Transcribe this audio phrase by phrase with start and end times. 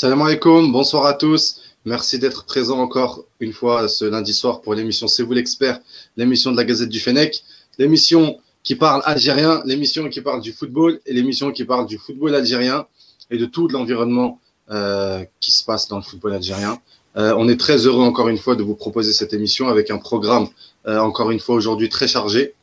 [0.00, 1.60] Salam alaikum, bonsoir à tous.
[1.84, 5.78] Merci d'être présent encore une fois ce lundi soir pour l'émission C'est vous l'expert,
[6.16, 7.44] l'émission de la Gazette du Fennec,
[7.76, 12.34] l'émission qui parle algérien, l'émission qui parle du football et l'émission qui parle du football
[12.34, 12.86] algérien
[13.30, 14.40] et de tout l'environnement
[14.70, 16.80] euh, qui se passe dans le football algérien.
[17.18, 19.98] Euh, on est très heureux encore une fois de vous proposer cette émission avec un
[19.98, 20.48] programme
[20.86, 22.54] euh, encore une fois aujourd'hui très chargé.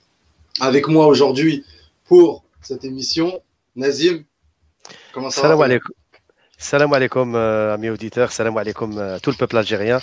[0.59, 1.63] Avec moi aujourd'hui
[2.05, 3.39] pour cette émission,
[3.75, 4.23] Nazim.
[5.13, 5.93] Comment ça Salam va alaikum.
[6.59, 9.99] Salam alaikum, euh, amis auditeurs, salam alaikum, euh, tout le peuple algérien.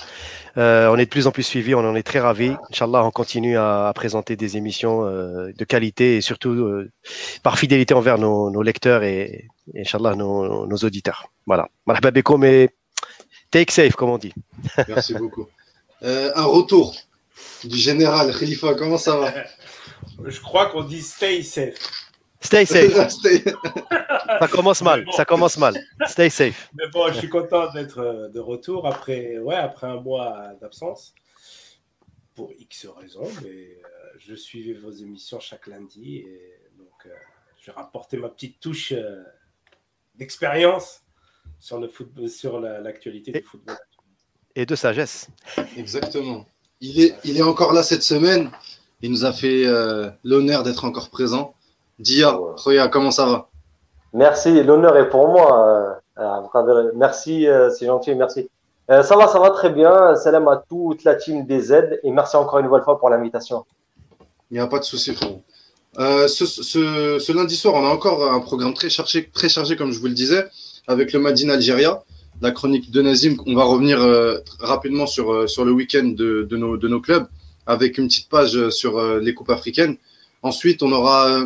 [0.57, 2.53] Euh, on est de plus en plus suivis, on en est très ravis.
[2.71, 6.93] Inch'Allah, on continue à, présenter des émissions euh, de qualité et surtout euh,
[7.43, 11.33] par fidélité envers nos, nos lecteurs et, et Inch'Allah, nos, nos, auditeurs.
[11.45, 11.69] Voilà.
[11.87, 12.69] Marhaba mais
[13.51, 14.33] take safe, comme on dit.
[14.89, 15.49] Merci beaucoup.
[16.03, 16.95] un retour
[17.65, 19.33] du général Khalifa, comment ça va?
[20.25, 22.04] Je crois qu'on dit stay safe.
[22.45, 22.93] Stay safe.
[24.39, 25.75] ça commence mal, ça commence mal.
[26.07, 26.71] Stay safe.
[26.75, 31.15] Mais bon, je suis content d'être euh, de retour après, ouais, après un mois d'absence.
[32.35, 37.11] Pour X raisons, mais euh, je suivais vos émissions chaque lundi et donc euh,
[37.61, 38.93] je vais rapporter ma petite touche
[40.17, 41.03] d'expérience
[41.61, 43.79] sur le football, sur l'actualité du football.
[44.57, 45.29] Et de sagesse.
[45.77, 46.45] Exactement.
[46.81, 48.51] Il est, il est encore là cette semaine.
[49.01, 49.65] Il nous a fait
[50.25, 51.54] l'honneur d'être encore présent.
[51.99, 53.49] Dia, Khoya, comment ça va?
[54.13, 56.01] Merci, l'honneur est pour moi.
[56.19, 58.49] Euh, merci, euh, c'est gentil, merci.
[58.91, 60.15] Euh, ça va, ça va très bien.
[60.17, 63.65] Salam à toute la team des Z et merci encore une nouvelle fois pour l'invitation.
[64.51, 65.43] Il n'y a pas de souci, frérot.
[65.97, 69.93] Ce, ce, ce, lundi soir, on a encore un programme très chargé, très chargé, comme
[69.93, 70.45] je vous le disais,
[70.89, 72.03] avec le Madine Algéria,
[72.43, 73.37] la chronique de Nazim.
[73.47, 73.99] On va revenir
[74.59, 77.27] rapidement sur, sur le week-end de, de, nos, de nos clubs,
[77.67, 79.97] avec une petite page sur les coupes africaines.
[80.43, 81.45] Ensuite, on aura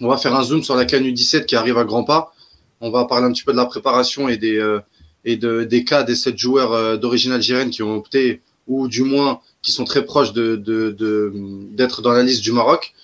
[0.00, 2.32] on va faire un zoom sur la CAN U17 qui arrive à grands pas.
[2.80, 4.80] On va parler un petit peu de la préparation et des, euh,
[5.24, 9.02] et de, des cas des sept joueurs euh, d'origine algérienne qui ont opté, ou du
[9.02, 11.32] moins qui sont très proches de, de,
[11.72, 12.94] d'être dans la liste du Maroc.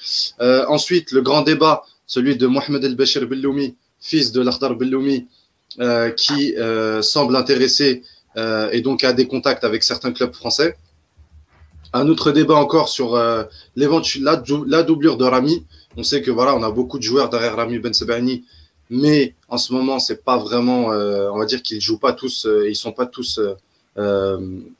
[0.40, 5.26] Euh, ensuite, le grand débat, celui de Mohamed El Bachir Belloumi, fils de Lakhdar Belloumi,
[5.80, 8.02] euh, qui euh, semble intéressé
[8.72, 10.76] et donc a des contacts avec certains clubs français.
[11.92, 15.64] Un autre débat encore sur la, la doublure de Rami.
[15.96, 18.44] On sait que voilà, on a beaucoup de joueurs derrière Rami Ben Sebani,
[18.90, 22.46] mais en ce moment, c'est pas vraiment, euh, on va dire qu'ils jouent pas tous,
[22.46, 23.40] euh, ils sont pas tous
[23.96, 24.38] euh,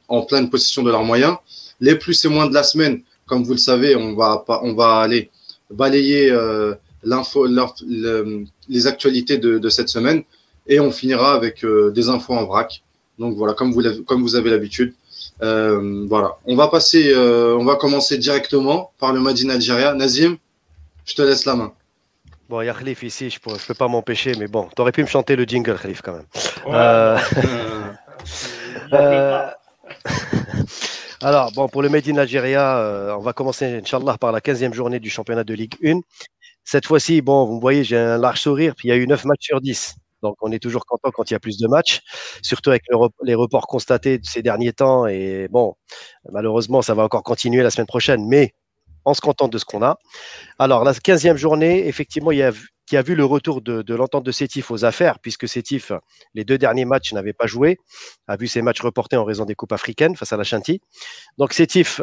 [0.09, 1.37] en pleine possession de leurs moyens.
[1.81, 4.99] Les plus et moins de la semaine, comme vous le savez, on va on va
[4.99, 5.31] aller
[5.71, 6.31] balayer
[7.03, 7.47] l'info,
[8.69, 10.23] les actualités de, cette semaine
[10.67, 12.83] et on finira avec des infos en vrac.
[13.19, 14.95] Donc voilà, comme vous, comme vous avez l'habitude.
[15.41, 19.97] voilà, on va passer, on va commencer directement par le Madine Algérie.
[19.97, 20.37] Nazim,
[21.05, 21.73] je te laisse la main.
[22.49, 24.93] Bon, il y a Khalif ici, je ne peux, pas m'empêcher, mais bon, tu aurais
[24.93, 26.27] pu me chanter le jingle, Khalif, quand même.
[26.67, 27.19] Euh,
[28.93, 29.49] euh,
[31.23, 34.75] alors, bon, pour le Made in Algeria, euh, on va commencer, Inch'Allah, par la 15e
[34.75, 36.01] journée du championnat de Ligue 1.
[36.65, 39.25] Cette fois-ci, bon, vous voyez, j'ai un large sourire, puis il y a eu 9
[39.25, 39.97] matchs sur 10.
[40.23, 42.01] Donc, on est toujours content quand il y a plus de matchs,
[42.43, 42.83] surtout avec
[43.23, 45.07] les reports constatés de ces derniers temps.
[45.07, 45.75] Et bon,
[46.31, 48.55] malheureusement, ça va encore continuer la semaine prochaine, mais
[49.05, 49.99] on se contente de ce qu'on a.
[50.59, 52.53] Alors, la 15e journée, effectivement, il y a,
[52.87, 55.93] qui a vu le retour de, l'entente de Sétif aux affaires, puisque Sétif,
[56.35, 57.79] les deux derniers matchs, n'avait pas joué,
[58.29, 60.81] a vu ses matchs reportés en raison des coupes africaines face à la Chanty.
[61.39, 62.01] Donc, Sétif,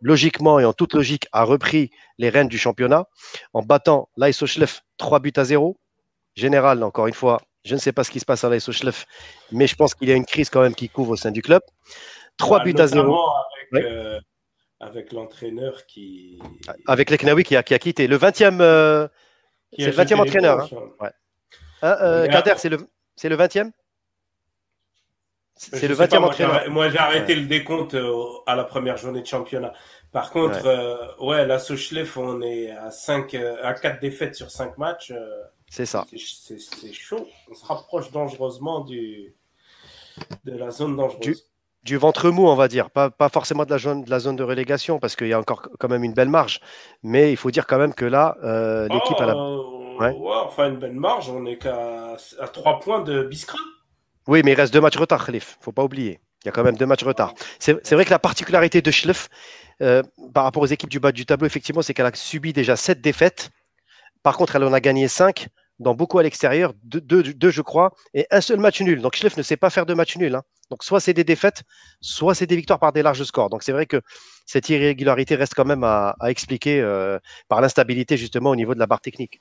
[0.00, 3.06] logiquement et en toute logique, a repris les rênes du championnat
[3.52, 5.76] en battant l'ASO Schlef 3 buts à 0.
[6.36, 9.06] Général, encore une fois, je ne sais pas ce qui se passe à l'ASO Schlef,
[9.52, 11.42] mais je pense qu'il y a une crise quand même qui couvre au sein du
[11.42, 11.62] club.
[12.38, 13.16] 3 buts à 0.
[13.72, 14.20] Avec, euh,
[14.80, 16.38] avec l'entraîneur qui.
[16.86, 18.06] Avec Leknaoui qui a, qui a quitté.
[18.06, 19.08] Le 20e, euh,
[19.76, 20.72] c'est le 20e entraîneur.
[20.72, 20.90] Hein.
[21.00, 21.10] Ouais.
[21.82, 23.70] Hein, euh, Kader, c'est le, le 20e
[25.56, 26.70] C'est le 20e entraîneur.
[26.70, 29.72] Moi, j'ai arrêté le décompte euh, à la première journée de championnat.
[30.12, 30.64] Par contre,
[31.18, 35.12] ouais, ouais la Sochleff, on est à, 5, à 4 défaites sur 5 matchs.
[35.68, 36.06] c'est ça.
[36.16, 37.26] C'est chaud.
[37.50, 39.34] On se rapproche dangereusement du,
[40.44, 41.36] de la zone dangereuse du
[41.92, 42.90] ventre mou, on va dire.
[42.90, 45.38] Pas, pas forcément de la, zone, de la zone de relégation, parce qu'il y a
[45.38, 46.60] encore quand même une belle marge.
[47.02, 49.36] Mais il faut dire quand même que là, euh, l'équipe a la.
[49.36, 50.14] Oh, ouais.
[50.46, 53.58] enfin, une belle marge, on est qu'à à 3 points de Biskra.
[54.26, 55.58] Oui, mais il reste deux matchs retard, Khalif.
[55.60, 56.20] faut pas oublier.
[56.44, 57.34] Il y a quand même deux matchs retard.
[57.58, 59.28] C'est vrai que la particularité de Schleff,
[59.82, 60.02] euh,
[60.34, 63.00] par rapport aux équipes du bas du tableau, effectivement, c'est qu'elle a subi déjà sept
[63.00, 63.50] défaites.
[64.22, 65.48] Par contre, elle en a gagné cinq
[65.80, 69.00] dans beaucoup à l'extérieur, deux, je crois, et un seul match nul.
[69.00, 70.34] Donc Schleff ne sait pas faire de match nul.
[70.34, 70.42] Hein.
[70.70, 71.62] Donc soit c'est des défaites,
[72.00, 73.50] soit c'est des victoires par des larges scores.
[73.50, 74.00] Donc c'est vrai que
[74.46, 77.18] cette irrégularité reste quand même à, expliquer euh,
[77.48, 79.40] par l'instabilité justement au niveau de la barre technique.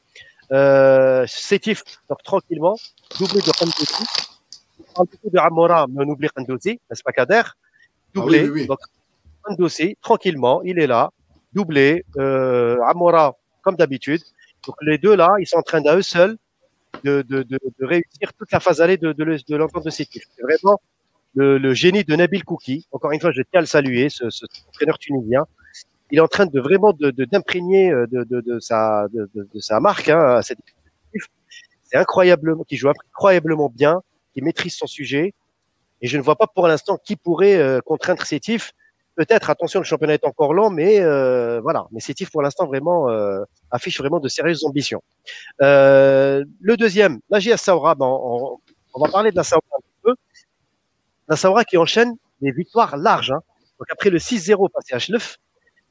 [0.52, 2.76] Euh, Sétif, donc tranquillement,
[3.20, 3.52] doublé de
[4.94, 7.44] parle beaucoup de Amora, mais on oublie Kandouzi, n'est-ce pas Kader?
[8.14, 8.40] Doublé.
[8.40, 8.68] Ah oui, oui, oui.
[8.68, 8.80] Donc,
[9.42, 11.10] Kandouzi, tranquillement, il est là,
[11.54, 12.06] doublé.
[12.18, 14.22] Euh, Amora, comme d'habitude.
[14.68, 16.38] Donc les deux là, ils sont en train d'à eux seuls
[17.04, 17.26] de,
[17.82, 20.24] réussir toute la phase allée de, de, le- de l'entente de Sétif.
[20.36, 20.80] C'est vraiment
[21.36, 22.88] le, génie de Nabil Kouki.
[22.92, 25.46] Encore une fois, je tiens à le saluer, ce, ce entraîneur tunisien.
[26.12, 29.08] Il est en train de vraiment d'imprégner euh, de, sa,
[29.80, 30.42] marque hein, à.
[30.42, 30.56] C'est
[31.94, 34.02] incroyablement, qui joue incroyablement bien,
[34.34, 35.34] qui maîtrise son sujet.
[36.02, 38.74] Et je ne vois pas pour l'instant qui pourrait euh, contraindre Sétif.
[39.16, 41.86] Peut-être, attention, le championnat est encore long, mais euh, voilà.
[41.92, 45.04] Mais Sétif, pour l'instant, vraiment euh, affiche vraiment de sérieuses ambitions.
[45.62, 48.58] Euh, le deuxième, la JS Saoura, ben, on,
[48.96, 50.16] on va parler de la Saoura un petit peu.
[51.28, 53.32] La Saoura qui enchaîne des victoires larges.
[53.32, 53.42] Hein.
[53.80, 55.36] Donc après le 6-0 face à H9,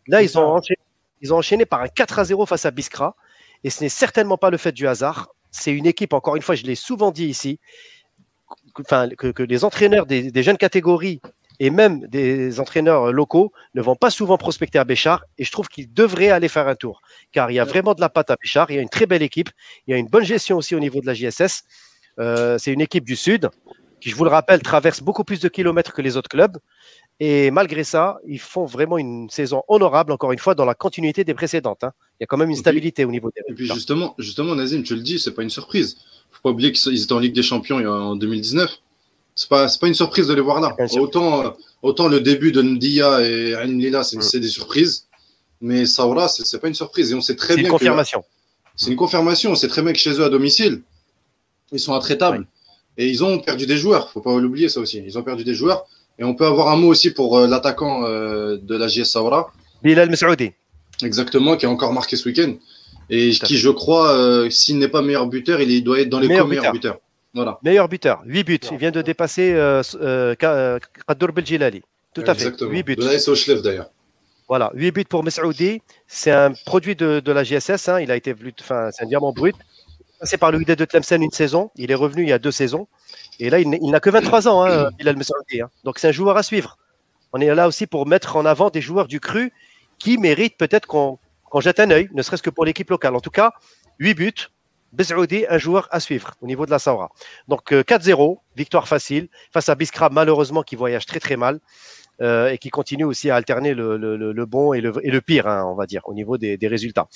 [0.08, 0.78] là ils ont, enchaîné,
[1.20, 3.14] ils ont enchaîné par un 4-0 face à Biskra.
[3.64, 5.28] Et ce n'est certainement pas le fait du hasard.
[5.52, 7.60] C'est une équipe, encore une fois, je l'ai souvent dit ici,
[8.74, 11.20] que- enfin, que, que les entraîneurs des, des jeunes catégories
[11.60, 15.24] et même des entraîneurs locaux ne vont pas souvent prospecter à Béchar.
[15.38, 17.00] Et je trouve qu'ils devraient aller faire un tour.
[17.32, 18.70] Car il y a vraiment de la patte à Béchar.
[18.70, 19.50] Il y a une très belle équipe.
[19.86, 21.62] Il y a une bonne gestion aussi au niveau de la JSS.
[22.18, 23.48] Euh, c'est une équipe du Sud
[24.00, 26.58] qui, je vous le rappelle, traverse beaucoup plus de kilomètres que les autres clubs.
[27.20, 31.22] Et malgré ça, ils font vraiment une saison honorable, encore une fois, dans la continuité
[31.22, 31.84] des précédentes.
[31.84, 31.92] hein.
[32.18, 34.56] Il y a quand même une puis- stabilité au niveau des Et puis justement, justement,
[34.56, 35.98] Nazim, tu le dis, c'est pas une surprise.
[36.32, 38.76] Faut pas oublier qu'ils étaient en Ligue des Champions il en 2019.
[39.34, 40.74] C'est pas, c'est pas une surprise de les voir là.
[40.76, 41.00] Bien.
[41.00, 41.50] Autant, euh,
[41.82, 43.54] autant le début de Ndia et
[44.02, 44.22] c'est Mm.
[44.22, 45.06] c'est des surprises.
[45.60, 47.12] Mais Saoura, c'est pas une surprise.
[47.12, 48.24] Et on sait très C'est une bien confirmation.
[48.76, 49.52] c'est une confirmation.
[49.52, 50.82] On sait très bien que chez eux à domicile,
[51.70, 52.46] ils sont intraitables.
[52.98, 54.10] Et ils ont perdu des joueurs.
[54.10, 55.02] Faut pas l'oublier ça aussi.
[55.06, 55.86] Ils ont perdu des joueurs.
[56.18, 59.50] Et on peut avoir un mot aussi pour euh, l'attaquant euh, de la JS Saoura.
[59.82, 60.50] Bilal Messoudi.
[61.02, 62.54] Exactement, qui a encore marqué ce week-end.
[63.08, 66.28] Et qui, je crois, euh, s'il n'est pas meilleur buteur, il doit être dans les
[66.28, 66.94] Meilleur co-meilleurs buteur.
[66.94, 67.00] buteurs.
[67.34, 67.58] Voilà.
[67.62, 68.58] Meilleur buteur, 8 buts.
[68.70, 71.82] Il vient de dépasser euh, euh, Ka- euh, Kadour Beljilali.
[72.14, 72.42] Tout à fait.
[72.44, 72.70] Exactement.
[72.70, 72.96] 8 buts.
[72.96, 73.02] De
[73.62, 73.90] d'ailleurs.
[74.48, 75.80] Voilà, 8 buts pour Messoudi.
[76.06, 77.88] C'est un produit de, de la GSS.
[77.88, 78.00] hein.
[78.00, 79.56] Il a été venu, enfin, c'est un diamant brut.
[79.56, 81.70] Il est passé par le UD de Tlemcen une saison.
[81.76, 82.86] Il est revenu il y a deux saisons.
[83.40, 85.62] Et là, il n'a que 23 ans, hein, Bilal Messoudi.
[85.62, 85.70] hein.
[85.84, 86.76] Donc, c'est un joueur à suivre.
[87.32, 89.52] On est là aussi pour mettre en avant des joueurs du cru
[89.98, 91.18] qui méritent peut-être qu'on
[91.48, 93.14] qu'on jette un œil, ne serait-ce que pour l'équipe locale.
[93.14, 93.52] En tout cas,
[93.98, 94.32] 8 buts.
[94.92, 97.10] Bezoudi, un joueur à suivre au niveau de la Saoura.
[97.48, 101.60] Donc euh, 4-0, victoire facile face à Biskra, malheureusement, qui voyage très très mal
[102.20, 105.10] euh, et qui continue aussi à alterner le, le- le- le bon et le, et
[105.10, 107.08] le pire, hein, on va dire, au niveau des, des résultats.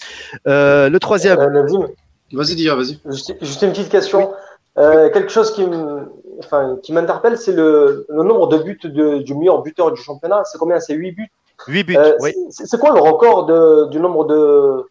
[0.46, 1.86] Euh, le troisième, Euh,
[2.32, 2.98] Vas-y, Dia, vas-y.
[3.06, 4.32] juste, juste une petite question.
[4.78, 9.18] Euh, quelque chose qui me- enfin, qui m'interpelle, c'est le, le nombre de buts de-
[9.18, 10.42] du meilleur buteur du championnat.
[10.44, 10.80] C'est combien?
[10.80, 11.30] C'est 8 buts?
[11.68, 12.34] 8 buts, Euh, oui.
[12.50, 14.84] c'est- C'est quoi le record de, du nombre de.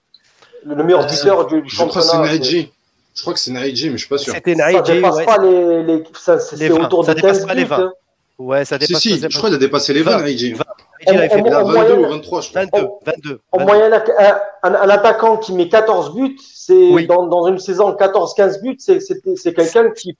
[0.66, 2.72] Le meilleur buteur du, du Je crois que c'est championnat Naïdji.
[3.16, 4.34] Je crois que c'est Naïdji, mais je suis pas sûr.
[4.34, 5.26] C'était Ça Naïdji, dépasse ouais.
[5.26, 5.84] pas les.
[5.84, 7.70] les ça, c'est Les c'est 20, autour ça de dépasse 15 pas les buts.
[7.70, 7.92] 20.
[8.40, 10.54] Ouais, ça Si, dépasse si, ça je crois qu'il a dépassé les 20, 20, Naïdji.
[10.54, 10.58] 20.
[10.58, 12.62] Naïdji, il avait fait En- Il a en 22 moyenne- ou 23, je crois.
[12.66, 13.40] 22, 22.
[13.52, 13.72] En 22.
[13.72, 17.06] moyenne, un, un- un attaquant qui met 14 buts, c'est Oui.
[17.08, 20.18] dans, dans une saison 14-15 buts, c'est c'est- c'est quelqu'un qui.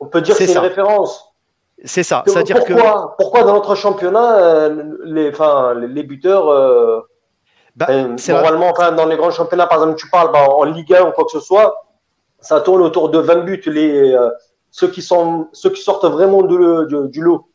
[0.00, 0.60] On peut dire que C'est c'est une ça.
[0.62, 1.24] référence.
[1.84, 6.48] C'est ça, c'est-à-dire que pourquoi, pourquoi dans notre championnat, euh, les, enfin, les, les buteurs,
[6.48, 7.00] euh,
[7.76, 7.86] Bah,
[8.32, 11.12] normalement, enfin, dans les grands championnats, par exemple, tu parles bah, en Ligue 1 ou
[11.12, 11.86] quoi que ce soit,
[12.40, 13.62] ça tourne autour de 20 buts.
[13.66, 14.30] Les, euh,
[14.70, 17.48] ceux, qui sont, ceux qui sortent vraiment de- du- du lot.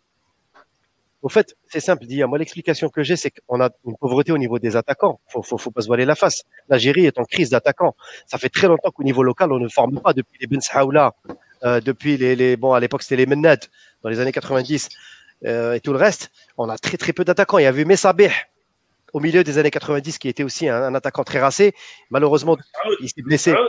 [1.23, 2.25] Au fait, c'est simple, Dia.
[2.25, 5.19] Moi, l'explication que j'ai, c'est qu'on a une pauvreté au niveau des attaquants.
[5.27, 6.41] Faut, faut, faut pas se voiler la face.
[6.67, 7.95] L'Algérie est en crise d'attaquants.
[8.25, 11.13] Ça fait très longtemps qu'au niveau local, on ne forme pas depuis les Ben Saoula,
[11.63, 13.59] euh, depuis les, les, bon, à l'époque, c'était les Mennad,
[14.03, 14.89] dans les années 90,
[15.45, 16.31] euh, et tout le reste.
[16.57, 17.59] On a très, très peu d'attaquants.
[17.59, 18.31] Il y avait Messabeh
[19.13, 21.73] au milieu des années 90, qui était aussi un, un attaquant très racé.
[22.09, 22.57] Malheureusement,
[23.01, 23.51] il s'est blessé.
[23.51, 23.59] Avec,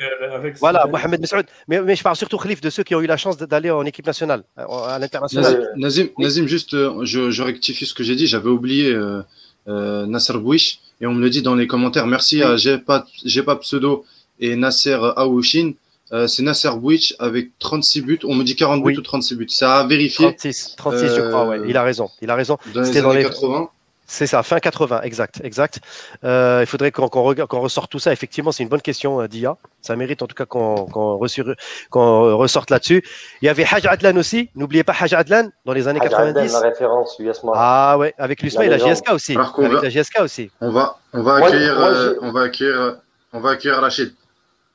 [0.00, 0.86] euh, avec Voilà.
[0.86, 1.46] Mohamed Messoud.
[1.68, 3.84] Mais, mais je parle surtout, Khalif, de ceux qui ont eu la chance d'aller en
[3.84, 4.64] équipe nationale, à
[4.94, 5.52] à l'international.
[5.52, 8.26] Nazim, Nazim, Nazim, juste, euh, je, je rectifie ce que j'ai dit.
[8.26, 9.22] J'avais oublié euh,
[9.68, 12.06] euh, Nasser Bouish et on me le dit dans les commentaires.
[12.06, 14.04] Merci à J'ai pas, J'ai pas pseudo
[14.40, 15.72] et Nasser Aouchin.
[16.10, 18.18] Euh, c'est Nasser Bouish avec 36 buts.
[18.24, 19.46] On me dit 40 buts ou 36 buts.
[19.50, 21.58] C'est à vérifier 36, 36 je crois, ouais.
[21.58, 22.08] Euh, Il a raison.
[22.22, 22.56] Il a raison.
[22.72, 23.68] dans les C'était dans les- 80.
[24.10, 25.80] C'est ça, fin 80, exact, exact.
[26.24, 28.10] Euh, il faudrait qu'on qu'on regarde- qu'on ressorte tout ça.
[28.10, 29.58] Effectivement, c'est une bonne question, euh, Dia.
[29.82, 30.86] Ça mérite en tout cas qu'on
[32.38, 33.04] ressorte là-dessus.
[33.42, 34.48] Il y avait Haj Adlan aussi.
[34.54, 36.52] N'oubliez pas Haj Adlan dans les années Hadj Adel, 90.
[36.54, 38.78] la référence, US Mar- Ah ouais, avec l'USMA et la.
[38.78, 39.36] GSK aussi.
[39.36, 40.50] Avec va- la GSK aussi.
[40.62, 42.96] On va, on va accueillir, euh, on va accueillir,
[43.34, 44.14] on va accueillir Rachid.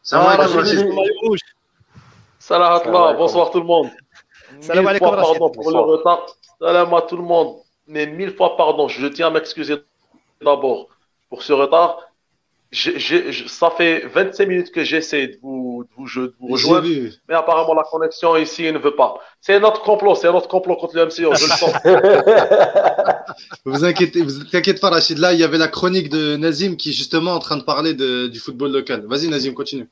[0.04, 0.78] Salam Ah, alaikum, Rachid.
[2.38, 3.18] Salam alaikum.
[3.18, 3.90] bonsoir tout le monde.
[4.62, 5.32] Salam alaikum, fois Rachid.
[5.40, 5.86] pardon pour Bonsoir.
[5.88, 6.26] le retard.
[6.60, 7.56] Salam à tout le monde.
[7.88, 9.76] Mais mille fois pardon, je tiens à m'excuser
[10.42, 10.88] d'abord
[11.30, 12.00] pour ce retard.
[12.72, 16.48] Je- ça fait 25 minutes que j'essaie de vous vous, de vous, je- de vous
[16.58, 16.88] J'ai rejoindre.
[17.30, 19.20] Mais apparemment, la connexion ici ne veut pas.
[19.42, 21.74] C'est notre complot, c'est notre complot contre le MCO, je le sens.
[23.66, 25.18] Vous inquiétez, vous t'inquiète pas, Rachid.
[25.18, 27.94] Là, il y avait la chronique de Nazim qui est justement en train de parler
[27.94, 29.06] de- du football local.
[29.08, 29.88] Vas-y, Nazim, continue.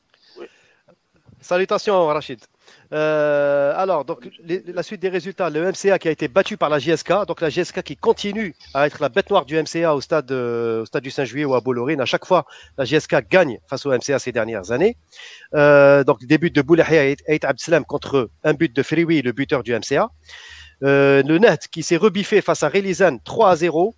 [1.40, 2.40] Salutations, Rachid.
[2.94, 6.70] Euh, alors, donc, les- la suite des résultats, le MCA qui a été battu par
[6.70, 10.02] la JSK, donc la JSK qui continue à être la bête noire du MCA au
[10.02, 12.02] stade, euh, au stade du Saint-Juillet ou à Bollorine.
[12.02, 12.46] À chaque fois,
[12.78, 14.98] la JSK gagne face au MCA ces dernières années.
[15.56, 19.32] Euh, donc, des buts de Boulahia et Ait Abdeslam contre un but de Frioui, le
[19.32, 20.10] buteur du MCA.
[20.82, 23.96] Le Net qui s'est rebiffé face à Relizan 3 à 0.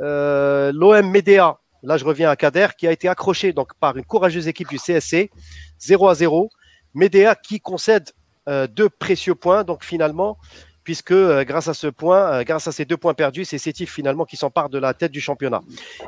[0.00, 4.04] Euh, L'OM Médéa, là je reviens à Kader, qui a été accroché donc, par une
[4.04, 5.30] courageuse équipe du CSC
[5.78, 6.48] 0 à 0.
[6.94, 8.10] Médéa qui concède
[8.46, 10.38] deux précieux points, donc finalement,
[10.84, 13.92] puisque euh, grâce à ce point, euh, grâce à ces deux points perdus, c'est Sétif
[13.92, 15.60] finalement qui s'empare de la tête du championnat.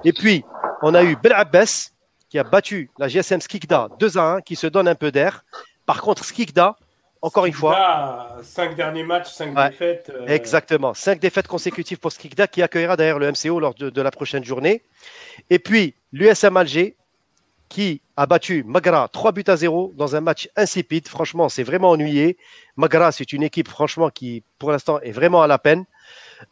[0.05, 0.45] Et puis,
[0.83, 1.93] on a eu Bel Abbès
[2.29, 5.45] qui a battu la GSM Skikda 2 à 1, qui se donne un peu d'air.
[5.87, 6.75] Par contre, Skikda,
[7.23, 10.11] encore une fois, cinq derniers matchs, cinq Ouais, défaites.
[10.13, 10.93] euh, Exactement.
[10.93, 14.45] Cinq défaites consécutives pour Skikda qui accueillera d'ailleurs le MCO lors de, de la prochaine
[14.45, 14.83] journée.
[15.51, 16.97] Et puis l'USM Alger
[17.75, 21.09] qui a battu Magra 3 buts à 0 dans un match insipide.
[21.09, 22.37] Franchement, c'est vraiment ennuyé.
[22.77, 25.85] Magra, c'est une équipe, franchement, qui pour l'instant est vraiment à la peine.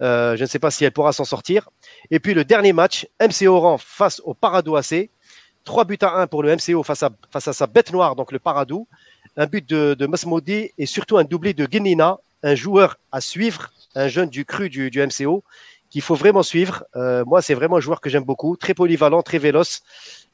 [0.00, 1.68] Euh, je ne sais pas si elle pourra s'en sortir.
[2.10, 5.10] Et puis le dernier match, MC Oran face au Paradou AC.
[5.62, 8.88] 3 buts à 1 pour le MCO face à, sa bête noire, donc le Paradou.
[9.36, 14.08] Un but de, de et surtout un doublé de Guinina, un joueur à suivre, un
[14.08, 15.44] jeune du cru du, du MCO
[15.92, 16.84] qu'il faut vraiment suivre.
[16.96, 19.82] Euh, moi, c'est vraiment un joueur que j'aime beaucoup, très polyvalent, très véloce,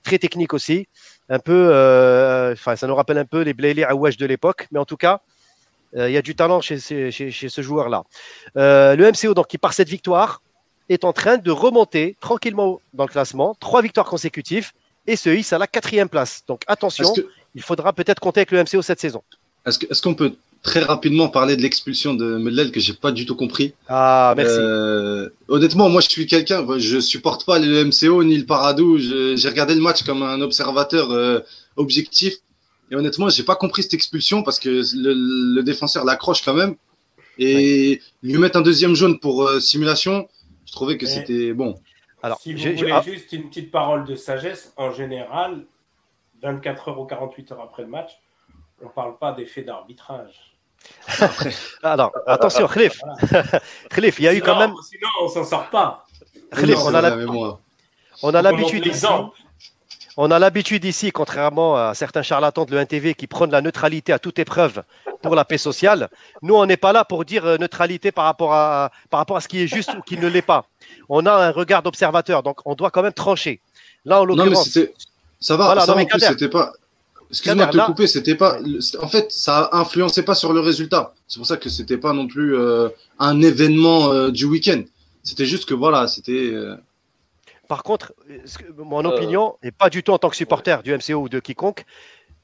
[0.02, 0.86] très technique aussi.
[1.28, 4.78] Un peu, euh, enfin, ça nous rappelle un peu les Blayley Awash de l'époque, mais
[4.78, 5.20] en tout cas,
[5.96, 8.04] euh, il y a du talent chez, chez, chez- chez ce joueur-là.
[8.56, 10.42] Euh, le MCO, donc, qui par cette victoire,
[10.88, 14.72] est en train de remonter tranquillement dans le classement, trois victoires consécutives
[15.06, 16.42] et se hisse à la quatrième place.
[16.46, 19.22] Donc attention, que- il faudra peut-être compter avec le MCO cette saison.
[19.66, 23.36] est-ce qu'on peut très rapidement parler de l'expulsion de Mellel que j'ai pas du tout
[23.36, 24.56] compris Ah, merci.
[24.58, 28.98] Euh, honnêtement, moi, je suis quelqu'un, je supporte pas le MCO ni le Paradou.
[28.98, 31.40] J'ai regardé le match comme un observateur euh,
[31.76, 32.34] objectif.
[32.90, 36.76] Et honnêtement, j'ai pas compris cette expulsion parce que le, le défenseur l'accroche quand même.
[37.38, 40.28] Et lui mettre un deuxième jaune pour euh, simulation,
[40.66, 41.78] je trouvais que c'était bon.
[42.22, 45.64] Alors, si vous voulez ah, juste une petite parole de sagesse, en général,
[46.42, 48.10] 24 heures ou 48 heures après le match,
[48.80, 50.47] on ne parle pas d'effet d'arbitrage.
[51.82, 53.00] Alors, attention, Khalif.
[53.90, 54.72] Khalif, il y a eu quand même.
[54.88, 56.06] Sinon- on s'en sort pas.
[56.52, 59.06] On a on l'habitude ici.
[60.20, 64.18] On a l'habitude ici, contrairement à certains charlatans de l'ENTV qui prônent la neutralité à
[64.18, 64.82] toute épreuve
[65.22, 66.08] pour la paix sociale,
[66.42, 69.40] nous, on n'est pas là pour dire euh, neutralité par rapport, à, par rapport à
[69.40, 70.66] ce qui est juste ou qui ne l'est pas.
[71.08, 73.60] On a un regard d'observateur, donc on doit quand même trancher.
[74.04, 74.92] Là, en Non, mais l'occurrence, c'était.
[75.40, 76.72] Ça va, Voilà, ça non, va, c'était pas.
[77.30, 78.58] Excuse-moi de te couper, c'était pas.
[79.00, 81.12] En fait, ça influençait pas sur le résultat.
[81.26, 84.82] C'est pour ça que c'était pas non plus euh, un événement euh, du week-end.
[85.22, 86.50] C'était juste que voilà, c'était.
[86.52, 86.76] euh,
[87.68, 88.14] par contre,
[88.78, 91.38] mon Euh, opinion, et pas du tout en tant que supporter du MCO ou de
[91.38, 91.84] quiconque,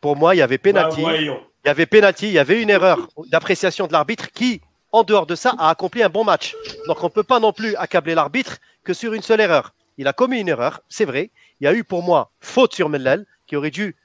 [0.03, 1.01] pour moi, il y avait Bah, pénalty.
[1.01, 1.41] voyons.
[1.65, 4.61] Il y avait pénalty, il y avait une erreur d'appréciation de l'arbitre qui,
[4.93, 6.55] en dehors de ça, a accompli un bon match.
[6.87, 9.73] Donc on ne peut pas non plus accabler l'arbitre que sur une seule erreur.
[9.97, 11.31] Il a commis une erreur, c'est vrai.
[11.61, 13.97] Il y a eu pour moi faute sur Mellel, qui aurait dû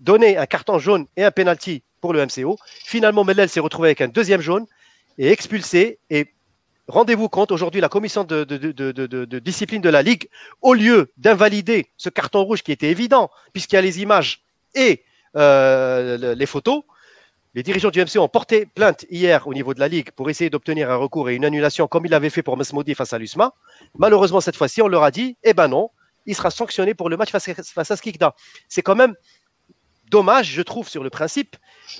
[0.00, 2.56] donner un carton jaune et un penalty pour le MCO.
[2.84, 4.66] Finalement, Mellel s'est retrouvé avec un deuxième jaune
[5.18, 5.98] et expulsé.
[6.10, 6.32] Et
[6.86, 8.44] rendez-vous compte, aujourd'hui, la commission de,
[9.38, 10.28] discipline de la Ligue,
[10.62, 14.42] au lieu d'invalider ce carton rouge qui était évident, puisqu'il y a les images
[14.74, 15.02] et
[15.36, 16.82] euh, le- les photos,
[17.54, 20.50] les dirigeants du MC ont porté plainte hier au niveau de la Ligue pour essayer
[20.50, 23.52] d'obtenir un recours et une annulation comme il l'avait fait pour Mesmoudi face à l'USMA.
[23.98, 25.90] Malheureusement, cette fois-ci, on leur a dit, eh ben non,
[26.26, 28.34] il sera sanctionné pour le match face à, face à Skikda.
[28.68, 29.14] C'est quand même
[30.10, 31.56] dommage, je trouve, sur le principe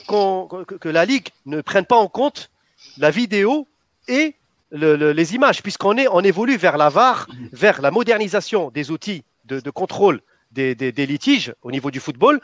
[0.09, 2.50] que, que la Ligue ne prenne pas en compte
[2.99, 3.67] la vidéo
[4.09, 4.35] et
[4.71, 8.91] le- le- les images, puisqu'on est, on évolue vers la VAR, vers la modernisation des
[8.91, 10.21] outils de, de contrôle
[10.53, 12.41] des, des- des litiges au niveau du football.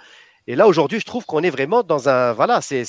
[0.47, 2.33] Et là, aujourd'hui, je trouve qu'on est vraiment dans un.
[2.33, 2.85] Voilà, c'est.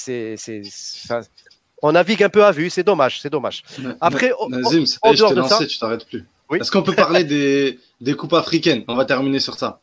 [1.82, 3.64] on navigue un peu à vue, c'est dommage, c'est dommage.
[4.02, 6.26] Après, Nazim, en je de lancé, ça- tu t'arrêtes plus.
[6.50, 6.60] Oui.
[6.60, 9.80] Est-ce qu'on peut parler des, des coupes africaines On va terminer sur ça.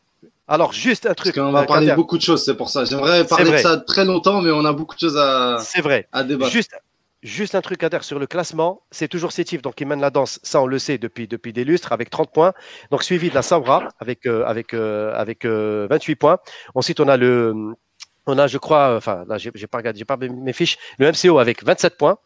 [0.48, 1.34] Alors, juste un Parce truc.
[1.34, 2.84] qu'on va euh, parler de beaucoup de choses, c'est pour ça.
[2.84, 6.08] J'aimerais parler de ça très longtemps, mais on a beaucoup de choses à, C'est vrai.
[6.12, 6.50] à débattre.
[6.50, 6.72] Juste,
[7.22, 8.82] juste un truc à dire sur le classement.
[8.90, 10.40] C'est toujours Sétif donc, qui mène la danse.
[10.42, 12.52] Ça, on le sait depuis, depuis des lustres avec 30 points.
[12.90, 16.38] Donc, suivi de la Sabra avec, euh, avec, euh, avec euh, 28 points.
[16.74, 17.54] Ensuite, on a le.
[18.26, 21.40] On a, je crois, enfin, là, j'ai pas regardé, j'ai pas mes fiches, le MCO
[21.40, 22.18] avec 27 points.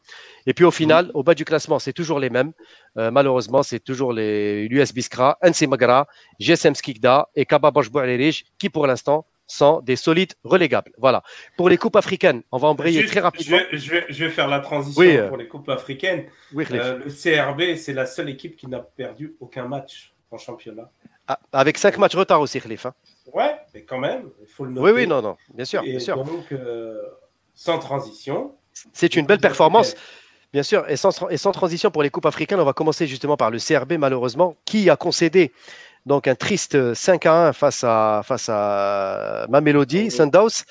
[0.46, 2.52] Et puis au final, au bas du classement, c'est toujours les mêmes.
[2.98, 6.06] Euh, malheureusement, c'est toujours les l'US Biskra, NC Magra,
[6.38, 10.92] GSM Skikda et Kaba Bosch Bouarerij qui, pour l'instant, sont des solides relégables.
[10.98, 11.22] Voilà.
[11.56, 13.58] Pour les coupes africaines, on va embrayer Juste, très rapidement.
[13.72, 16.26] Je, je vais, je vais faire la transition Oui, euh, pour les coupes africaines.
[16.52, 16.64] Oui.
[16.72, 20.90] Euh, le CRB, c'est la seule équipe qui n'a perdu aucun match en championnat.
[21.28, 22.86] Ah, avec cinq matchs retard aussi, Khalif.
[22.86, 22.94] hein.
[23.32, 24.84] Ouais, mais quand même, il faut le noter.
[24.84, 26.22] Oui, oui, non, non, bien sûr, Et bien sûr.
[26.24, 27.00] donc, euh,
[27.54, 28.54] sans transition.
[28.92, 29.94] C'est une belle performance.
[30.52, 33.36] Bien sûr, et sans, et sans transition pour les coupes africaines, on va commencer justement
[33.36, 35.52] par le CRB, malheureusement, qui a concédé
[36.06, 40.62] donc un triste 5 à 1 face à, face à Mamelody, Sundowns.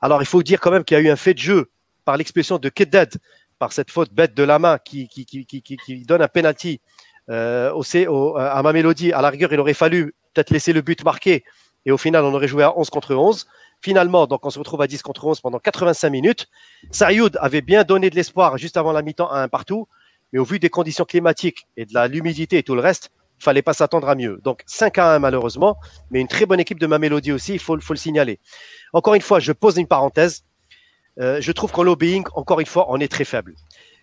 [0.00, 1.70] Alors, il faut dire quand même qu'il y a eu un fait de jeu
[2.04, 3.14] par l'expression de Keddad,
[3.58, 6.28] par cette faute bête de la main qui, qui, qui, qui, qui- qui donne un
[6.28, 6.80] penalty
[7.30, 9.12] euh, au, C- au- à Mamelody.
[9.12, 11.44] À la rigueur, il aurait fallu peut-être laisser le but marqué
[11.86, 13.46] et au final, on aurait joué à 11 contre 11.
[13.82, 16.48] Finalement, donc on se retrouve à 10 contre 11 pendant 85 minutes.
[16.92, 19.88] Sayoud avait bien donné de l'espoir juste avant la mi-temps à un partout,
[20.32, 23.10] mais au vu des conditions climatiques et de l'humidité et tout le reste,
[23.40, 24.40] il fallait pas s'attendre à mieux.
[24.44, 25.76] Donc 5 à 1 malheureusement,
[26.12, 28.38] mais une très bonne équipe de Mamelody aussi, il faut, faut le signaler.
[28.92, 30.44] Encore une fois, je pose une parenthèse.
[31.18, 33.54] Euh, je trouve qu'en lobbying, encore une fois, on est très faible.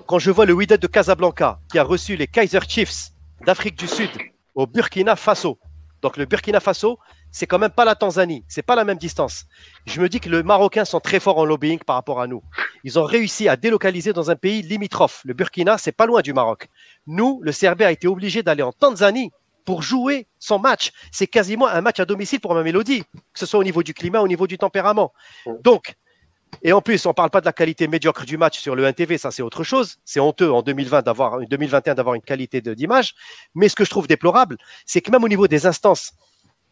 [0.08, 3.12] Quand je vois le Wydad de Casablanca qui a reçu les Kaiser Chiefs
[3.46, 4.10] d'Afrique du Sud
[4.56, 5.58] au Burkina Faso,
[6.02, 7.00] donc le Burkina Faso,
[7.32, 9.46] c'est quand même pas la Tanzanie, c'est pas la même distance.
[9.86, 12.42] Je me dis que les Marocains sont très forts en lobbying par rapport à nous.
[12.84, 15.22] Ils ont réussi à délocaliser dans un pays limitrophe.
[15.26, 16.70] Le Burkina, c'est pas loin du Maroc.
[17.08, 19.32] Nous, le CRB a été obligé d'aller en Tanzanie
[19.66, 20.92] pour jouer son match.
[21.12, 23.94] C'est quasiment un match à domicile pour ma mélodie, que ce soit au niveau du
[23.94, 25.14] climat, au niveau du tempérament.
[25.64, 25.96] Donc,
[26.64, 29.18] et en plus, on parle pas de la qualité médiocre du match sur le 1TV,
[29.18, 29.98] ça c'est autre chose.
[30.04, 33.14] C'est honteux en 2020 d'avoir, 2021 d'avoir une qualité d'image.
[33.56, 36.14] Mais ce que je trouve déplorable, c'est que même au niveau des instances,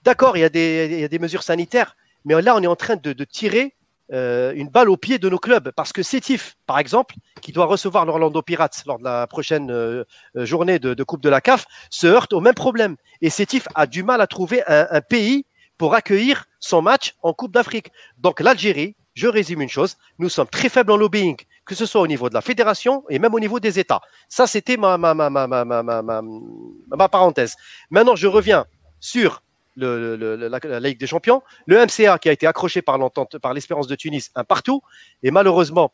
[0.03, 3.75] d'accord, il y, a des, mesures sanitaires, mais là, on est en train de, tirer
[4.13, 5.71] euh, une balle au pied de nos clubs.
[5.75, 10.05] Parce que Sétif, par exemple, qui doit recevoir l'Orlando Pirates lors de la prochaine euh,
[10.35, 12.95] journée de, Coupe de la CAF, se heurte au même problème.
[13.21, 15.45] Et Sétif a du mal à trouver un, pays
[15.77, 17.91] pour accueillir son match en Coupe d'Afrique.
[18.17, 21.35] Donc l'Algérie, je résume une chose, nous sommes très faibles en lobbying,
[21.65, 24.01] que ce soit au niveau de la fédération et même au niveau des États.
[24.29, 24.97] Ça, c'était ma
[27.11, 27.55] parenthèse.
[27.89, 28.65] Maintenant, je reviens
[28.99, 29.41] sur
[29.77, 31.41] le, la, Ligue des Champions.
[31.65, 34.81] Le MCA qui a été accroché par l'entente, par l'Espérance de Tunis, un partout.
[35.23, 35.93] Et malheureusement,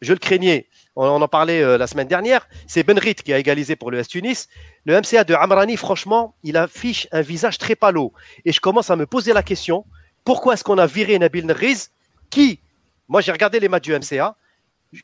[0.00, 3.76] je le craignais, on, en parlait euh, la semaine dernière, c'est Benrit qui a égalisé
[3.76, 4.48] pour le S Tunis.
[4.84, 8.12] Le MCA de Amrani, franchement, il affiche un visage très palo.
[8.44, 9.84] Et je commence à me poser la question,
[10.24, 11.90] pourquoi est-ce qu'on a viré Nabil Nerriz
[12.30, 12.60] qui,
[13.08, 14.36] moi j'ai regardé les matchs du MCA,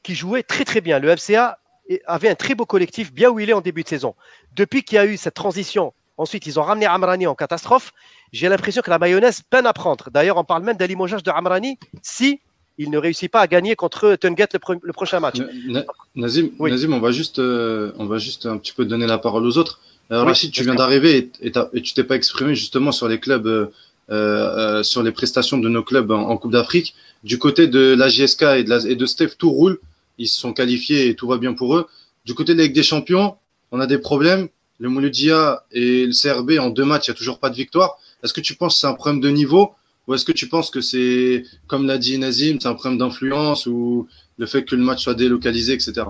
[0.03, 0.99] qui jouait très très bien.
[0.99, 1.59] Le MCA
[2.07, 4.15] avait un très beau collectif, bien où il est en début de saison.
[4.55, 5.93] Depuis qu'il y a eu cette transition,
[6.23, 7.93] ensuite ils ont ramené Amrani en catastrophe,
[8.33, 10.09] j'ai l'impression que la mayonnaise peine à prendre.
[10.11, 12.41] D'ailleurs, on parle même d'un limogeage de Amrani si
[12.79, 15.37] il ne réussit pas à gagner contre Tunget le, pro- le prochain match.
[15.39, 15.47] Na-
[15.81, 16.71] Na- Nazim, Oui.
[16.71, 19.59] Nazim, on va juste, euh, on va juste un petit peu donner la parole aux
[19.59, 19.81] autres.
[20.11, 23.09] Alors, Oui, Rachid, tu viens d'arriver et, et et tu t'es pas exprimé justement sur
[23.09, 23.67] les clubs, euh,
[24.11, 26.95] euh, sur les prestations de nos clubs en, en Coupe d'Afrique.
[27.25, 29.79] Du côté de la GSK et de, la, et de Steph, tout roule.
[30.19, 31.87] Ils se sont qualifiés et tout va bien pour eux.
[32.25, 33.37] Du côté de la Ligue des Champions,
[33.71, 34.49] on a des problèmes.
[34.83, 37.99] Le Mouloudia et le CRB en deux matchs, il n'y a toujours pas de victoire.
[38.25, 39.75] Est-ce que tu penses que c'est un problème de niveau
[40.09, 43.67] ou est-ce que tu penses que c'est, comme l'a dit Nazim, c'est un problème d'influence
[43.67, 46.03] ou le fait que le match soit délocalisé, etc.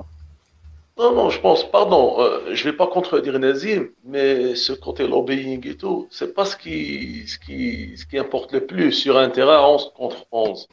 [0.97, 5.69] Non, non, je pense, pardon, euh, je vais pas contredire Nazim, mais ce côté lobbying
[5.69, 9.69] et tout, pas ce qui, ce qui, ce qui importe le plus sur un terrain
[9.69, 10.67] 11 contre 11.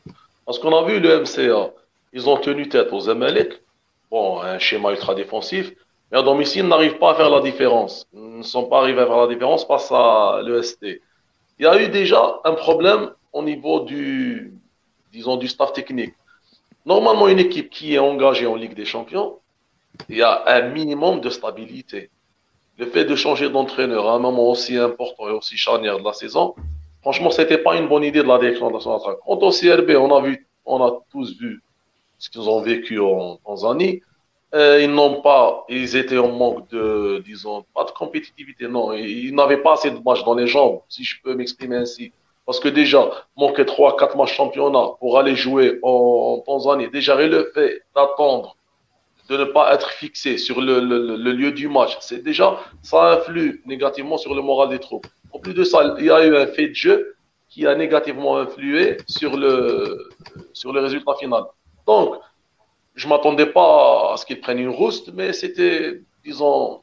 [0.45, 1.73] Parce qu'on a vu le MCA,
[2.13, 3.62] ils ont tenu tête aux Amalek,
[4.09, 5.73] bon, un schéma ultra défensif,
[6.11, 8.07] mais à domicile, ils n'arrivent pas à faire la différence.
[8.13, 10.83] Ils ne sont pas arrivés à faire la différence face à l'EST.
[11.59, 14.53] Il y a eu déjà un problème au niveau du,
[15.11, 16.13] disons, du staff technique.
[16.85, 19.37] Normalement, une équipe qui est engagée en Ligue des Champions,
[20.07, 22.09] il y a un minimum de stabilité.
[22.77, 26.13] Le fait de changer d'entraîneur à un moment aussi important et aussi charnière de la
[26.13, 26.55] saison,
[27.01, 29.17] franchement, c'était pas une bonne idée de la direction nationale.
[29.25, 31.61] Quant au CRB, on a vu, on a tous vu
[32.17, 34.01] ce qu'ils ont vécu en Tanzanie.
[34.55, 38.93] Euh, ils n'ont pas, ils étaient en manque de, disons, pas de compétitivité, non.
[38.93, 42.12] Ils, n'avaient pas assez de matchs dans les jambes, si je peux m'exprimer ainsi.
[42.47, 47.51] Parce que déjà, manquer 3-4 matchs championnat pour aller jouer en, en Tanzanie, déjà le
[47.53, 48.55] fait d'attendre
[49.29, 53.62] de ne pas être fixé sur le, le lieu du match, c'est déjà, ça influe
[53.67, 55.05] négativement sur le moral des troupes.
[55.31, 57.15] En plus de ça, il y a eu un fait de jeu
[57.49, 60.09] qui a négativement influé sur le,
[60.53, 61.43] sur le résultat final.
[61.85, 62.15] Donc,
[62.99, 66.81] je m'attendais pas à ce qu'ils prennent une rouste, mais c'était, disons,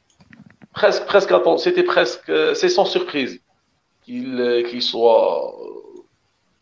[0.72, 3.38] presque, presque, c'était presque, c'est sans surprise
[4.02, 5.54] qu'il qu'il soit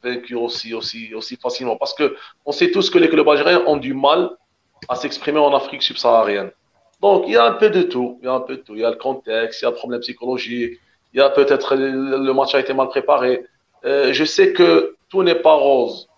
[0.02, 1.76] vaincu aussi, aussi, aussi facilement.
[1.76, 4.30] Parce que on sait tous que les clubs algériens ont du mal
[4.88, 6.50] à s'exprimer en Afrique subsaharienne.
[7.00, 8.18] Donc, il y a un peu de tout.
[8.22, 8.74] Il y a un peu de tout.
[8.74, 10.80] Il y a le contexte, il y a le problème psychologique,
[11.12, 13.46] il y a peut-être le match a été mal préparé.
[13.84, 16.08] Euh, je sais que tout n'est pas rose,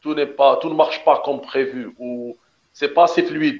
[0.00, 2.36] tout n'est pas, tout ne marche pas comme prévu, ou
[2.78, 3.58] c'est pas assez fluide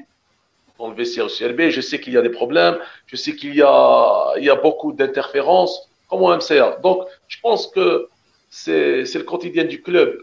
[0.78, 1.70] dans le vestiaire du CRB.
[1.70, 6.22] Je sais qu'il y a des problèmes, je sais qu'il y a, beaucoup d'interférences, comme
[6.22, 6.78] au MCA.
[6.84, 8.08] Donc, je pense que
[8.48, 10.16] c'est le quotidien du club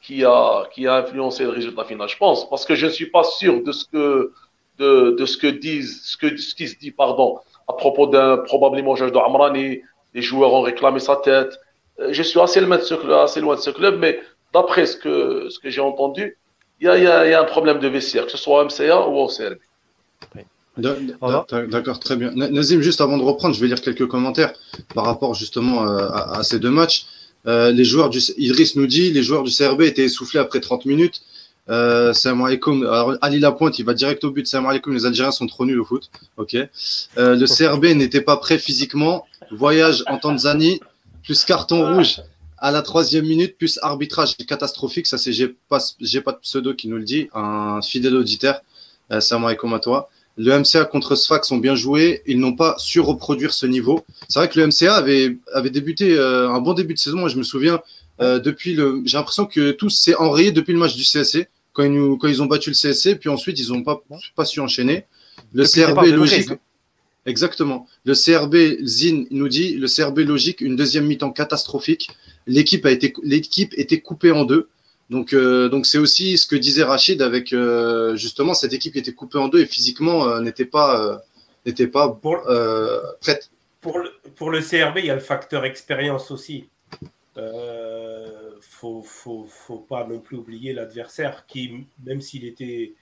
[0.00, 3.64] qui a, influencé le résultat final, je pense, parce que je ne suis pas sûr
[3.64, 9.18] de ce que, disent, ce, qui se dit, pardon, à propos d'un probablement juge de
[9.18, 9.80] Amrani,
[10.14, 11.58] les joueurs ont réclamé sa tête.
[11.98, 14.20] Euh, je suis assez loin de ce club, assez loin de ce club mais
[14.52, 16.36] d'après ce que j'ai entendu,
[16.80, 18.64] il y a, y, a, y a, un problème de vestiaire, que ce soit au
[18.64, 19.58] MCA ou au CRB.
[20.76, 22.30] D'accord, très bien.
[22.34, 24.52] Nazim, juste avant de reprendre, je vais lire quelques commentaires
[24.94, 27.06] par rapport justement euh, à, à ces deux matchs.
[27.46, 30.86] Euh, les joueurs du Idriss nous dit les joueurs du CRB étaient essoufflés après 30
[30.86, 31.22] minutes.
[31.68, 32.82] Euh, salam alaikum.
[32.82, 34.46] Alors, Ali Lapointe, il va direct au but.
[34.46, 34.92] Salam alaikum.
[34.92, 36.10] Les Algériens sont trop nuls au foot.
[36.36, 36.54] Ok.
[36.54, 39.26] Euh, le CRB n'était pas prêt physiquement.
[39.50, 40.80] Voyage en Tanzanie,
[41.24, 42.20] plus carton rouge
[42.60, 45.06] à la troisième minute, plus arbitrage catastrophique.
[45.06, 47.28] Ça, c'est j'ai pas, j'ai pas de pseudo qui nous le dit.
[47.34, 48.60] Un fidèle auditeur.
[49.10, 50.10] Euh, salam alaikum à toi.
[50.36, 52.22] Le MCA contre Sfax ont bien joué.
[52.26, 54.04] Ils n'ont pas su reproduire ce niveau.
[54.28, 57.18] C'est vrai que le MCA avait, avait débuté euh, un bon début de saison.
[57.18, 57.80] Moi, je me souviens,
[58.20, 59.02] euh, depuis le.
[59.06, 62.28] J'ai l'impression que tout s'est enrayé depuis le match du CSC, quand ils, nous, quand
[62.28, 63.16] ils ont battu le CSC.
[63.18, 64.02] Puis ensuite, ils n'ont pas,
[64.36, 65.06] pas su enchaîner.
[65.52, 66.50] Le depuis CRB est logique.
[67.30, 67.86] Exactement.
[68.04, 72.10] Le CRB, Zin nous dit le CRB logique, une deuxième mi-temps catastrophique.
[72.46, 74.68] L'équipe a été, l'équipe était coupée en deux.
[75.10, 78.98] Donc, euh, donc c'est aussi ce que disait Rachid avec euh, justement cette équipe qui
[78.98, 81.22] était coupée en deux et physiquement euh, n'était pas,
[81.66, 82.42] n'était pas pour,
[83.20, 83.50] prête.
[83.80, 86.66] Pour le, pour le CRB, il y a le facteur expérience aussi.
[87.36, 92.94] Euh, faut, faut, faut pas non plus oublier l'adversaire qui, même s'il était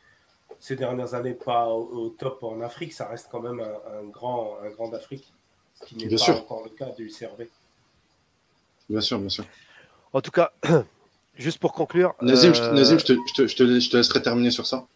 [0.61, 4.05] ces dernières années pas au, au, top en Afrique, ça reste quand même un, un
[4.05, 5.33] grand, un grand d'Afrique,
[5.75, 6.37] ce qui n'est pas sûr.
[6.37, 7.45] encore le cas du CRB.
[8.89, 9.45] Bien sûr, bien sûr.
[10.13, 10.53] En tout cas,
[11.37, 12.15] juste pour conclure.
[12.23, 12.73] Nazim, euh...
[12.73, 14.87] Nazim je, te, je, te, je, te, je, te, laisserai terminer sur ça.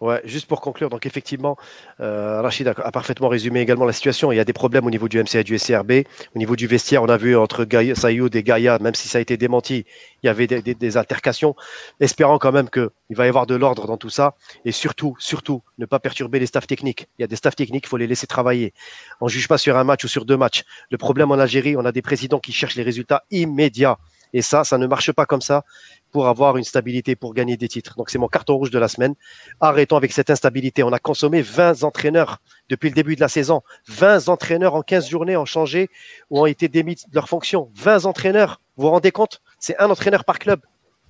[0.00, 1.58] Ouais, juste pour conclure, donc effectivement,
[2.00, 4.32] euh, Rachid a, parfaitement résumé également la situation.
[4.32, 5.92] Il y a des problèmes au niveau du MCA et du SCRB.
[6.34, 9.18] Au niveau du vestiaire, on a vu entre Gaïa, Sayoud et Gaïa, même si ça
[9.18, 9.84] a été démenti,
[10.22, 11.54] il y avait des altercations,
[12.00, 14.36] espérant quand même qu'il va y avoir de l'ordre dans tout ça.
[14.64, 17.08] Et surtout, surtout, ne pas perturber les staffs techniques.
[17.18, 18.72] Il y a des staffs techniques, il faut les laisser travailler.
[19.20, 20.64] On ne juge pas sur un match ou sur deux matchs.
[20.90, 23.98] Le problème en Algérie, on a des présidents qui cherchent les résultats immédiats.
[24.32, 25.64] Et ça, ça ne marche pas comme ça
[26.12, 27.94] pour avoir une stabilité, pour gagner des titres.
[27.96, 29.14] Donc c'est mon carton rouge de la semaine.
[29.60, 30.82] Arrêtons avec cette instabilité.
[30.82, 32.38] On a consommé 20 entraîneurs
[32.68, 33.62] depuis le début de la saison.
[33.88, 35.88] 20 entraîneurs en 15 journées ont changé
[36.30, 37.70] ou ont été démis de leur fonction.
[37.76, 39.40] 20 entraîneurs, vous vous rendez compte?
[39.58, 40.60] C'est un entraîneur par club.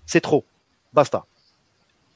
[0.06, 0.44] C'est trop.
[0.92, 1.24] Basta.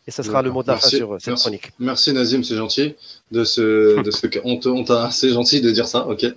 [0.06, 1.42] Et ce sera le mot de la fin sur cette merci.
[1.42, 1.70] chronique.
[1.78, 2.94] Merci Nazim, c'est gentil
[3.30, 6.06] de ce, de ce on t'a, c'est gentil de dire ça.
[6.06, 6.26] Ok.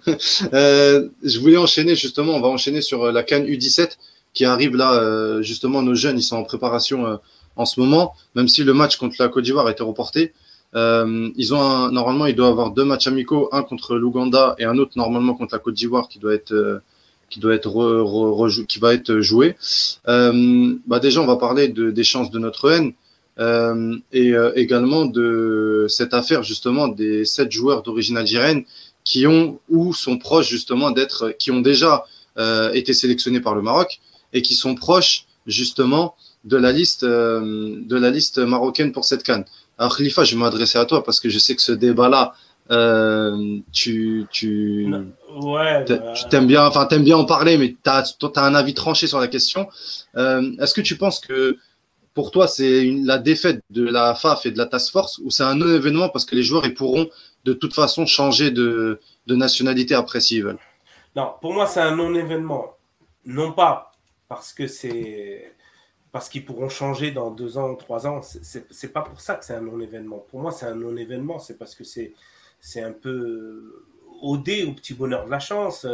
[0.54, 2.34] Euh, je voulais enchaîner justement.
[2.34, 3.98] On va enchaîner sur la Cannes U17
[4.38, 7.16] qui arrive là, euh, justement, nos jeunes, ils sont en préparation euh,
[7.56, 10.32] en ce moment, même si le match contre la Côte d'Ivoire a été reporté.
[10.76, 14.66] Euh, ils ont un, normalement, ils doivent avoir deux matchs amicaux, un contre l'Ouganda et
[14.66, 16.82] un autre normalement contre la Côte d'Ivoire qui doit être
[17.32, 19.56] qui doit être re, qui va être joué.
[20.06, 22.94] Bah déjà, on va parler de, des chances de notre haine
[24.14, 28.64] et également de cette affaire justement des sept joueurs d'origine algérienne
[29.04, 32.06] qui ont ou sont proches justement d'être, qui ont déjà
[32.74, 34.00] été sélectionnés par le Maroc
[34.34, 39.24] et qui sont proches justement de la liste euh, de la liste marocaine pour cette
[39.24, 39.46] canne.
[39.78, 42.34] Alors Khalifa, je vais m'adresser à toi parce que je sais que ce débat-là,
[42.72, 44.92] euh, tu tu
[45.42, 46.14] ouais, bah...
[46.14, 49.08] tu t'aimes bien, enfin t'aimes bien en parler, mais tu as, as, un avis tranché
[49.08, 49.68] sur la question.
[50.16, 51.58] Euh, Est-ce que tu penses que
[52.14, 55.44] pour toi c'est la défaite de la FAF et de la Task Force ou c'est
[55.44, 57.08] un non-événement parce que les joueurs ils pourront
[57.46, 60.60] de toute façon changer de, de nationalité après s'ils veulent?
[61.16, 62.74] Non, pour moi c'est un non-événement.
[63.26, 63.92] Non pas
[64.28, 65.56] parce que c'est
[66.12, 68.22] parce qu'ils pourront changer dans deux ans ou trois ans.
[68.22, 70.20] C'est pas pour ça que c'est un non-événement.
[70.30, 71.40] Pour moi, c'est un non-événement.
[71.40, 72.14] C'est parce que c'est
[72.60, 73.86] c'est un peu
[74.22, 75.86] odé au petit bonheur de la chance.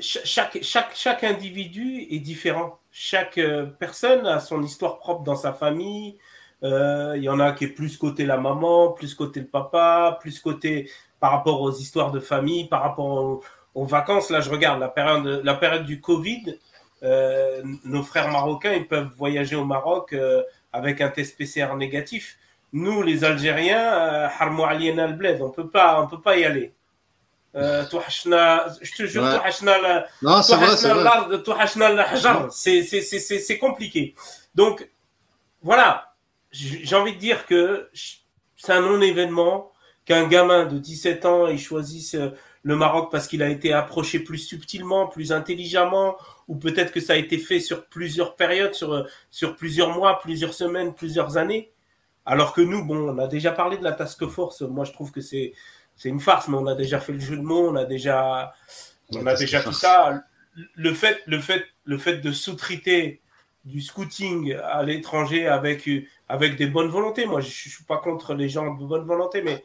[0.00, 2.80] Chaque, chaque, chaque individu est différent.
[2.90, 3.40] Chaque
[3.78, 6.18] personne a son histoire propre dans sa famille.
[6.62, 10.18] Euh, il y en a qui est plus côté la maman, plus côté le papa,
[10.20, 13.42] plus côté par rapport aux histoires de famille, par rapport
[13.74, 16.58] aux, vacances, là, je regarde la période, la période du Covid.
[17.02, 22.38] Euh, nos frères marocains, ils peuvent voyager au Maroc euh, avec un test PCR négatif.
[22.72, 26.72] Nous, les Algériens, harmou aliyena al-bled, on peut pas, on peut pas y aller.
[27.56, 27.84] Euh,
[28.82, 29.22] je te jure,
[32.50, 34.14] c'est c'est compliqué.
[34.56, 34.88] Donc
[35.62, 36.14] voilà,
[36.50, 37.88] j'ai envie de dire que
[38.56, 39.70] c'est un non-événement
[40.04, 42.30] qu'un gamin de 17 ans il choisisse euh,
[42.64, 46.16] le Maroc parce qu'il a été approché plus subtilement, plus intelligemment,
[46.48, 50.54] ou peut-être que ça a été fait sur plusieurs périodes, sur, sur plusieurs mois, plusieurs
[50.54, 51.70] semaines, plusieurs années.
[52.24, 54.62] Alors que nous, bon, on a déjà parlé de la task force.
[54.62, 55.52] Moi, je trouve que c'est
[55.96, 58.52] c'est une farce, mais on a déjà fait le jeu de mots, on a déjà
[59.14, 60.24] on a déjà tout ça.
[60.74, 63.20] Le fait, le fait, le fait de sous-traiter
[63.64, 65.88] du scouting à l'étranger avec
[66.30, 67.26] avec des bonnes volontés.
[67.26, 69.62] Moi, je, je suis pas contre les gens de bonne volonté, mais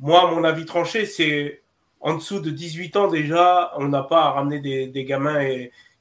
[0.00, 1.63] moi, mon avis tranché, c'est
[2.04, 5.42] en dessous de 18 ans déjà, on n'a pas à ramener des, gamins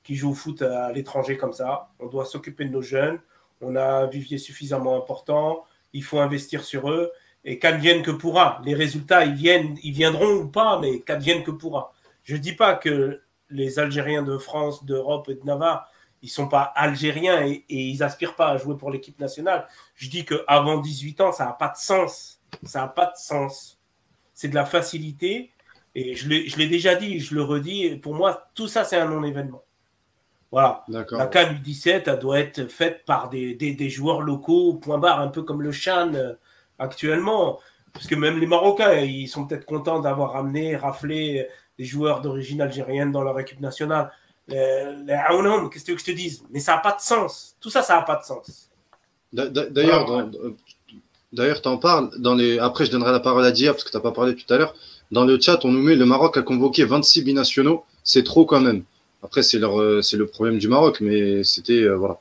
[0.03, 1.91] qui jouent au foot à l'étranger comme ça.
[1.97, 3.19] On doit s'occuper de nos jeunes.
[3.61, 5.63] On a un vivier suffisamment important.
[5.93, 7.13] Il faut investir sur eux.
[7.45, 8.61] Et qu'advienne que pourra.
[8.65, 11.93] Les résultats, ils, viennent, ils viendront ou pas, mais qu'advienne que pourra.
[12.23, 15.89] Je ne dis pas que les Algériens de France, d'Europe et de Navarre,
[16.21, 19.67] ils sont pas algériens et, et ils aspirent pas à jouer pour l'équipe nationale.
[19.95, 22.41] Je dis qu'avant 18 ans, ça n'a pas de sens.
[22.63, 23.79] Ça n'a pas de sens.
[24.33, 25.53] C'est de la facilité.
[25.95, 27.97] Et je l'ai déjà dit, je le redis.
[27.97, 29.63] Pour moi, tout ça, c'est un non-événement.
[30.51, 30.83] Voilà.
[30.87, 35.19] La CAN 17 elle doit être faite par des, des, des, joueurs locaux, point barre,
[35.19, 36.33] un peu comme le Chan euh,
[36.77, 37.59] actuellement.
[37.91, 41.47] Parce que même les Marocains, ils sont peut-être contents d'avoir ramené, raflé
[41.79, 44.11] des joueurs d'origine algérienne dans leur équipe nationale.
[44.47, 45.19] Les, les
[45.71, 46.43] qu'est-ce que je te dise?
[46.51, 47.55] Mais ça n'a pas de sens.
[47.59, 48.69] Tout ça, ça n'a pas de sens.
[49.31, 50.27] D'ailleurs, voilà.
[51.31, 52.11] D'ailleurs, tu en parles.
[52.19, 52.59] Dans les...
[52.59, 54.57] Après, je donnerai la parole à Dia parce que tu n'as pas parlé tout à
[54.57, 54.75] l'heure.
[55.13, 57.83] Dans le chat, on nous met le Maroc a convoqué 26 binationaux.
[58.03, 58.81] C'est trop quand même.
[59.21, 62.17] Après, c'est euh, le problème du Maroc, mais c'était euh, voilà.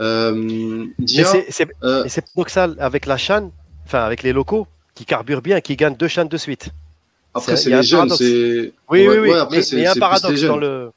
[0.00, 3.50] Euh, Dia, c'est euh, paradoxal avec la chaîne,
[3.84, 6.70] enfin avec les locaux qui carburent bien, qui gagnent deux chaînes de suite.
[7.34, 8.72] Après, c'est les jeunes, c'est.
[8.88, 9.30] Oui, ouais, oui, oui.
[9.32, 10.90] Ouais, après, mais il y a un paradoxe dans le.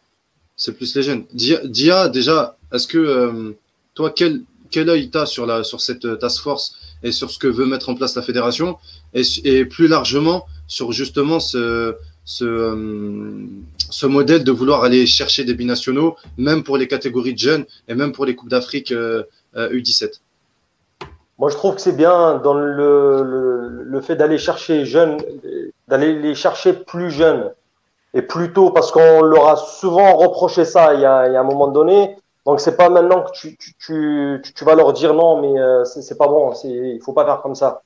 [0.56, 1.26] C'est plus les jeunes.
[1.34, 3.52] Dia, Dia déjà, est-ce que euh,
[3.96, 7.38] toi, quel, quel œil tu as sur, la, sur cette task force et sur ce
[7.38, 8.78] que veut mettre en place la fédération?
[9.14, 11.96] Et, et plus largement sur justement ce,
[12.42, 13.48] euh,
[13.90, 17.96] ce modèle de vouloir aller chercher des binationaux, même pour les catégories de jeunes et
[17.96, 19.24] même pour les Coupes d'Afrique euh,
[19.56, 20.22] euh, U17
[21.38, 25.18] Moi, je trouve que c'est bien dans le, le, fait d'aller chercher jeunes,
[25.88, 27.52] d'aller les chercher plus jeunes
[28.14, 31.68] et plus tôt, parce qu'on leur a souvent reproché ça il y a, un moment
[31.68, 32.16] donné.
[32.46, 35.86] Donc, c'est pas maintenant que tu, tu, tu, tu vas leur dire non, mais euh,
[35.86, 37.82] c'est pas bon, il faut pas faire comme ça.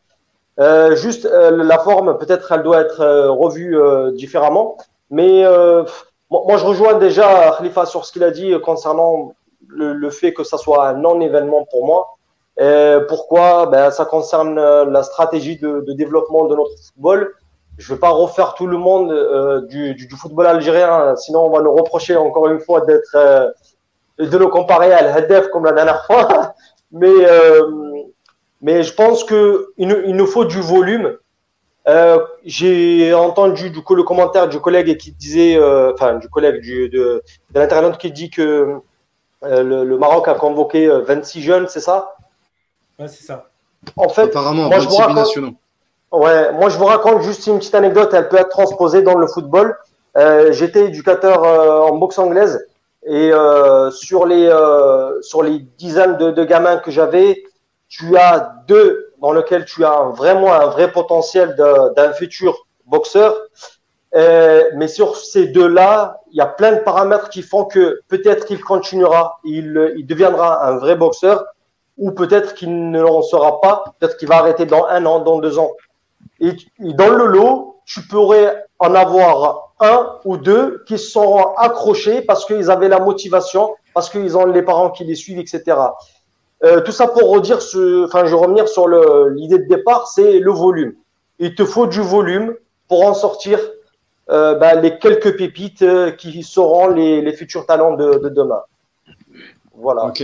[0.60, 4.78] Euh, juste euh, la forme, peut-être elle doit être euh, revue euh, différemment.
[5.12, 5.84] Mais euh,
[6.32, 9.34] moi, je rejoins déjà Khalifa sur ce qu'il a dit concernant
[9.68, 12.18] le, le, fait que ça soit un non-événement pour moi.
[13.08, 13.68] Pourquoi?
[13.68, 17.34] Ben, Ça concerne la stratégie de, de, développement de notre football.
[17.78, 21.50] Je ne vais pas refaire tout le monde du, du, du, football algérien, sinon on
[21.52, 23.54] va nous reprocher encore une fois d'être
[24.18, 26.56] de le comparer à l'Hadef comme la dernière fois.
[26.92, 27.14] Mais
[28.62, 31.18] mais je pense que il, il nous faut du volume.
[31.88, 36.62] Euh, J'ai entendu du coup le commentaire du collègue qui disait, euh, enfin du collègue
[36.62, 38.76] du, de, de l'internaute qui dit que
[39.44, 42.16] euh, le, le, Maroc a convoqué 26 euh, jeunes, c'est ça?
[43.00, 43.46] Ouais, c'est ça.
[43.96, 45.38] En fait, apparemment, moi, je vous raconte,
[46.12, 49.28] Ouais, moi je vous raconte juste une petite anecdote, elle peut être transposée dans le
[49.28, 49.78] football.
[50.18, 52.66] Euh, J'étais éducateur en boxe anglaise
[53.06, 53.32] et
[53.92, 54.50] sur les
[55.22, 57.44] sur les dizaines de, de gamins que j'avais,
[57.90, 63.36] tu as deux dans lesquels tu as vraiment un vrai potentiel d'un futur boxeur.
[64.14, 68.64] Mais sur ces deux-là, il y a plein de paramètres qui font que peut-être qu'il
[68.64, 71.46] continuera, il, deviendra un vrai boxeur,
[71.98, 75.40] ou peut-être qu'il ne l'en sera pas, peut-être qu'il va arrêter dans un an, dans
[75.40, 75.72] deux ans.
[76.40, 82.22] Et, et, dans le lot, tu pourrais en avoir un ou deux qui seront accrochés
[82.22, 85.76] parce qu'ils avaient la motivation, parce qu'ils ont les parents qui les suivent, etc.
[86.64, 90.52] Euh, tout ça pour redire, ce, enfin, je revenir sur l'idée de départ, c'est le
[90.52, 90.94] volume.
[91.40, 92.56] Il te faut du volume
[92.88, 93.60] pour en sortir
[94.30, 98.62] euh, bah, les quelques pépites euh, qui seront les, futurs talents de, de, demain.
[99.76, 100.06] Voilà.
[100.06, 100.24] Ok,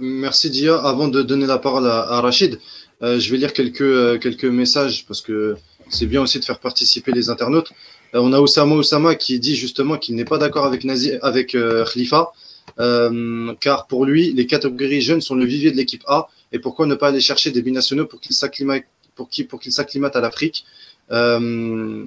[0.00, 0.76] merci Dia.
[0.76, 2.58] Avant de donner la parole à, Rachid,
[3.02, 5.56] je vais lire quelques, quelques messages parce que
[5.90, 7.70] c'est bien aussi de faire participer les internautes.
[8.14, 11.54] On a Oussama Oussama qui dit justement qu'il n'est pas d'accord avec, Nazi, avec
[11.92, 12.32] Khalifa
[12.76, 16.28] car pour lui, les catégories jeunes sont le vivier de l'équipe A.
[16.52, 20.64] Et pourquoi ne pas aller chercher des binationaux pour qu'ils s'acclimatent, pour à l'Afrique?
[21.10, 22.06] Euh,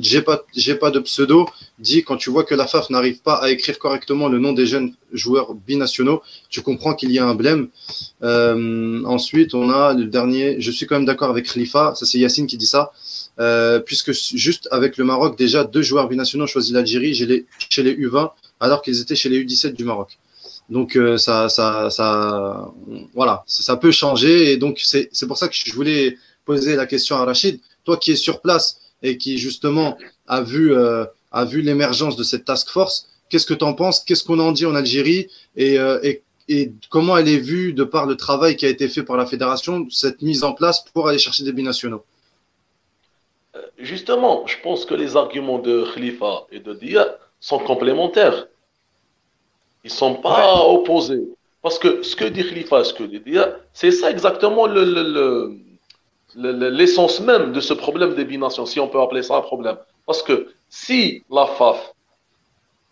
[0.00, 0.44] j'ai pas,
[0.80, 1.46] pas de pseudo,
[1.78, 4.66] dit quand tu vois que la FAF n'arrive pas à écrire correctement le nom des
[4.66, 7.68] jeunes joueurs binationaux, tu comprends qu'il y a un blême.
[8.22, 12.18] Euh, ensuite, on a le dernier, je suis quand même d'accord avec Khalifa, ça c'est
[12.18, 12.92] Yacine qui dit ça,
[13.38, 17.14] euh, puisque juste avec le Maroc, déjà deux joueurs binationaux ont choisi l'Algérie.
[17.14, 20.18] Chez les U20, alors qu'ils étaient chez les U17 du Maroc.
[20.68, 22.72] Donc euh, ça, ça, ça,
[23.14, 27.16] voilà, ça, peut changer et donc c'est pour ça que je voulais poser la question
[27.16, 27.60] à Rachid.
[27.84, 32.24] Toi qui es sur place et qui justement a vu, euh, a vu l'émergence de
[32.24, 34.00] cette task force, qu'est-ce que tu en penses?
[34.00, 35.28] Qu'est-ce qu'on en dit en Algérie?
[35.54, 38.88] Et, euh, et, et, comment elle est vue de par le travail qui a été
[38.88, 42.04] fait par la fédération, cette mise en place pour aller chercher des binationaux?
[43.78, 48.48] Justement, je pense que les arguments de Khalifa et de Dia sont complémentaires.
[49.84, 51.22] Ils ne sont pas opposés.
[51.62, 53.22] Parce que ce que dit Khalifa, ce que dit
[53.72, 55.60] c'est ça exactement l'essence
[57.20, 59.76] le, même de ce problème des binations, si on peut appeler ça un problème.
[60.06, 61.94] Parce que si la FAF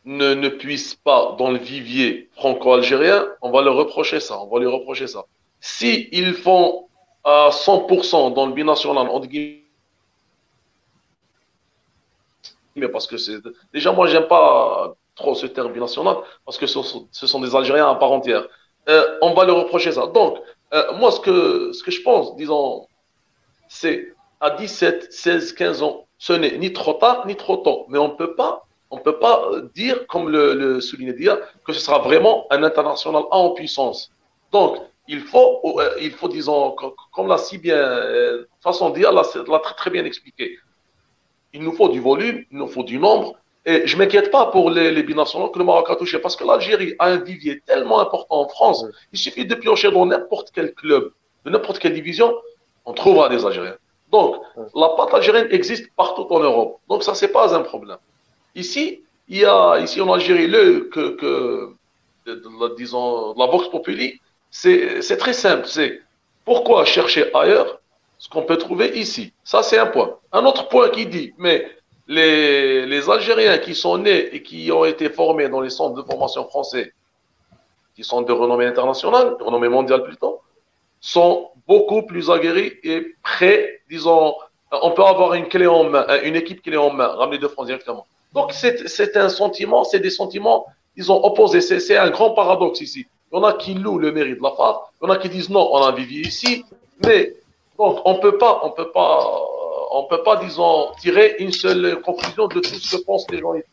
[0.05, 4.61] ne, ne puisse pas dans le vivier franco-algérien, on va leur reprocher ça, on va
[4.61, 5.25] lui reprocher ça.
[5.59, 6.87] Si ils font
[7.25, 9.64] à 100% dans le binational, on dit
[12.77, 13.17] mais parce que
[13.73, 17.95] déjà moi j'aime pas trop ce terme binational parce que ce sont, des Algériens à
[17.95, 18.47] part entière.
[18.89, 20.07] Euh, on va leur reprocher ça.
[20.09, 20.39] Donc
[20.73, 22.87] euh, moi ce que ce que je pense, disons,
[23.69, 27.99] c'est à 17, 16, 15 ans, ce n'est ni trop tard ni trop tôt, mais
[27.99, 31.99] on peut pas on peut pas dire comme le, le soulignait dire que ce sera
[31.99, 34.13] vraiment un international en puissance.
[34.53, 36.75] Donc il faut, euh, il faut disons,
[37.13, 38.01] comme l'a si bien,
[38.63, 39.25] façon de dire, l'a
[39.61, 40.59] très, très bien expliqué
[41.55, 43.37] il nous faut du volume, il nous faut du nombre.
[43.65, 46.37] Et je ne m'inquiète pas pour les, les, binationaux que le Maroc a touché, parce
[46.37, 48.85] que l'Algérie a un vivier tellement important en France.
[49.13, 51.13] Il suffit de piocher dans n'importe quel club,
[51.47, 52.35] de n'importe quelle division,
[52.85, 53.79] on trouvera des Algériens.
[54.11, 54.37] Donc,
[54.75, 56.79] la pâte algérienne existe partout en Europe.
[56.89, 57.97] Donc, ça, c'est pas un problème.
[58.55, 61.75] Ici, il y a, ici en Algérie, le, que,
[62.77, 65.67] disons, la Vox Populi, c'est très simple.
[65.67, 66.01] C'est
[66.45, 67.81] pourquoi chercher ailleurs
[68.19, 69.33] ce qu'on peut trouver ici.
[69.45, 70.17] Ça, c'est un point.
[70.33, 71.69] Un autre point qui dit, mais
[72.07, 76.03] les, les, Algériens qui sont nés et qui ont été formés dans les centres de
[76.03, 76.93] formation français,
[77.97, 80.41] qui sont de renommée internationale, de renommée mondiale plutôt,
[81.01, 84.35] sont beaucoup plus aguerris et prêts, disons,
[84.71, 87.67] on peut avoir une clé en main, une équipe clé en main, ramener de France
[87.67, 88.07] directement.
[88.33, 91.61] Donc, c'est un sentiment, c'est des sentiments, disons, opposés.
[91.61, 93.07] C'est un grand paradoxe ici.
[93.33, 95.19] Il y en a qui louent le mérite de la part, il y en a
[95.19, 96.65] qui disent non, on a vécu ici,
[97.05, 97.35] mais
[97.79, 99.31] donc, on peut pas, on peut pas,
[99.91, 103.55] on peut pas, disons, tirer une seule conclusion de tout ce que pensent les gens
[103.55, 103.67] ici.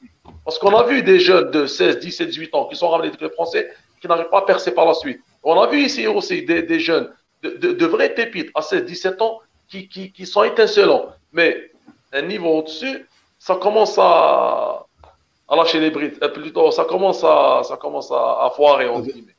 [0.43, 3.17] Parce qu'on a vu des jeunes de 16, 17, 18 ans qui sont ramenés du
[3.17, 5.21] club français qui n'arrivent pas à percer par la suite.
[5.43, 7.11] On a vu ici aussi des, des jeunes,
[7.43, 11.07] de, de, de, vrais pépites à 16, 17 ans qui, qui, qui sont étincelants.
[11.31, 11.71] Mais
[12.11, 14.85] un niveau au-dessus, ça commence à,
[15.47, 16.17] à lâcher les brides.
[16.23, 19.35] Euh, plutôt, ça commence à, ça commence à, à foirer, entre guillemets.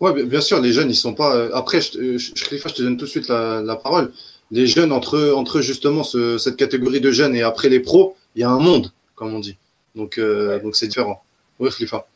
[0.00, 1.34] Oui, bien sûr, les jeunes, ils sont pas.
[1.36, 4.12] Euh, après, je, je, je, te donne tout de suite la, la parole.
[4.50, 8.42] Les jeunes, entre, entre justement ce, cette catégorie de jeunes et après les pros, il
[8.42, 9.56] y a un monde, comme on dit.
[9.94, 10.60] Donc, euh, ouais.
[10.60, 11.22] donc c'est différent.
[11.58, 12.06] Oui, Khalifa.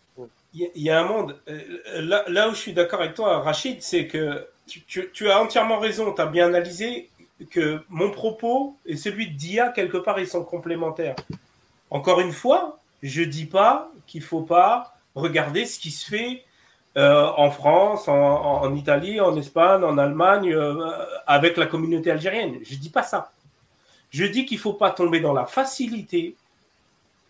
[0.54, 1.36] Il y a un monde.
[1.48, 1.60] Euh,
[2.00, 5.40] là, là où je suis d'accord avec toi, Rachid, c'est que tu, tu, tu, as
[5.40, 6.12] entièrement raison.
[6.12, 7.08] Tu as bien analysé
[7.50, 11.14] que mon propos et celui de Dia, quelque part, ils sont complémentaires.
[11.90, 16.44] Encore une fois, je dis pas qu'il faut pas regarder ce qui se fait
[16.98, 20.90] euh, en France, en, Italie, en Espagne, en Allemagne, euh,
[21.28, 22.58] avec la communauté algérienne.
[22.64, 23.30] Je ne dis pas ça.
[24.10, 26.34] Je dis qu'il ne faut pas tomber dans la facilité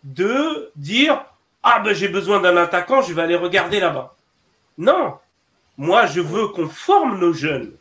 [0.03, 1.23] de dire
[1.61, 4.15] Ah ben j'ai besoin d'un attaquant, je vais aller regarder là-bas.
[4.79, 5.19] Non,
[5.77, 7.71] moi je veux qu'on forme nos jeunes.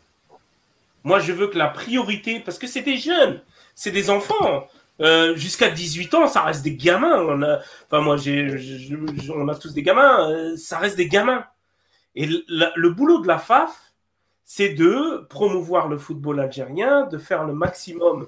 [1.05, 3.41] Moi je veux que la priorité, parce que c'est des jeunes,
[3.75, 4.69] c'est des enfants.
[5.01, 7.23] Euh, jusqu'à 18 ans, ça reste des gamins.
[7.87, 8.17] Enfin moi,
[9.35, 10.55] on a tous des gamins.
[10.57, 11.47] Ça reste des gamins.
[12.19, 13.93] Et le, boulot de la FAF,
[14.45, 18.27] c'est de promouvoir le football algérien, de faire le maximum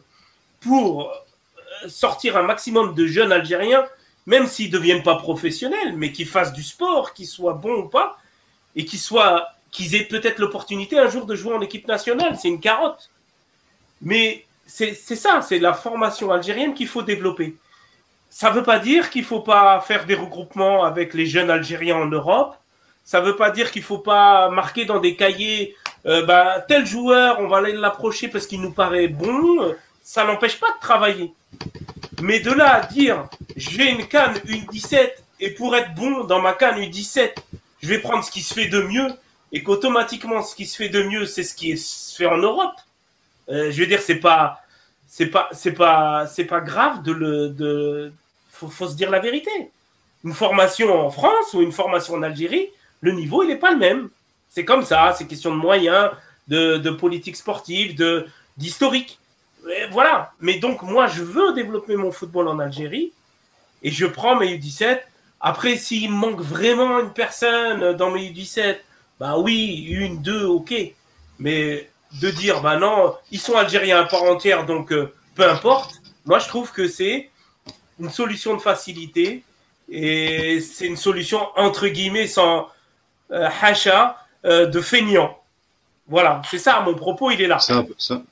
[0.61, 3.85] pour euh, sortir un maximum de jeunes Algériens,
[4.26, 7.88] même s'ils ne deviennent pas professionnels, mais qui fassent du sport, qu'ils soient bons ou
[7.88, 8.16] pas,
[8.76, 12.38] et qu'ils soient, qu'ils aient peut-être l'opportunité un jour de jouer en équipe nationale.
[12.40, 13.11] C'est une carotte.
[14.03, 17.57] Mais c'est ça, c'est la formation algérienne qu'il faut développer.
[18.29, 21.50] Ça ne veut pas dire qu'il ne faut pas faire des regroupements avec les jeunes
[21.50, 22.55] Algériens en Europe.
[23.04, 26.64] Ça ne veut pas dire qu'il ne faut pas marquer dans des cahiers euh, bah,
[26.66, 29.74] tel joueur, on va aller l'approcher parce qu'il nous paraît bon.
[30.02, 31.32] Ça n'empêche pas de travailler.
[32.22, 35.10] Mais de là à dire j'ai une canne U17
[35.40, 37.32] et pour être bon dans ma canne U17,
[37.82, 39.08] je vais prendre ce qui se fait de mieux
[39.52, 42.75] et qu'automatiquement ce qui se fait de mieux c'est ce qui se fait en Europe.
[43.48, 44.62] Euh, je veux dire c'est pas
[45.06, 48.12] c'est pas c'est pas c'est pas grave de le de
[48.50, 49.50] faut, faut se dire la vérité.
[50.25, 52.68] Une formation en France ou une formation en Algérie,
[53.01, 54.11] le niveau, il n'est pas le même.
[54.48, 56.11] C'est comme ça, c'est question de moyens,
[56.48, 58.27] de, politique sportive, de,
[58.57, 59.19] d'historique.
[59.92, 60.33] Voilà.
[60.40, 63.13] Mais donc, moi, je veux développer mon football en Algérie
[63.83, 65.01] et je prends mes U17.
[65.40, 68.77] Après, s'il manque vraiment une personne dans mes U17,
[69.19, 70.75] bah oui, une, deux, ok.
[71.38, 71.88] Mais
[72.21, 76.01] de dire, bah non, ils sont algériens à part entière, donc euh, peu importe.
[76.27, 77.31] Moi, je trouve que c'est
[77.98, 79.42] une solution de facilité
[79.88, 82.69] et c'est une solution entre guillemets sans
[83.33, 85.37] hacha euh, de feignant.
[86.08, 87.58] Voilà, c'est ça, mon propos, il est là.
[87.58, 88.22] C'est un peu ça.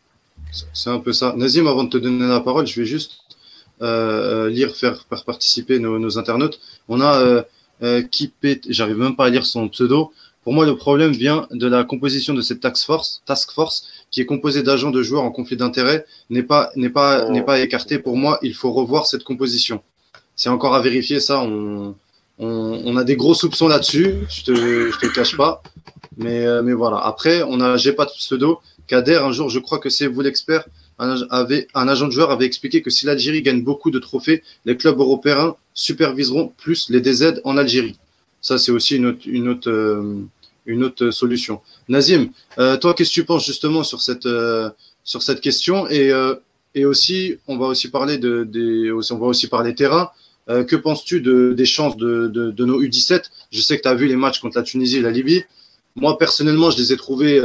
[0.87, 1.35] Un peu ça.
[1.37, 3.21] Nazim, avant de te donner la parole, je vais juste
[3.83, 6.59] euh, lire, faire, participer nos, internautes.
[6.89, 7.43] On a euh,
[7.83, 10.13] euh, Kipet, j'arrive même pas à lire son pseudo.
[10.43, 12.85] Pour moi, le problème vient de la composition de cette task
[13.53, 17.43] force, qui est composée d'agents de joueurs en conflit d'intérêts, n'est pas, n'est pas, n'est
[17.43, 17.99] pas écarté.
[17.99, 19.83] Pour moi, il faut revoir cette composition.
[20.35, 21.47] C'est encore à vérifier ça.
[22.39, 24.15] On, on a des gros soupçons là-dessus.
[24.29, 25.63] Je te, je te cache pas.
[26.17, 26.99] Mais, euh, mais voilà.
[26.99, 28.61] Après, on a, j'ai pas de pseudo.
[28.87, 30.65] Kader, un jour, je crois que c'est vous l'expert,
[30.99, 34.43] un, avait, un agent de joueur avait expliqué que si l'Algérie gagne beaucoup de trophées,
[34.65, 37.99] les clubs européens superviseront plus les DZ en Algérie.
[38.41, 40.23] Ça, c'est aussi une autre, une autre, euh,
[40.67, 41.61] une autre solution.
[41.89, 44.71] Nazim, euh, toi, qu'est-ce que tu penses justement sur cette, euh,
[45.03, 45.89] sur cette question?
[45.89, 46.35] Et, euh,
[46.75, 50.11] et aussi, on va aussi parler de, des, on va aussi parler terrain.
[50.49, 54.07] Euh, que penses-tu de, des chances de, nos U17 Je sais que tu as vu
[54.07, 55.45] les matchs contre la Tunisie et la Libye.
[55.97, 57.41] Moi, personnellement, je les ai trouvés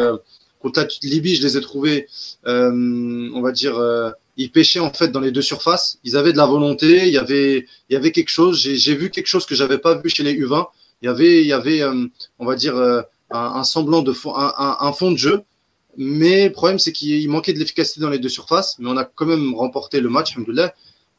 [0.63, 2.07] contre la Libye, je les ai trouvés,
[2.47, 5.99] euh, on va dire, euh, ils pêchaient en fait dans les deux surfaces.
[6.03, 8.59] Ils avaient de la volonté, il y avait, il y avait quelque chose.
[8.59, 10.67] J'ai vu quelque chose que j'avais pas vu chez les U20.
[11.01, 12.07] Il y avait, il y avait, euh,
[12.39, 15.41] on va dire, euh, un, semblant de fond, un, un, fond de jeu.
[15.97, 18.77] Mais le problème, c'est qu'il manquait de l'efficacité dans les deux surfaces.
[18.79, 20.73] Mais on a quand même remporté le match, alhamdoulilah.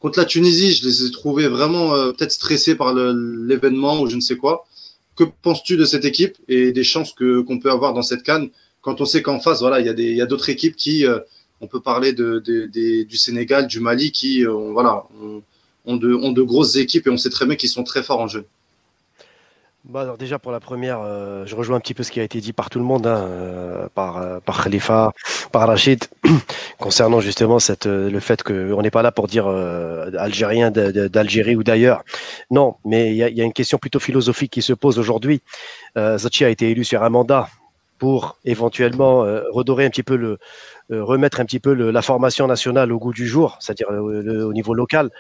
[0.05, 4.17] Contre la Tunisie, je les ai trouvés vraiment euh, peut-être stressés par l'événement ou je
[4.17, 4.67] ne sais quoi.
[5.17, 8.51] Que penses-tu de cette équipe et des chances qu'on peut avoir dans cette canne?
[8.83, 11.21] Quand on sait qu'en face, voilà, il y a d'autres équipes qui, euh,
[11.63, 15.05] on peut parler du Sénégal, du Mali, qui, euh, voilà,
[15.87, 18.45] ont de grosses équipes et on sait très bien qu'ils sont très forts en jeu.
[19.87, 22.23] Bah alors déjà pour la première, euh, je rejoins un petit peu ce qui a
[22.23, 25.13] été dit par tout le monde, hein, euh, par, euh, par Khalifa,
[25.53, 26.03] par Rachid,
[26.79, 32.03] concernant justement le fait qu'on n'est pas là pour dire algérien d'Algérie ou d'ailleurs.
[32.51, 35.43] Non, mais il y a, une question plutôt philosophique qui se pose aujourd'hui.
[35.97, 37.49] Zachi a été élu sur un mandat
[37.99, 39.19] pour éventuellement
[39.53, 40.39] redorer un petit peu le,
[40.91, 45.11] remettre un petit peu la formation nationale au goût du jour, c'est-à-dire au niveau local.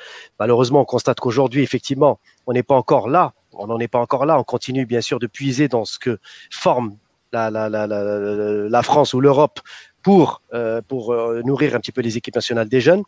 [0.40, 4.26] Malheureusement, on constate qu'aujourd'hui, effectivement, on n'est pas encore là on n'en est pas encore
[4.26, 4.38] là.
[4.38, 6.18] On continue bien sûr de puiser dans ce que
[6.50, 6.96] forme
[7.32, 9.60] la, France ou l'Europe
[10.02, 13.02] pour, euh, pour euh, nourrir un petit peu les équipes nationales des jeunes.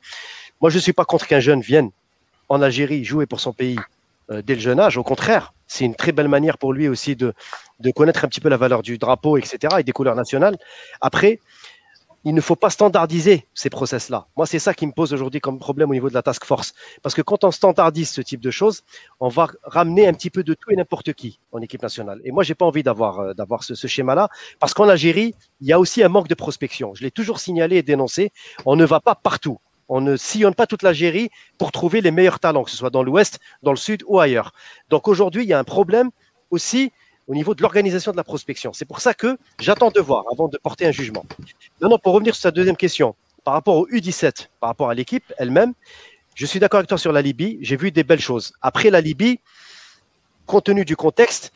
[0.61, 1.90] Moi, je ne suis pas contre qu'un jeune vienne
[2.49, 3.78] en Algérie jouer pour son pays
[4.30, 4.97] euh, dès le jeune âge.
[4.97, 7.34] Au contraire, c'est une très belle manière pour lui aussi de,
[7.80, 10.57] de connaître un petit peu la valeur du drapeau, etc., et des couleurs nationales.
[11.01, 11.40] Après,
[12.27, 14.27] il ne faut pas standardiser ces process-là.
[14.37, 16.74] Moi, c'est ça qui me pose aujourd'hui comme problème au niveau de la task force.
[17.01, 18.83] Parce que quand on standardise ce type de choses,
[19.20, 22.20] on va ramener un petit peu de tout et n'importe qui en équipe nationale.
[22.24, 25.68] Et moi, j'ai pas envie d'avoir euh, d'avoir ce, ce schéma-là, parce qu'en Algérie, il
[25.68, 26.95] y a aussi un manque de prospection.
[26.97, 28.33] Je l'ai toujours signalé et dénoncé.
[28.64, 29.59] On ne va pas partout.
[29.89, 33.05] On ne sillonne pas toute l'Algérie pour trouver les meilleurs talents, que ce soit dans
[33.05, 34.53] l'ouest, dans le sud ou ailleurs.
[34.91, 36.11] Donc aujourd'hui, il y a un problème
[36.51, 36.91] aussi
[37.29, 38.72] au niveau de l'organisation de la prospection.
[38.72, 41.24] C'est pour ça que j'attends de voir avant de porter un jugement.
[41.81, 43.14] Maintenant, pour revenir sur sa deuxième question,
[43.45, 45.72] par rapport au U17, par rapport à l'équipe elle-même,
[46.35, 47.59] je suis d'accord avec toi sur la Libye.
[47.62, 48.53] J'ai vu des belles choses.
[48.61, 49.41] Après la Libye,
[50.47, 51.53] compte tenu du contexte,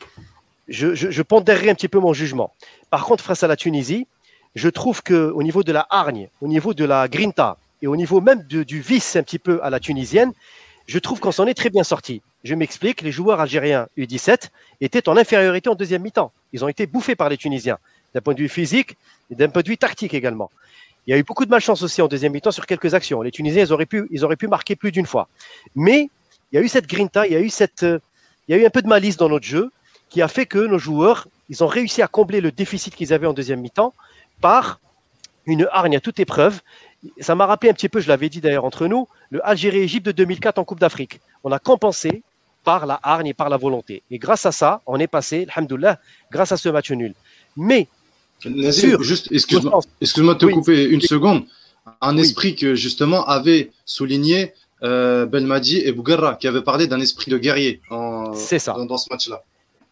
[0.67, 2.53] je, pondérerai un petit peu mon jugement.
[2.89, 4.07] Par contre, face à la Tunisie,
[4.55, 7.95] je trouve que au niveau de la hargne, au niveau de la grinta et au
[7.95, 10.33] niveau même du vice un petit peu à la tunisienne,
[10.87, 12.21] je trouve qu'on s'en est très bien sorti.
[12.43, 14.49] Je m'explique, les joueurs algériens U17
[14.81, 16.31] étaient en infériorité en deuxième mi-temps.
[16.53, 17.77] Ils ont été bouffés par les Tunisiens,
[18.15, 18.97] d'un point de vue physique
[19.29, 20.49] et d'un point de vue tactique également.
[21.05, 23.21] Il y a eu beaucoup de malchance aussi en deuxième mi-temps sur quelques actions.
[23.21, 25.27] Les Tunisiens, ils auraient pu, ils auraient pu marquer plus d'une fois.
[25.75, 26.09] Mais
[26.51, 27.99] il y a eu cette grinta, il y a eu il
[28.47, 29.71] y a eu un peu de malice dans notre jeu
[30.09, 33.27] qui a fait que nos joueurs, ils ont réussi à combler le déficit qu'ils avaient
[33.27, 33.93] en deuxième mi-temps
[34.41, 34.79] par
[35.45, 36.59] une hargne à toute épreuve.
[37.19, 40.11] Ça m'a rappelé un petit peu, je l'avais dit d'ailleurs entre nous, le Algérie-Égypte de
[40.11, 41.21] 2004 en Coupe d'Afrique.
[41.43, 42.23] On a compensé
[42.63, 44.03] par la hargne et par la volonté.
[44.11, 45.99] Et grâce à ça, on est passé, alhamdoulilah,
[46.31, 47.13] grâce à ce match nul.
[47.57, 47.87] Mais,
[48.45, 51.43] Nazir, juste, excuse-moi excuse de te oui, couper une seconde.
[52.01, 52.21] Un oui.
[52.21, 54.53] esprit que justement avait souligné
[54.83, 58.73] euh, Belmadi et Bougarra, qui avaient parlé d'un esprit de guerrier en, ça.
[58.73, 59.43] Dans, dans, ce match-là.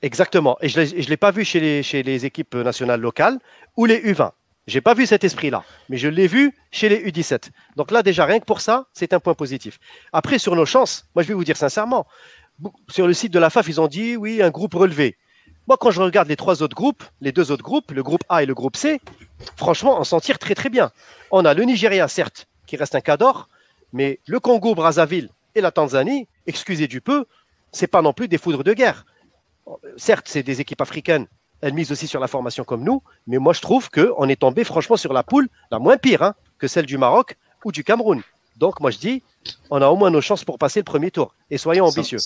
[0.01, 0.57] Exactement.
[0.61, 3.39] Et je ne l'ai pas vu chez les, chez les équipes nationales locales
[3.76, 4.32] ou les U20.
[4.70, 7.49] J'ai pas vu cet esprit-là, mais je l'ai vu chez les U17.
[7.76, 9.80] Donc là, déjà, rien que pour ça, c'est un point positif.
[10.13, 12.05] Après, sur nos chances, moi, je vais vous dire sincèrement,
[12.89, 15.18] sur le site de la FAF, ils ont dit oui, un groupe relevé.
[15.68, 18.43] Moi, quand je regarde les trois autres groupes, les deux autres groupes, le groupe A
[18.43, 18.99] et le groupe C,
[19.55, 20.91] franchement, on s'en tire très très bien.
[21.32, 23.49] On a le Nigeria, certes, qui reste un cas d'or,
[23.93, 27.26] mais le Congo, Brazzaville et la Tanzanie, excusez du peu,
[27.72, 29.05] c'est pas non plus des foudres de guerre.
[29.97, 31.28] Certes, c'est des équipes africaines,
[31.62, 34.64] elles misent aussi sur la formation comme nous, mais moi je trouve qu'on est tombé
[34.64, 38.24] franchement sur la poule la moins pire hein, que celle du Maroc ou du Cameroun.
[38.60, 39.24] Donc, moi, je dis,
[39.70, 41.34] on a au moins nos chances pour passer le premier tour.
[41.49, 42.20] Et soyons ambitieux.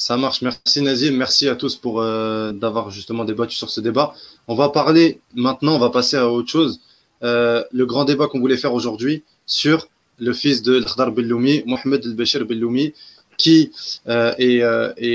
[0.00, 0.40] Ça, marche.
[0.40, 1.14] Merci Nazim.
[1.14, 4.14] Merci à tous pour euh, d'avoir justement débattu sur ce débat.
[4.48, 6.80] On va parler maintenant, on va passer à autre chose.
[7.22, 9.88] Euh, le grand débat qu'on voulait faire aujourd'hui sur
[10.18, 12.94] le fils de l'Akhdar Belloumi, Mohamed El-Bashir Belloumi,
[13.36, 13.72] qui
[14.08, 14.62] euh, est,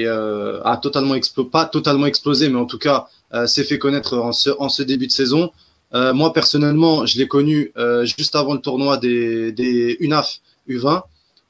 [0.07, 1.15] a totalement
[1.51, 3.07] pas totalement explosé, mais en tout cas
[3.47, 5.51] s'est fait connaître en ce, en ce, début de saison.
[5.93, 7.73] moi, personnellement, je l'ai connu
[8.03, 11.01] juste avant le tournoi des, des UNAF U20.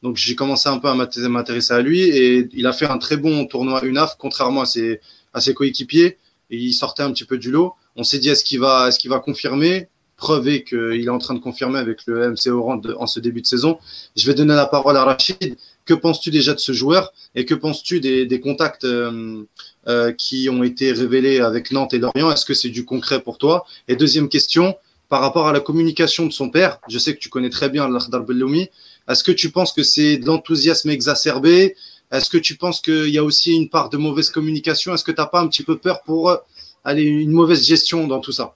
[0.04, 3.18] Donc, j'ai commencé un peu à m'intéresser à lui et il a fait un très
[3.18, 6.18] bon tournoi UNAF, contrairement à ses, coéquipiers.
[6.50, 7.74] Il sortait un petit peu du lot.
[7.96, 9.88] On s'est dit, est-ce qu'il va, est-ce va confirmer?
[10.18, 13.48] Preuve qu'il est en train de confirmer avec le MC Oran en ce début de
[13.48, 13.80] saison.
[14.16, 15.58] Je vais donner la parole à Rachid.
[15.86, 17.12] Que penses-tu déjà de ce joueur?
[17.36, 19.43] Et que penses-tu des, contacts euh,
[19.88, 22.32] euh, qui ont été révélés avec Nantes et Lorient?
[22.32, 23.66] Est-ce que c'est du concret pour toi?
[23.88, 24.76] Et deuxième question,
[25.10, 27.88] par rapport à la communication de son père, je sais que tu connais très bien
[27.89, 28.70] l'Akhdar Belloumi.
[29.08, 31.76] Est-ce que tu penses que c'est de l'enthousiasme exacerbé?
[32.12, 34.93] Est-ce que tu penses qu'il y a aussi une part de mauvaise communication?
[34.93, 36.38] Est-ce que tu n'as pas un petit peu peur pour euh,
[36.84, 38.56] aller une mauvaise gestion dans tout ça?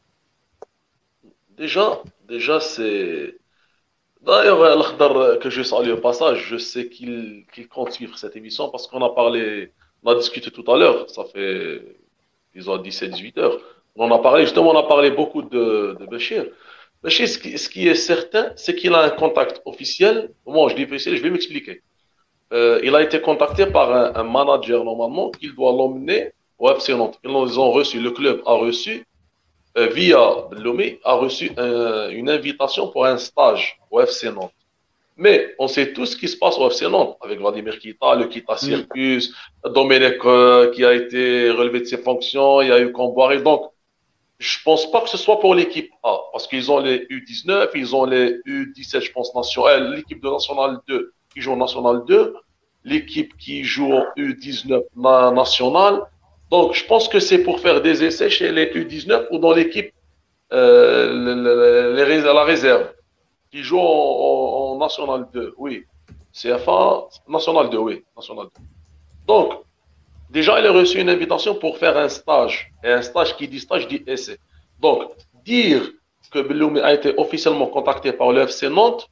[1.57, 3.37] Déjà, déjà c'est.
[4.21, 8.85] D'ailleurs, Al-Khdar, que je salue au passage, je sais qu'il compte suivre cette émission parce
[8.87, 9.71] qu'on a parlé,
[10.03, 11.81] on a discuté tout à l'heure, ça fait,
[12.53, 13.59] disons, 17-18 heures.
[13.95, 16.45] On a parlé, justement, on a parlé beaucoup de, Bachir.
[17.07, 20.31] Ce qui, est certain, c'est qu'il a un contact officiel.
[20.45, 21.81] Moi, je dis officiel, je vais m'expliquer.
[22.51, 26.93] Euh, il a été contacté par un, un manager, normalement, qu'il doit l'emmener au FC
[26.93, 27.17] Nantes.
[27.23, 29.05] Ils ont reçu, le club a reçu
[29.77, 30.19] euh, via
[30.51, 34.51] Lomé, a reçu une invitation pour un stage au FC Nantes.
[35.19, 38.27] Mais on sait tout ce qui se passe au FC Nantes, avec Vladimir Kita, le
[38.27, 39.33] Kita Circus,
[39.65, 43.41] Domenech euh, qui a été relevé de ses fonctions, il y a eu Comboiré.
[43.41, 43.69] Donc,
[44.39, 47.95] je pense pas que ce soit pour l'équipe A, parce qu'ils ont les U19, ils
[47.95, 52.35] ont les U17, je pense, national, l'équipe de National 2 qui joue en National 2,
[52.85, 54.81] l'équipe qui joue en U19
[55.33, 56.01] national,
[56.49, 59.93] donc, je pense que c'est pour faire des essais chez les U19 ou dans l'équipe,
[60.51, 62.91] euh, la réserve,
[63.51, 65.53] qui joue en, National 2.
[65.57, 65.83] Oui,
[66.33, 68.63] CFA, National 2, oui, National 2.
[69.27, 69.53] Donc,
[70.29, 72.71] déjà, il a reçu une invitation pour faire un stage.
[72.83, 74.37] Et un stage qui dit stage dit essai.
[74.79, 75.11] Donc,
[75.43, 75.89] dire
[76.31, 79.09] que Beloumi a été officiellement contacté par le FC Nantes,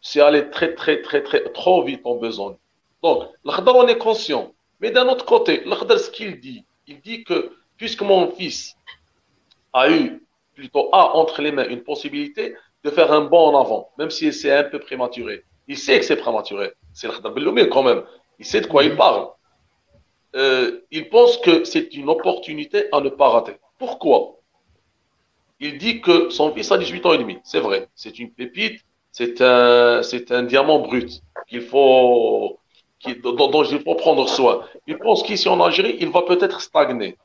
[0.00, 2.56] c'est aller très, très, très, très, trop vite en besoin.
[3.02, 4.52] Donc, l'Akhdar, on est conscient.
[4.80, 8.76] Mais d'un autre côté, l'Akhdar, ce qu'il dit, il dit que puisque mon fils
[9.72, 10.22] a eu,
[10.54, 12.54] plutôt a entre les mains une possibilité
[12.84, 15.44] de faire un bond en avant, même si c'est un peu prématuré.
[15.68, 16.72] Il sait que c'est prématuré.
[16.92, 18.02] C'est le Belloumi quand même.
[18.38, 19.28] Il sait de quoi il parle.
[20.36, 23.56] Euh, il pense que c'est une opportunité à ne pas rater.
[23.78, 24.36] Pourquoi?
[25.60, 27.38] Il dit que son fils a 18 ans et demi.
[27.44, 27.88] C'est vrai.
[27.94, 28.80] C'est une pépite.
[29.10, 32.58] C'est un, un diamant brut qu'il faut
[33.06, 34.64] dont, il faut prendre soin.
[34.86, 37.16] Il pense qu'ici en Algérie, il va peut-être stagner.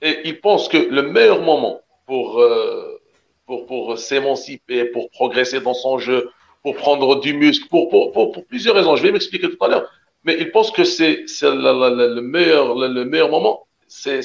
[0.00, 3.00] Et il pense que le meilleur moment pour, euh,
[3.46, 6.30] pour s'émanciper, pour progresser dans son jeu,
[6.62, 9.90] pour prendre du muscle, pour, pour, pour, plusieurs raisons, je vais m'expliquer tout à l'heure,
[10.24, 14.20] mais il pense que c'est le, meilleur, le, meilleur moment, c'est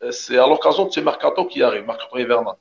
[0.00, 2.56] à l'occasion de ce mercato qui arrive, mercato hivernal.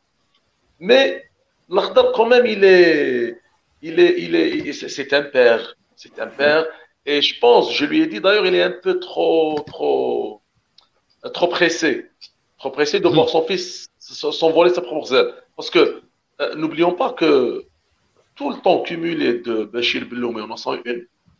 [0.79, 1.25] Mais
[1.69, 3.37] l'Akhdar, quand même, il est,
[3.81, 6.65] il est, il est, c'est un père, c'est un père.
[7.05, 10.41] Et je pense, je lui ai dit d'ailleurs, il est un peu trop, trop,
[11.33, 12.09] trop pressé.
[12.59, 15.33] Trop pressé de voir son fils s'envoler sa propre zèle.
[15.55, 16.01] Parce que
[16.41, 17.65] euh, n'oublions pas que
[18.35, 20.81] tout le temps cumulé de Bachir Belloumi en 101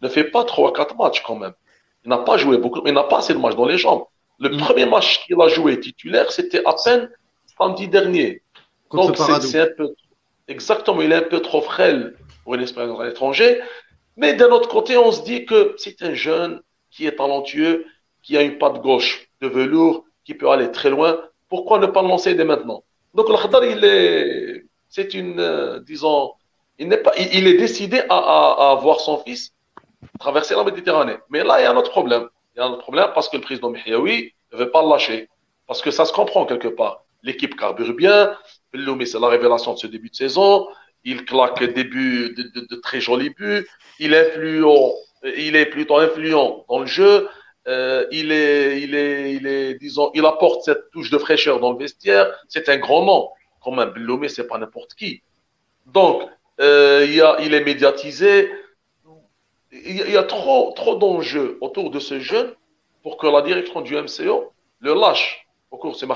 [0.01, 1.53] ne fait pas 3 à 4 matchs quand même.
[2.03, 4.05] Il n'a pas joué beaucoup, il n'a pas assez de matchs dans les jambes.
[4.39, 4.57] Le mm.
[4.57, 7.09] premier match qu'il a joué titulaire, c'était à peine
[7.57, 8.41] samedi dernier.
[8.91, 9.93] Donc c'est un peu.
[10.47, 13.61] Exactement, il est un peu trop frêle pour une expérience à l'étranger.
[14.17, 17.85] Mais d'un autre côté, on se dit que c'est un jeune qui est talentueux,
[18.21, 21.19] qui a une patte gauche de velours, qui peut aller très loin.
[21.49, 22.83] Pourquoi ne pas le lancer dès maintenant?
[23.13, 26.31] Donc l'Akhdar, il est, c'est une, euh, disons,
[26.79, 29.53] il n'est pas, il, est décidé à, à, voir son fils
[30.19, 31.17] traverser la Méditerranée.
[31.29, 32.27] Mais là, il y a un autre problème.
[32.55, 34.89] Il y a un autre problème parce que le président Mihiaoui ne veut pas le
[34.89, 35.29] lâcher.
[35.67, 37.03] Parce que ça se comprend quelque part.
[37.23, 38.35] L'équipe carbure bien.
[38.73, 40.67] Belloumi, c'est la révélation de ce début de saison.
[41.03, 43.65] Il claque des buts, de, très jolis buts
[44.01, 44.93] il est influent,
[45.23, 47.29] il est plutôt influent dans le jeu.
[47.67, 51.71] Euh, il est, il est, il est, disons, il apporte cette touche de fraîcheur dans
[51.71, 52.33] le vestiaire.
[52.47, 53.29] C'est un grand nom.
[53.63, 55.21] Quand même, ce c'est pas n'importe qui.
[55.85, 56.23] Donc,
[56.59, 58.51] euh, a, il est médiatisé.
[59.71, 62.53] Il y a, trop, trop d'enjeux autour de ce jeune
[63.03, 64.51] pour que la direction du MCO
[64.81, 66.07] le lâche au cours de ces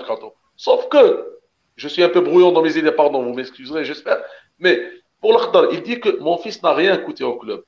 [0.57, 1.39] Sauf que,
[1.75, 4.21] je suis un peu brouillon dans mes idées, pardon, vous m'excuserez, j'espère,
[4.59, 4.81] mais
[5.21, 7.63] Pour l'Akhdar, il dit que mon fils n'a rien coûté au club.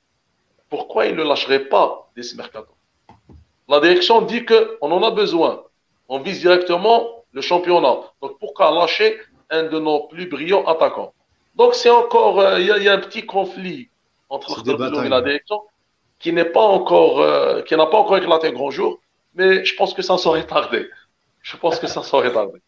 [0.70, 2.74] Pourquoi il ne le lâcherait pas dès ce mercato?
[3.68, 5.64] La direction dit qu'on en a besoin.
[6.10, 7.98] On vise directement le championnat.
[8.22, 9.20] Donc pourquoi lâcher
[9.50, 11.14] un de nos plus brillants attaquants
[11.56, 13.90] Donc c'est encore, euh, il y, a un petit conflit
[14.30, 15.62] entre l'Akhdar et la direction
[16.20, 19.00] qui n'est pas encore, euh, qui n'a pas encore éclaté un grand jour,
[19.36, 20.88] mais je pense que ça saurait tarder.
[21.42, 22.60] Je pense que ça saurait tarder.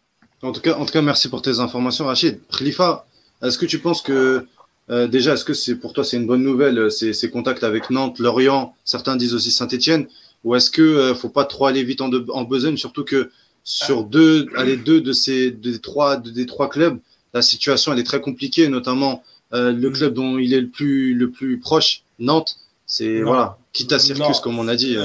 [0.42, 2.40] En tout cas, en tout cas, merci pour tes informations, Rachid.
[2.56, 3.06] Khalifa,
[3.44, 4.48] est-ce que tu penses que
[4.90, 7.64] euh, déjà, est-ce que c'est pour toi c'est une bonne nouvelle euh, ces, ces, contacts
[7.64, 10.08] avec Nantes, Lorient, certains disent aussi Saint-Etienne,
[10.44, 13.32] ou est-ce que euh, faut pas trop aller vite en, en besogne, surtout que
[13.64, 17.00] sur deux, allez, deux de ces des trois des trois clubs,
[17.34, 19.24] la situation elle est très compliquée, notamment
[19.54, 22.58] euh, le club dont il est le plus le plus proche, Nantes,
[22.90, 24.98] c'est voilà, quitte à circus comme on a dit.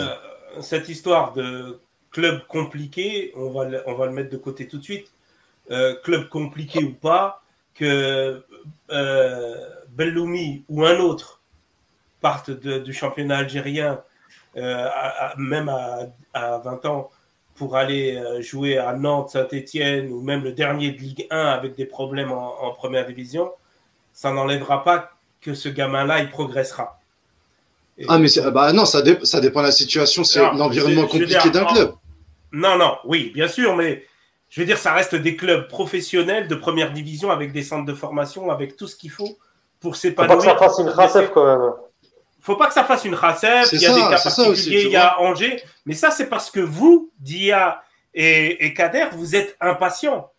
[0.60, 1.78] cette histoire de
[2.10, 5.12] club compliqué, on va le, on va le mettre de côté tout de suite.
[6.02, 8.42] club compliqué ou pas, que
[8.90, 11.40] euh, Belloumi ou un autre
[12.20, 14.00] partent du championnat algérien,
[14.56, 14.88] euh,
[15.36, 15.68] même
[16.32, 17.10] à, 20 ans,
[17.56, 21.76] pour aller euh, jouer à Nantes, Saint-Etienne ou même le dernier de Ligue 1 avec
[21.76, 23.52] des problèmes en, première division,
[24.12, 25.10] ça n'enlèvera pas
[25.40, 26.98] que ce gamin-là, il progressera.
[28.08, 31.94] Ah, mais bah non, ça, ça dépend de la situation, c'est l'environnement compliqué d'un club.
[32.52, 34.04] Non, non, oui, bien sûr, mais
[34.48, 37.94] je veux dire, ça reste des clubs professionnels de première division avec des centres de
[37.94, 39.38] formation, avec tout ce qu'il faut
[39.80, 40.40] pour s'épanouir.
[40.40, 41.72] Faut pas que ça fasse une racef quand même.
[42.40, 43.72] Faut pas que ça fasse une racef.
[43.72, 45.62] Il y a des cas particuliers, il y a Angers.
[45.86, 47.82] Mais ça, c'est parce que vous, Dia
[48.12, 50.30] et, et Kader, vous êtes impatients.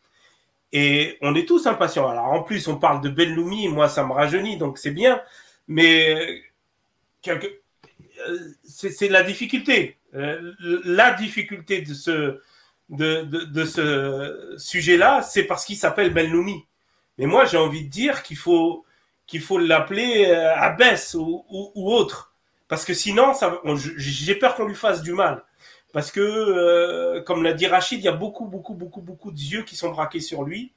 [0.72, 2.08] Et on est tous impatients.
[2.08, 5.22] Alors en plus, on parle de Belloumi, moi ça me rajeunit, donc c'est bien.
[5.68, 6.42] Mais
[7.28, 9.98] Euh, c'est la difficulté.
[10.14, 12.40] Euh, la difficulté de ce,
[14.58, 16.66] sujet-là, c'est parce qu'il s'appelle Belloumi.
[17.18, 18.86] Mais moi, j'ai envie de dire qu'il faut
[19.28, 21.44] qu'il l'appeler euh, Abbès ou,
[21.76, 22.34] autre.
[22.68, 23.34] Parce que sinon,
[23.98, 25.44] j'ai peur qu'on lui fasse du mal.
[25.94, 29.64] Parce que, comme l'a dit Rachid, il y a beaucoup, beaucoup, beaucoup, beaucoup de yeux
[29.64, 30.74] qui sont braqués sur lui.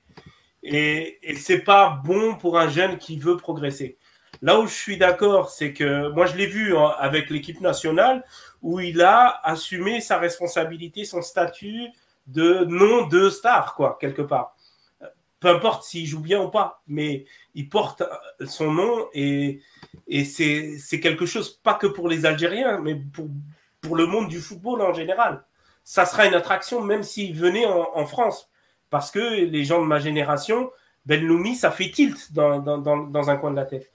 [0.62, 3.97] Et, et c'est pas bon pour un jeune qui veut progresser.
[4.40, 8.24] Là où je suis d'accord, c'est que moi, je l'ai vu hein, avec l'équipe nationale
[8.62, 11.88] où il a assumé sa responsabilité, son statut
[12.26, 14.54] de nom de star, quoi, quelque part.
[15.40, 17.24] Peu importe s'il joue bien ou pas, mais
[17.54, 18.02] il porte
[18.46, 19.60] son nom et,
[20.06, 23.28] et c'est quelque chose, pas que pour les Algériens, mais pour,
[23.80, 25.44] pour le monde du football en général.
[25.84, 28.50] Ça sera une attraction même s'il venait en, France,
[28.90, 30.70] parce que les gens de ma génération,
[31.06, 33.90] Ben Loumi, ça fait tilt dans, dans, dans un coin de la tête.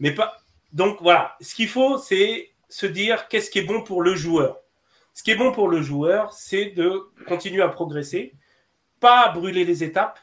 [0.00, 0.36] Mais pas.
[0.72, 4.58] Donc voilà, ce qu'il faut, c'est se dire qu'est-ce qui est bon pour le joueur.
[5.14, 8.34] Ce qui est bon pour le joueur, c'est de continuer à progresser,
[9.00, 10.18] pas brûler les étapes,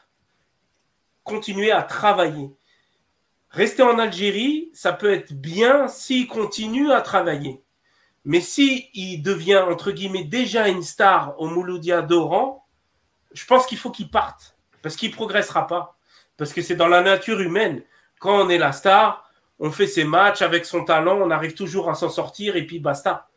[1.24, 2.50] continuer à travailler.
[3.50, 7.62] Rester en Algérie, ça peut être bien s'il continue à travailler.
[8.24, 12.66] Mais s'il il devient, entre guillemets, déjà une star au Mouloudia d'Oran,
[13.32, 14.56] je pense qu'il faut qu'il parte.
[14.82, 15.96] Parce qu'il ne progressera pas.
[16.36, 17.82] Parce que c'est dans la nature humaine.
[18.18, 19.23] Quand on est la star,
[19.58, 22.80] on fait ses matchs avec son talent, on arrive toujours à s'en sortir et puis
[22.80, 23.28] basta.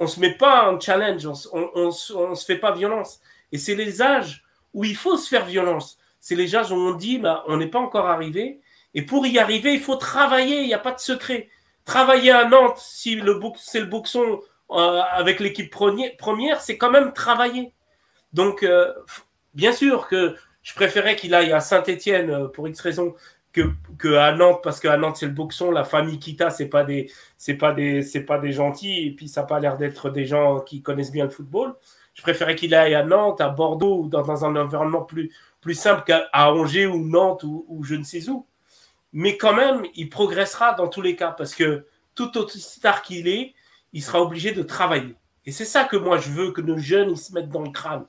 [0.00, 3.20] On se met pas en challenge, on, on, se fait pas violence.
[3.52, 5.98] Et c'est les âges où il faut se faire violence.
[6.20, 8.60] C'est les âges où on dit, bah, on n'est pas encore arrivé.
[8.94, 11.48] Et pour y arriver, il faut travailler, il n'y a pas de secret.
[11.84, 13.20] Travailler à Nantes, si
[13.58, 14.40] c'est le boxon
[14.70, 17.72] euh, avec l'équipe première, c'est quand même travailler.
[18.32, 18.92] Donc, euh,
[19.54, 23.14] bien sûr que je préférais qu'il aille à Saint-Etienne euh, pour X raison
[23.54, 27.10] que, à Nantes, parce qu'à Nantes, c'est le boxon, la famille Kita, c'est pas des,
[27.58, 30.82] pas des, pas des gentils, et puis ça n'a pas l'air d'être des gens qui
[30.82, 31.74] connaissent bien le football.
[32.14, 36.02] Je préférais qu'il aille à Nantes, à Bordeaux, ou dans, un environnement plus, plus simple
[36.04, 38.46] qu'à Angers ou Nantes ou, je ne sais où.
[39.12, 43.28] Mais quand même, il progressera dans tous les cas, parce que tout autre star qu'il
[43.28, 43.54] est,
[43.92, 45.14] il sera obligé de travailler.
[45.46, 47.70] Et c'est ça que moi je veux que nos jeunes ils se mettent dans le
[47.70, 48.06] crâne.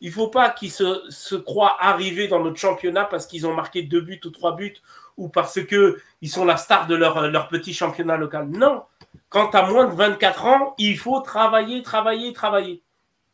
[0.00, 3.54] Il ne faut pas qu'ils se, se, croient arrivés dans notre championnat parce qu'ils ont
[3.54, 4.76] marqué deux buts ou trois buts
[5.16, 8.48] ou parce qu'ils sont la star de leur, leur petit championnat local.
[8.48, 8.84] Non.
[9.28, 12.82] Quand tu as moins de 24 ans, il faut travailler, travailler, travailler.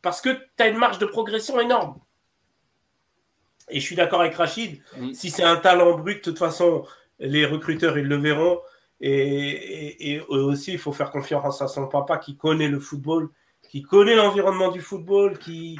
[0.01, 1.99] Parce que tu as une marge de progression énorme.
[3.69, 4.81] Et je suis d'accord avec Rachid.
[5.13, 6.85] Si c'est un talent brut, de toute façon,
[7.19, 8.59] les recruteurs, ils le verront.
[9.01, 13.29] Et, et, aussi, il faut faire confiance à son papa qui connaît le football,
[13.69, 15.79] qui connaît l'environnement du football, qui,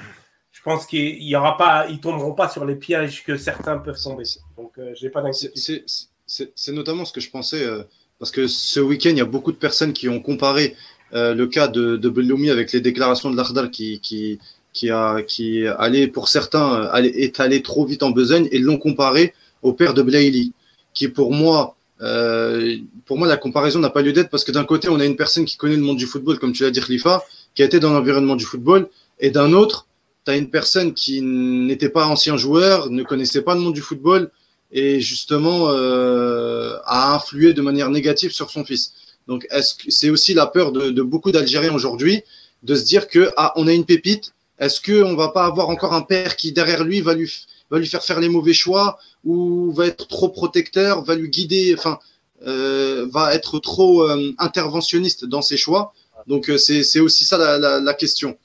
[0.66, 4.26] pense qu'ils y aura pas, ils tomberont pas sur les pièges que certains peuvent tomber.
[4.58, 5.86] Donc, euh, j'ai pas d'inquiétude.
[6.26, 7.84] C'est notamment ce que je pensais, euh,
[8.20, 10.76] parce que ce week-end, il y a beaucoup de personnes qui ont comparé
[11.14, 14.40] euh, le cas de, de Belloumi avec les déclarations de l'Ardal qui, qui,
[14.74, 19.34] qui, a, qui allait, pour certains, est allé trop vite en besogne et l'ont comparé
[19.62, 20.52] au père de Blaili,
[20.94, 24.66] qui pour moi euh, pour moi, la comparaison n'a pas lieu d'être parce que d'un
[24.66, 26.82] côté, on a une personne qui connaît le monde du football, comme tu l'as dit,
[26.82, 28.90] Khalifa, qui a été dans l'environnement du football,
[29.20, 29.88] et d'un autre,
[30.26, 33.82] tu as une personne qui n'était pas ancien joueur, ne connaissait pas le monde du
[33.82, 34.32] football,
[34.72, 38.94] et justement euh, a influé de manière négative sur son fils.
[39.28, 42.24] Donc, est-ce que c'est aussi la peur de, de beaucoup d'Algériens aujourd'hui
[42.64, 44.34] de se dire que ah, on a une pépite.
[44.60, 47.32] Est-ce qu'on va pas avoir encore un père qui derrière lui va lui
[47.72, 51.74] va lui faire faire les mauvais choix ou va être trop protecteur, va lui guider,
[51.78, 52.00] enfin,
[52.46, 55.94] euh, va être trop euh, interventionniste dans ses choix?
[56.28, 58.38] Donc euh, c'est aussi ça la, la, la question.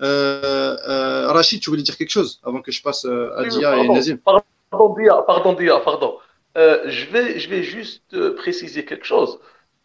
[0.00, 3.88] Euh, euh, Rachid, tu voulais dire quelque chose avant que je passe à Dia et
[3.88, 6.18] Nazim Pardon, Dia, pardon, Dia, pardon.
[6.56, 9.38] je, vais, je vais juste préciser quelque chose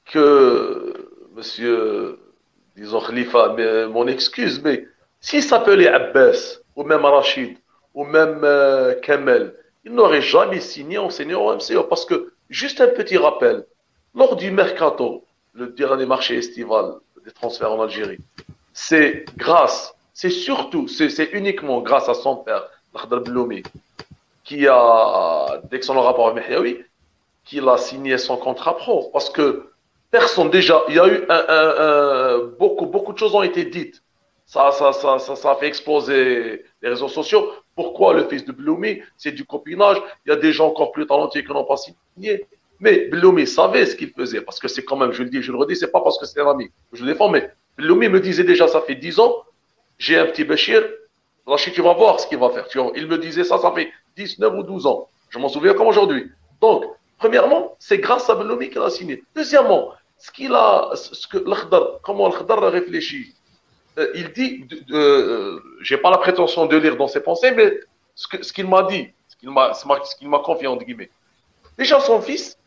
[0.06, 0.94] que
[1.36, 2.20] Monsieur,
[2.76, 4.86] disons Khalifa, mais, mon excuse, mais
[5.20, 7.58] s'il s'appelait Abbas ou même Rachid
[7.94, 9.56] ou même euh, Kamel,
[9.86, 11.84] il n'aurait jamais signé enseigné au MCO.
[11.84, 13.66] Parce que, juste un petit rappel,
[14.16, 16.96] lors du mercato, le dernier marché estival
[17.26, 18.20] des transferts en Algérie,
[18.74, 23.64] c'est grâce, c'est surtout, c'est uniquement grâce à son père, Lakhdar Bloumi,
[24.44, 26.84] qui a, dès que son rapport avec Mehyaoui,
[27.46, 29.10] qu'il a signé son contrat pro.
[29.12, 29.72] Parce que
[30.12, 31.26] personne, déjà, il y a eu
[32.60, 34.02] beaucoup, beaucoup de choses ont été dites.
[34.46, 37.52] Ça, ça, ça, ça, a fait exploser les réseaux sociaux.
[37.76, 39.98] Pourquoi le fils de Bloomy C'est du copinage.
[40.26, 42.46] Il y a des gens encore plus talentueux qui n'ont pas signé.
[42.80, 44.42] Mais Bloomy savait ce qu'il faisait.
[44.42, 46.26] Parce que c'est quand même, je le dis, je le redis, c'est pas parce que
[46.26, 46.70] c'est un ami.
[46.92, 49.44] Je le défends, mais Bloomy me disait déjà, ça fait 10 ans,
[50.04, 50.84] j'ai un petit Béchir.
[51.46, 52.68] Rachid, tu vas voir ce qu'il va faire.
[52.96, 55.08] Il me disait ça, ça fait 10, 9 ou 12 ans.
[55.30, 56.30] Je m'en souviens comme aujourd'hui.
[56.60, 56.84] Donc,
[57.18, 59.24] premièrement, c'est grâce à Bloomy qu'il a signé.
[59.34, 61.38] Deuxièmement, ce qu'il a, ce que
[62.04, 63.34] comment l'Akhdar a réfléchi,
[63.98, 67.80] euh, il dit, euh, j'ai pas la prétention de lire dans ses pensées, mais
[68.16, 71.12] ce qu'il m'a dit, ce qu'il m'a ce qu'il m'a confié, entre guillemets.
[71.78, 72.58] Déjà, son fils,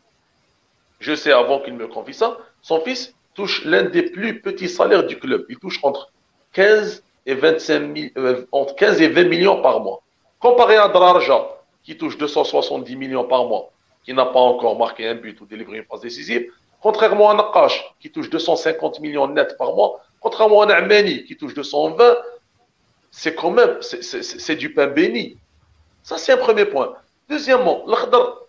[0.99, 5.05] je sais avant qu'il me confie ça, son fils touche l'un des plus petits salaires
[5.05, 5.45] du club.
[5.49, 6.11] Il touche entre
[6.53, 10.01] 15 et 25 euh, entre 15 et 20 millions par mois.
[10.39, 11.47] Comparé à Drarja,
[11.83, 13.71] qui touche 270 millions par mois,
[14.03, 16.51] qui n'a pas encore marqué un but ou délivré une phase décisive,
[16.81, 21.53] contrairement à Nakash, qui touche 250 millions net par mois, Contrairement à Amani qui touche
[21.53, 22.17] 220,
[23.11, 25.37] c'est quand même, c'est du pain béni.
[26.03, 26.95] Ça, c'est un premier point.
[27.29, 28.39] Deuxièmement, l'Akhdar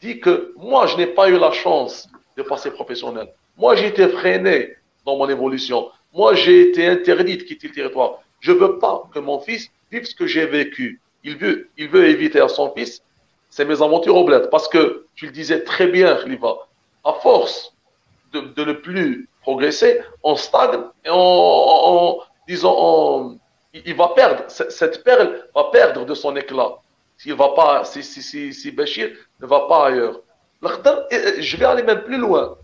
[0.00, 3.32] dit que moi, je n'ai pas eu la chance de passer professionnel.
[3.56, 5.90] Moi, j'ai été freiné dans mon évolution.
[6.14, 8.20] Moi, j'ai été interdit de quitter le territoire.
[8.40, 11.00] Je ne veux pas que mon fils vive ce que j'ai vécu.
[11.24, 13.02] Il veut, il veut éviter à son fils
[13.50, 14.48] ces mésaventures au bled.
[14.50, 16.54] Parce que, tu le disais très bien, Khalifa,
[17.04, 17.74] à force
[18.32, 23.38] de, ne plus progresser, on stagne et on, disons,
[23.72, 26.76] il va perdre, cette perle va perdre de son éclat.
[27.16, 30.20] S'il va pas, si, si, si, si Bachir ne va pas ailleurs.
[30.62, 32.56] je vais aller même plus loin.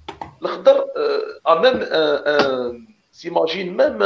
[0.43, 4.03] L'Akhdar euh, a même, s'imagine même,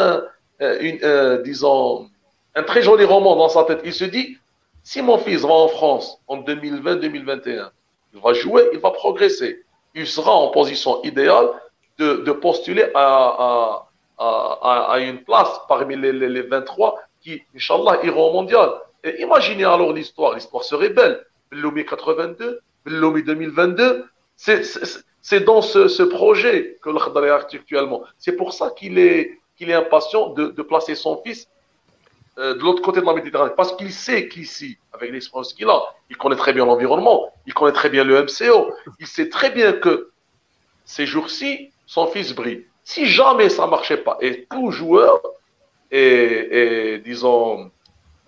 [0.61, 2.09] une, euh, disons,
[2.55, 3.81] un très joli roman dans sa tête.
[3.85, 4.39] Il se dit,
[4.83, 7.71] si mon fils va en France en 2020-2021,
[8.15, 9.65] il va jouer, il va progresser.
[9.95, 11.49] Il sera en position idéale
[11.99, 13.87] de, postuler à,
[14.19, 18.71] à, une place parmi les, les, les 23 qui, Inch'Allah, iront au mondial.
[19.03, 20.35] Et imaginez alors l'histoire.
[20.35, 21.25] L'histoire serait belle.
[21.51, 24.07] Belloumi 82, Belloumi 2022.
[24.37, 24.63] C'est
[25.35, 28.03] dans ce, projet que l'Akhdar est actuellement.
[28.19, 31.49] C'est pour ça qu'il est, impatient de, placer son fils
[32.39, 33.53] euh, de l'autre côté de la Méditerranée.
[33.57, 37.73] Parce qu'il sait qu'ici, avec l'expérience qu'il a, il connaît très bien l'environnement, il connaît
[37.73, 40.11] très bien le MCO, il sait très bien que
[40.85, 42.67] ces jours-ci, son fils brille.
[42.85, 45.21] Si jamais ça ne marchait pas, et tout joueur,
[45.91, 47.71] et, disons,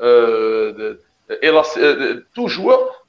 [0.01, 0.97] euh,
[1.31, 3.05] euh, tout joueur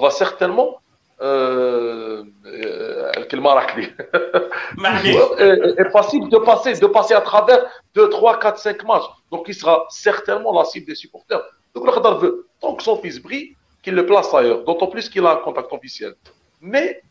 [0.00, 0.80] va, certainement
[1.20, 3.34] euh, euh est,
[5.78, 7.64] est possible de passer, de passer à travers
[7.94, 9.04] 2, 3, 4, 5 matchs.
[9.30, 11.42] Donc il sera certainement la cible des supporters.
[11.74, 15.08] Donc le Khadar veut, tant que son fils brille, qu'il le place ailleurs, d'autant plus
[15.08, 16.14] qu'il a un contact officiel.
[16.60, 17.02] Mais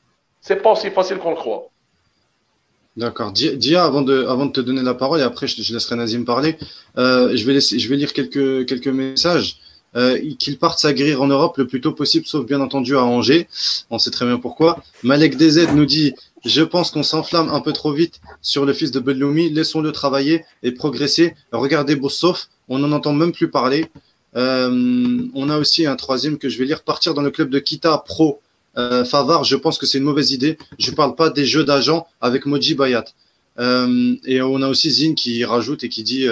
[0.42, 1.70] c'est pas aussi facile qu'on le croit.
[2.96, 3.32] D'accord.
[3.32, 6.26] Dia, avant de, avant de te donner la parole, et après je, je laisserai Nazim
[6.26, 6.58] parler,
[6.98, 9.60] euh, je, vais laisser, je vais lire quelques, quelques messages.
[9.98, 13.48] Euh, qu'il parte s'agrir en Europe le plus tôt possible, sauf bien entendu à Angers.
[13.90, 14.84] On sait très bien pourquoi.
[15.02, 16.14] Malek DZ nous dit
[16.46, 19.50] Je pense qu'on s'enflamme un peu trop vite sur le fils de Belloumi.
[19.50, 21.34] Laissons-le travailler et progresser.
[21.52, 23.90] Regardez Boussof, on n'en entend même plus parler.
[24.36, 27.58] Euh, on a aussi un troisième que je vais lire Partir dans le club de
[27.58, 28.40] Kita Pro
[28.78, 30.60] euh, Favard, je pense que c'est une mauvaise idée.
[30.78, 33.06] Je ne parle pas des jeux d'agents avec Moji Bayat.
[33.58, 36.28] Euh, et on a aussi Zine qui rajoute et qui dit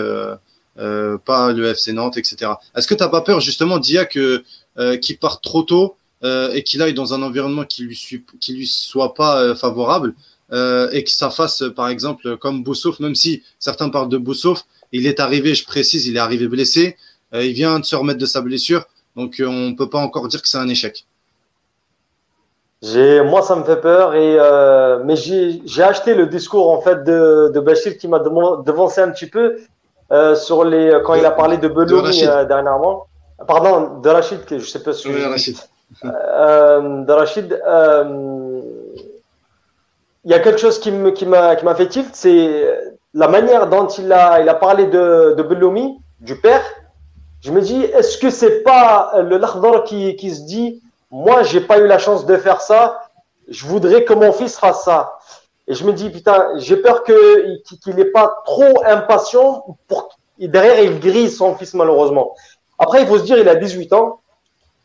[0.78, 2.52] euh, pas le FC Nantes, etc.
[2.76, 4.44] Est-ce que tu n'as pas peur justement, Dia, que
[4.78, 5.96] euh, qu'il parte trop tôt
[6.26, 10.14] euh, et qu'il aille dans un environnement qui lui, qui lui soit pas euh, favorable
[10.92, 14.62] et que ça fasse, par exemple, comme Boussouf, même si certains parlent de Boussouf,
[14.92, 16.98] il est arrivé, je précise, il est arrivé blessé,
[17.34, 18.86] il vient de se remettre de sa blessure,
[19.18, 21.08] donc on ne peut pas encore dire que c'est un échec.
[22.84, 24.38] Moi, ça me fait peur, et,
[25.04, 29.28] mais j'ai acheté le discours en fait de, de Bachir qui m'a devancé un petit
[29.28, 29.58] peu
[30.36, 33.08] sur les, quand il a parlé de Beloumi dernièrement.
[33.48, 35.10] Pardon, de Rachid, je ne sais pas si.
[35.10, 35.58] Oui, Rachid.
[36.04, 38.62] Euh, de Rachid, euh,
[40.24, 44.42] il y a quelque chose qui m'a fait tilt, c'est la manière dont il a,
[44.42, 46.64] il a parlé de, de Beloumi, du père.
[47.42, 50.82] Je me dis, est-ce que c'est pas le Lakhdar qui, qui se dit,
[51.12, 53.02] moi, j'ai pas eu la chance de faire ça,
[53.48, 55.20] je voudrais que mon fils fasse ça.
[55.68, 61.00] Et je me dis, putain, j'ai peur qu'il n'est pas trop impatient pour derrière il
[61.00, 62.36] grille son fils malheureusement.
[62.78, 64.20] Après, il faut se dire, il a 18 ans.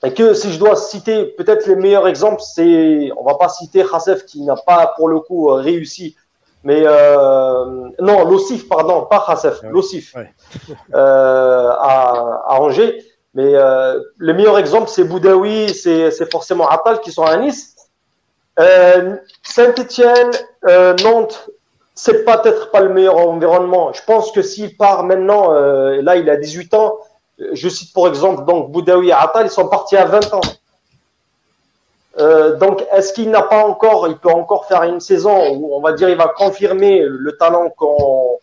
[0.03, 3.85] Et que si je dois citer peut-être les meilleurs exemples, c'est, on va pas citer
[3.85, 6.16] Khasef qui n'a pas pour le coup réussi,
[6.64, 10.14] mais euh, non, Lossif, pardon, pas Khasef, Lossif
[10.95, 13.05] euh, à, à, Angers.
[13.35, 17.76] Mais euh, le meilleur exemple, c'est Boudaoui, c'est, c'est forcément Atal qui sont à Nice.
[18.59, 20.31] Euh, Saint-Etienne,
[20.68, 21.50] euh, Nantes,
[21.94, 23.92] c'est peut-être pas le meilleur environnement.
[23.92, 26.98] Je pense que s'il part maintenant, euh, là il a 18 ans,
[27.52, 30.40] je cite pour exemple donc Boudaoui et Atal, ils sont partis à 20 ans.
[32.18, 35.80] Euh, donc, est-ce qu'il n'a pas encore, il peut encore faire une saison où on
[35.80, 38.38] va dire il va confirmer le talent qu'on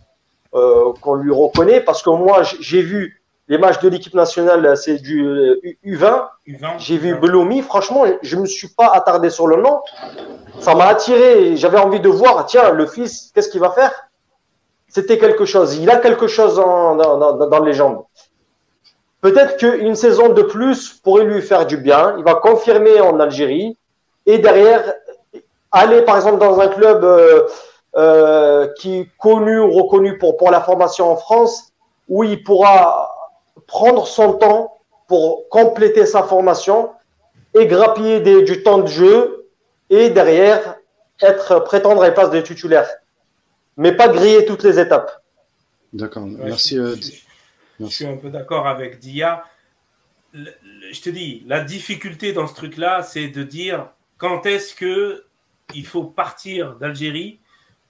[0.55, 1.81] euh, qu'on lui reconnaît?
[1.81, 3.16] Parce que moi, j'ai vu
[3.47, 5.23] les matchs de l'équipe nationale, c'est du
[5.85, 6.27] U20.
[6.77, 7.61] J'ai vu Beloumi.
[7.61, 9.81] Franchement, je ne me suis pas attardé sur le nom.
[10.59, 11.55] Ça m'a attiré.
[11.55, 14.09] J'avais envie de voir, tiens, le fils, qu'est-ce qu'il va faire?
[14.89, 15.77] C'était quelque chose.
[15.77, 18.03] Il a quelque chose dans, dans, dans les jambes.
[19.21, 22.15] Peut-être qu'une saison de plus pourrait lui faire du bien.
[22.17, 23.77] Il va confirmer en Algérie
[24.25, 24.93] et derrière
[25.71, 27.47] aller par exemple dans un club euh,
[27.95, 31.73] euh, qui est connu ou reconnu pour, pour la formation en France
[32.07, 33.16] où il pourra
[33.65, 34.77] prendre son temps
[35.07, 36.91] pour compléter sa formation
[37.53, 39.49] et grappiller des, du temps de jeu
[39.89, 40.75] et derrière
[41.21, 42.87] être prétendre à une place de titulaire.
[43.77, 45.23] Mais pas griller toutes les étapes.
[45.93, 46.25] D'accord.
[46.25, 46.77] Merci.
[46.77, 46.95] Euh,
[47.79, 49.43] je suis un peu d'accord avec Dia.
[50.33, 53.87] je te dis, la difficulté dans ce truc-là, c'est de dire
[54.17, 55.23] quand est-ce que
[55.73, 57.39] il faut partir d'Algérie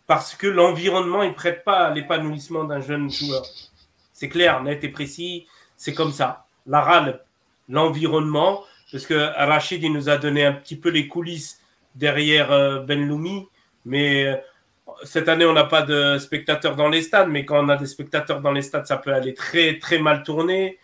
[0.07, 3.45] parce que l'environnement ne prête pas à l'épanouissement d'un jeune joueur.
[4.13, 5.47] C'est clair, net et précis,
[5.78, 6.45] c'est comme ça.
[6.65, 7.21] La râle,
[7.69, 11.61] l'environnement, parce que Rachid nous a donné un petit peu les coulisses
[11.95, 13.47] derrière euh, Ben Loumi,
[13.86, 14.36] mais euh,
[15.03, 17.86] cette année, on n'a pas de spectateurs dans les stades, mais quand on a des
[17.86, 20.80] spectateurs dans les stades, ça peut aller très, très mal tourner.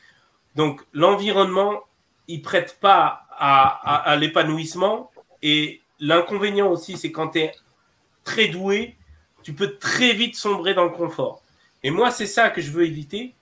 [0.56, 1.84] Donc, l'environnement,
[2.28, 5.12] il prête pas à, l'épanouissement.
[5.42, 7.52] Et l'inconvénient aussi, c'est quand tu es
[8.24, 8.96] très doué,
[9.42, 11.42] tu peux très vite sombrer dans le confort.
[11.84, 13.34] Et moi, c'est ça que je veux éviter.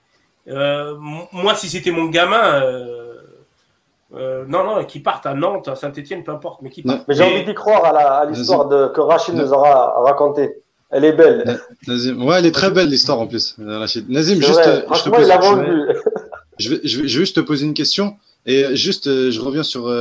[0.48, 0.96] Euh,
[1.32, 3.12] moi, si c'était mon gamin, euh,
[4.14, 7.22] euh, non, non, qui partent à Nantes, à Saint-Etienne, peu importe, mais qui Mais j'ai
[7.22, 10.62] envie d'y croire à l'histoire que Rachid nous aura raconté.
[10.90, 11.58] Elle est belle.
[11.88, 14.10] Ouais, elle est très belle l'histoire en plus, Rachid.
[14.10, 15.26] Nazim, juste, euh, je, te pose,
[16.58, 18.16] je, vais, je, vais, juste te poser une question.
[18.44, 19.92] Et juste, euh, je reviens sur.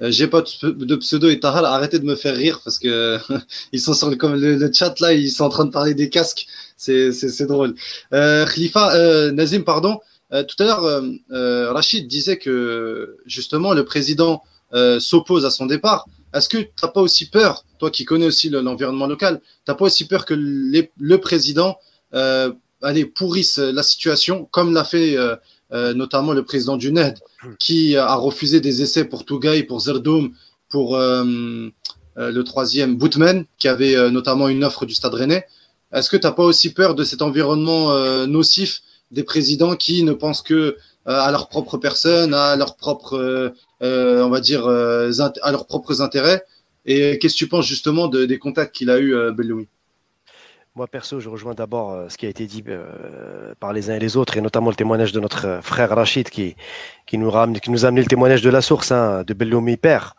[0.00, 1.64] J'ai pas de pseudo et Tahal.
[1.64, 3.18] Arrêtez de me faire rire parce que
[3.72, 6.10] ils sont sur le, comme le, chat là, ils sont en train de parler des
[6.10, 6.46] casques.
[6.76, 7.74] C'est drôle.
[8.10, 9.98] Khalifa, Nazim, pardon.
[10.32, 14.42] Euh, tout à l'heure, euh, euh, Rachid disait que justement le président
[14.98, 16.06] s'oppose à son départ.
[16.34, 19.74] Est-ce que tu n'as pas aussi peur, toi qui connais aussi l'environnement local, tu n'as
[19.74, 21.78] pas aussi peur que le président
[22.12, 25.16] allez, pourrisse la situation, comme l'a fait
[25.72, 27.18] notamment le président du NED,
[27.58, 30.32] qui a refusé des essais pour Tougaï, pour Zerdoum,
[30.68, 35.46] pour le troisième, Boutman, qui avait notamment une offre du Stade Rennais.
[35.92, 37.92] Est-ce que tu n'as pas aussi peur de cet environnement
[38.26, 40.76] nocif des présidents qui ne pensent que
[41.08, 43.50] euh, à leur propre personne, à leur propre, euh,
[43.82, 46.44] euh, on va dire, à leurs propres intérêts?
[46.84, 49.68] Et qu'est-ce que tu penses justement des contacts qu'il a eu, Belloumi?
[50.76, 52.62] Moi, perso, je rejoins d'abord ce qui a été dit
[53.58, 56.54] par les uns et les autres, et notamment le témoignage de notre frère Rachid qui,
[57.06, 59.78] qui, nous, ramène, qui nous a amené le témoignage de la source hein, de Belloumi
[59.78, 60.14] père.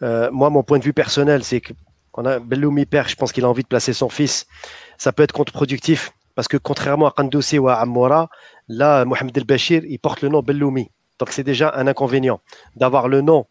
[0.00, 1.72] moi, mon point de vue personnel, c'est que
[2.14, 4.46] quand a Belloumi père, je pense qu'il a envie de placer son fils.
[4.98, 8.28] Ça peut être contre-productif parce que contrairement à Kandoussi ou à Amoura,
[8.68, 10.90] là, Mohamed El Bachir, il porte le nom Belloumi.
[11.18, 12.40] Donc c'est déjà un inconvénient
[12.76, 13.46] d'avoir le nom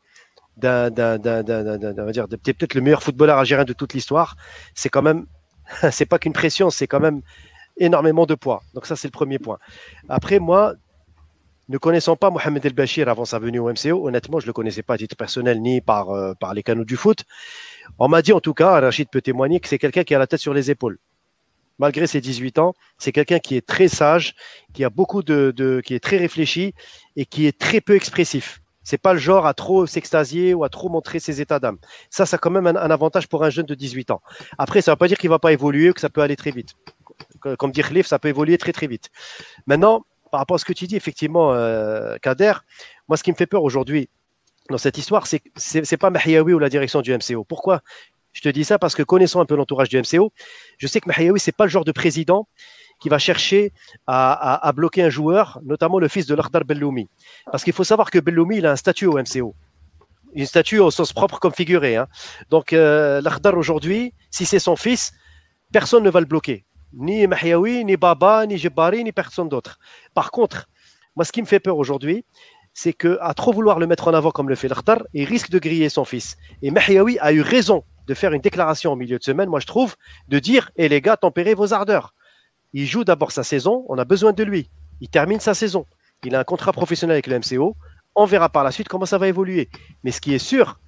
[0.56, 4.38] d'un, dire, peut-être le meilleur footballeur algérien de toute l'histoire.
[4.76, 5.26] C'est quand même,
[5.92, 7.22] c'est pas qu'une pression, c'est quand même
[7.78, 8.64] énormément de poids.
[8.74, 9.58] Donc ça, c'est le premier point.
[10.10, 10.74] Après, moi,
[11.70, 14.54] ne connaissant pas Mohamed El Bachir avant sa venue au MCO, honnêtement, je ne le
[14.54, 17.24] connaissais pas à titre personnel ni par, euh, par les canaux du foot.
[18.00, 20.28] On m'a dit en tout cas, Rachid peut témoigner, que c'est quelqu'un qui a la
[20.28, 21.00] tête sur les épaules.
[21.80, 24.36] Malgré ses 18 ans, c'est quelqu'un qui est très sage,
[24.74, 26.74] qui a beaucoup de, qui est très réfléchi
[27.16, 28.62] et qui est très peu expressif.
[28.84, 31.78] C'est pas le genre à trop s'extasier ou à trop montrer ses états d'âme.
[32.10, 34.22] Ça, ça a quand même un, avantage pour un jeune de 18 ans.
[34.58, 36.36] Après, ça ne veut pas dire qu'il va pas évoluer ou que ça peut aller
[36.36, 36.74] très vite.
[37.58, 39.10] Comme dit Khalif, ça peut évoluer très très vite.
[39.68, 42.54] Maintenant, par rapport à ce que tu dis, effectivement, euh, Kader,
[43.08, 44.10] moi, ce qui me fait peur aujourd'hui
[44.70, 47.44] dans cette histoire, c'est c'est pas Mahiaoui ou la direction du MCO.
[47.44, 47.82] Pourquoi?
[48.32, 50.32] Je te dis ça parce que connaissant un peu l'entourage du MCO,
[50.78, 52.48] je sais que Mahiaoui, c'est pas le genre de président
[53.04, 53.74] qui va chercher
[54.08, 57.10] à, bloquer un joueur, notamment le fils de l'Akhdar Belloumi.
[57.52, 59.56] Parce qu'il faut savoir que Belloumi, il a un statut au MCO.
[60.34, 61.98] Une statue au sens propre comme figuré.
[61.98, 62.08] Hein.
[62.50, 63.22] Donc, euh,
[63.58, 65.12] aujourd'hui, si c'est son fils,
[65.74, 69.80] personne ne va le bloquer ni Mahiaoui, ni Baba, ni Jebari, ni personne d'autre.
[70.14, 70.70] Par contre,
[71.18, 72.24] moi, ce qui me fait peur aujourd'hui,
[72.74, 75.60] c'est qu'à trop vouloir le mettre en avant comme le fait l'Akhdar, il risque de
[75.60, 76.38] griller son fils.
[76.62, 79.68] Et Mahiaoui a eu raison de faire une déclaration au milieu de semaine, moi je
[79.68, 79.96] trouve,
[80.30, 82.14] de dire Eh les gars, tempérez vos ardeurs.
[82.74, 84.70] Il joue d'abord sa saison, on a besoin de lui.
[85.02, 85.86] Il termine sa saison.
[86.24, 87.76] Il a un contrat professionnel avec le MCO.
[88.16, 89.70] On verra par la suite comment ça va évoluer.
[90.04, 90.80] Mais ce qui est sûr,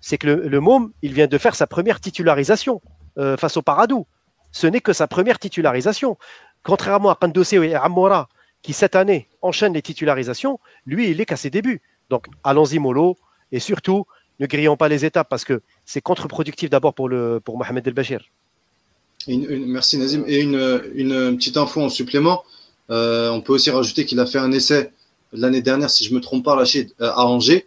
[0.00, 2.80] c'est que le, le Môme, il vient de faire sa première titularisation
[3.18, 4.06] euh, face au Paradou
[4.54, 6.16] ce n'est que sa première titularisation.
[6.62, 8.28] Contrairement à Kandossé et Amora,
[8.62, 11.82] qui cette année enchaînent les titularisations, lui, il est qu'à ses débuts.
[12.08, 13.16] Donc allons-y mollo,
[13.50, 14.06] et surtout,
[14.38, 17.10] ne grillons pas les étapes parce que c'est contre-productif d'abord pour,
[17.44, 17.84] pour Mohamed
[19.28, 20.24] Merci Nazim.
[20.26, 22.44] Et une, petite info en supplément,
[22.90, 24.92] euh, on peut aussi rajouter qu'il a fait un essai
[25.32, 27.66] l'année dernière, si je ne me trompe pas, euh, à Angers.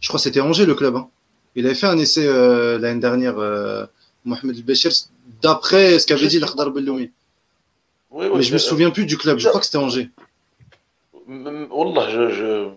[0.00, 0.96] Je crois que c'était Angers le club.
[0.96, 1.08] Hein.
[1.54, 3.36] Il avait fait un essai euh, l'année dernière,
[4.24, 4.92] Mohamed El Bachir,
[5.42, 7.10] d'après ce qu'avait dit l'Akhdar Belloumi.
[8.10, 10.08] Oui, oui, Mais je ne me souviens plus du club, je crois que c'était Angers.
[11.28, 12.68] Wallah, je, je...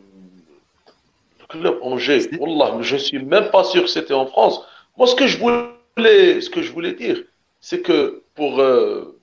[1.39, 4.61] Le club Angers, Wallah, je ne suis même pas sûr que c'était en France.
[4.97, 7.23] Moi, ce que je voulais, ce que je voulais dire,
[7.61, 9.17] c'est que pour, euh,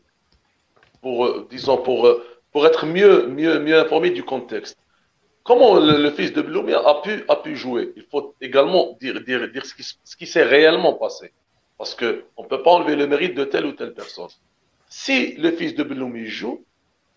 [1.02, 4.78] pour euh, disons, pour, euh, pour être mieux, mieux, mieux informé du contexte,
[5.42, 7.92] comment le, fils de Belloumi a pu, a pu jouer?
[7.96, 11.32] Il faut également dire, dire, dire ce qui, ce qui s'est réellement passé.
[11.76, 14.28] Parce qu'on ne peut pas enlever le mérite de telle ou telle personne.
[14.88, 16.64] Si le fils de Beloumi joue,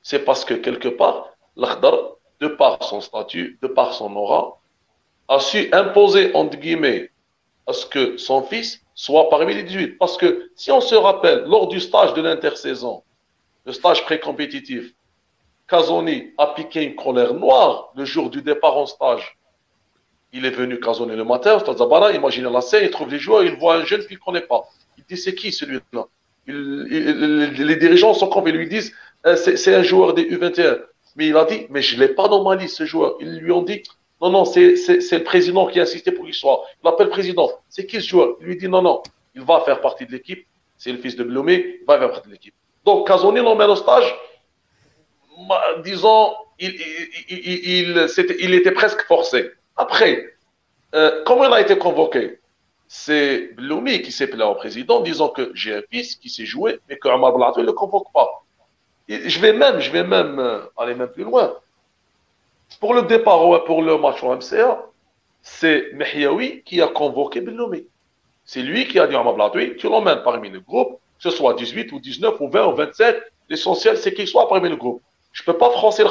[0.04, 4.60] c'est parce que quelque part, l'Akhdar, de par son statut, de par son aura,
[5.28, 7.12] a su imposer, entre guillemets,
[7.68, 9.98] à ce que son fils soit parmi les 18.
[9.98, 13.04] Parce que si on se rappelle, lors du stage de l'intersaison,
[13.66, 14.94] le stage pré-compétitif,
[15.68, 19.38] Kazoni a piqué une colère noire le jour du départ en stage
[20.34, 23.44] il est venu casonner le matin, Stade Zabara, imaginez la scène, il trouve les joueurs,
[23.44, 24.64] il voit un jeune qu'il ne connaît pas.
[24.98, 26.06] Il dit c'est qui celui-là?
[26.48, 28.94] Les dirigeants sont convaincus, lui disent
[29.26, 30.80] euh, c'est un joueur des U21.
[31.16, 33.16] Mais il a dit mais je ne l'ai pas dans ma liste ce joueur.
[33.20, 33.84] Ils lui ont dit
[34.22, 36.64] non, non, c'est le président qui a insisté pour qu'il soit.
[36.82, 37.50] Il l'appelle président.
[37.70, 38.36] C'est qui ce joueur?
[38.42, 39.02] Il lui dit non, non,
[39.34, 40.46] il va faire partie de l'équipe.
[40.78, 42.54] C'est le fils de Blomé, il va faire partie de l'équipe.
[42.86, 44.16] Donc Casoni l'emmène au stage.
[45.84, 46.76] Disons, il,
[47.30, 48.08] il,
[48.40, 49.52] il était presque forcé.
[49.76, 50.36] Après,
[50.94, 52.40] euh, comment il a été convoqué?
[52.88, 56.80] C'est Bloumi qui s'est plaint au président disant que j'ai un fils qui s'est joué,
[56.90, 58.44] mais que Omar ne le convoque pas.
[59.08, 61.56] je vais même, je vais même euh, aller même plus loin.
[62.80, 64.86] Pour le départ, pour le match au MCA,
[65.42, 67.86] c'est Mehiaoui qui a convoqué Bloumi.
[68.46, 71.54] C'est lui qui a dit à Omar tu l'emmènes parmi le groupe, que ce soit
[71.54, 73.22] 18 ou 19 ou 20 ou 27.
[73.50, 75.02] L'essentiel, c'est qu'il soit parmi le groupe.
[75.32, 76.10] Je ne peux pas froncer le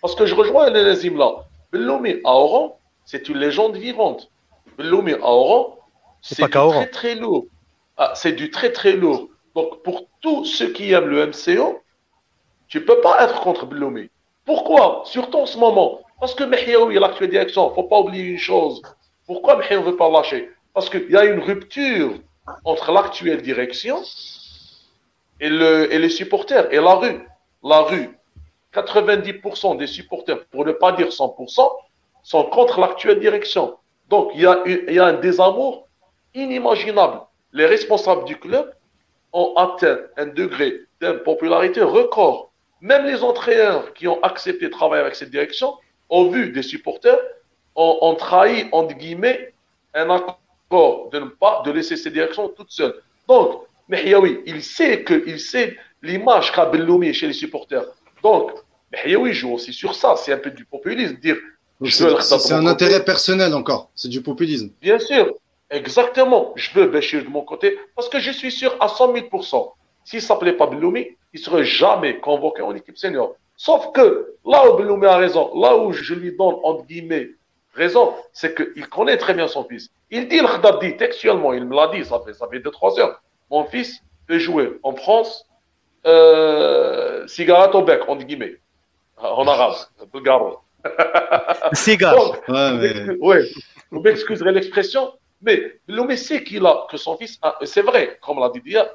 [0.00, 1.32] Parce que je rejoins les là.
[1.72, 4.30] Bloumi à Oran, c'est une légende vivante.
[4.78, 5.78] Lomi Aoran,
[6.22, 7.46] c'est du très très lourd.
[7.96, 9.28] Ah, c'est du très très lourd.
[9.54, 11.82] Donc pour tous ceux qui aiment le MCO,
[12.68, 14.10] tu ne peux pas être contre Bloumé.
[14.50, 16.00] Pourquoi Surtout en ce moment?
[16.18, 17.68] Parce que Mehiaoui est l'actuelle direction.
[17.68, 18.82] Il ne faut pas oublier une chose.
[19.24, 20.50] Pourquoi Mehiaoui ne veut pas lâcher?
[20.74, 22.14] Parce qu'il y a une rupture
[22.64, 24.02] entre l'actuelle direction
[25.38, 27.28] et les supporters et la rue.
[27.62, 28.18] La rue,
[28.74, 31.70] 90% des supporters, pour ne pas dire 100%,
[32.24, 33.76] sont contre l'actuelle direction.
[34.08, 35.86] Donc, il y, a, il y a un désamour
[36.34, 37.20] inimaginable.
[37.52, 38.68] Les responsables du club
[39.32, 42.49] ont atteint un degré d'impopularité record.
[42.80, 45.74] Même les entraîneurs qui ont accepté de travailler avec cette direction,
[46.08, 47.18] au vu des supporters,
[47.76, 49.54] ont, trahi, entre guillemets,
[49.94, 52.94] un accord de ne pas de laisser cette direction toute seule.
[53.28, 57.84] Donc, Mehiaoui, il sait que il sait l'image qu'a Belloumi chez les supporters.
[58.22, 58.52] Donc,
[58.92, 60.16] Mehiaoui joue aussi sur ça.
[60.16, 61.36] C'est un peu du populisme, dire
[61.88, 64.70] c'est un intérêt personnel encore, c'est du populisme.
[64.82, 65.34] Bien sûr,
[65.70, 66.52] exactement.
[66.56, 69.72] Je veux Béchir de mon côté parce que je suis sûr à 100 000%
[70.04, 73.34] S'il ne s'appelait pas Biloumi, il ne serait jamais convoqué en équipe senior.
[73.56, 77.30] Sauf que là où Beloumi a raison, là où je lui donne entre guillemets
[77.74, 79.90] raison, c'est qu'il connaît très bien son fils.
[80.10, 83.22] Il dit, le dit textuellement, il me l'a dit, ça fait, ça fait 2-3 heures.
[83.50, 85.46] Mon fils peut jouer en France,
[86.06, 88.56] euh, cigarette au bec, entre guillemets,
[89.18, 89.76] en arabe,
[90.12, 90.62] bulgare.
[91.74, 92.38] Cigare.
[92.48, 93.44] ouais,
[93.90, 95.12] vous m'excuserez l'expression,
[95.42, 98.90] mais l'homme sait qu'il a, que son fils a, c'est vrai, comme l'a dit Dia,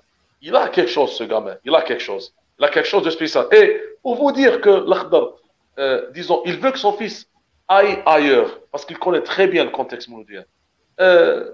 [0.46, 2.34] il a quelque chose, ce gamin, il a quelque chose.
[2.60, 3.48] Il a quelque chose de spécial.
[3.52, 5.30] Et pour vous dire que l'Akhdar,
[5.80, 7.28] euh, disons, il veut que son fils
[7.68, 10.46] aille ailleurs, parce qu'il connaît très bien le contexte moudien.
[11.02, 11.50] Euh,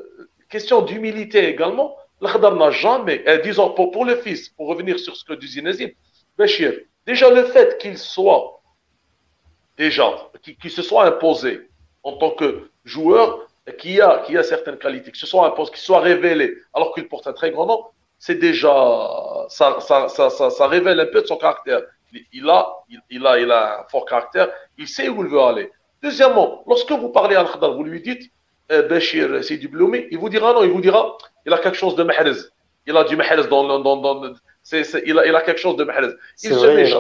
[0.50, 5.24] question d'humilité également, l'Akhdar n'a jamais, euh, disons, pour, le fils, pour revenir sur ce
[5.24, 5.92] que disait Nazim,
[7.08, 8.62] déjà le fait qu'il soit,
[9.78, 11.70] déjà, qu'il se soit imposé
[12.04, 15.80] en tant que joueur, qui a, qui a certaines qualités, que ce soit imposé, qu'il
[15.80, 17.86] soit révélé, alors qu'il porte un très grand nom,
[18.22, 18.72] c'est déjà,
[19.50, 21.82] ça, ça, ça, ça, révèle un peu de son caractère.
[22.32, 22.72] Il a,
[23.10, 24.48] il, a, il a un fort caractère,
[24.78, 25.72] il sait où il veut aller.
[26.04, 28.32] Deuxièmement, lorsque vous parlez à Al-Khadar, vous lui dites,
[28.72, 31.18] euh, Bachir, c'est du Bloumi, il vous dira non, il vous dira,
[31.48, 32.38] il a quelque chose de mahrez.
[32.86, 34.34] Il a du mahrez dans, dans, dans,
[34.72, 36.14] il, a, il a quelque chose de mahrez.
[36.44, 36.94] Il se met,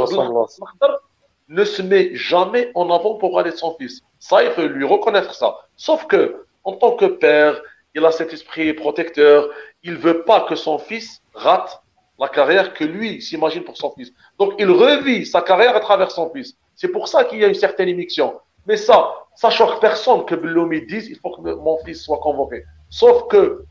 [1.50, 4.02] ne se met jamais en avant pour parler de son fils.
[4.18, 5.56] Ça, il faut lui reconnaître ça.
[5.76, 7.62] Sauf que, en tant que père,
[7.96, 9.50] il a cet esprit protecteur,
[9.84, 11.82] il veut pas que son fils rate
[12.20, 14.14] la carrière que lui s'imagine pour son fils.
[14.38, 16.56] Donc, il revit sa carrière à travers son fils.
[16.76, 18.40] C'est pour ça qu'il y a une certaine émission.
[18.68, 22.64] Mais ça, ça choque personne que Blomi dise il faut que mon fils soit convoqué.
[22.90, 23.66] Sauf que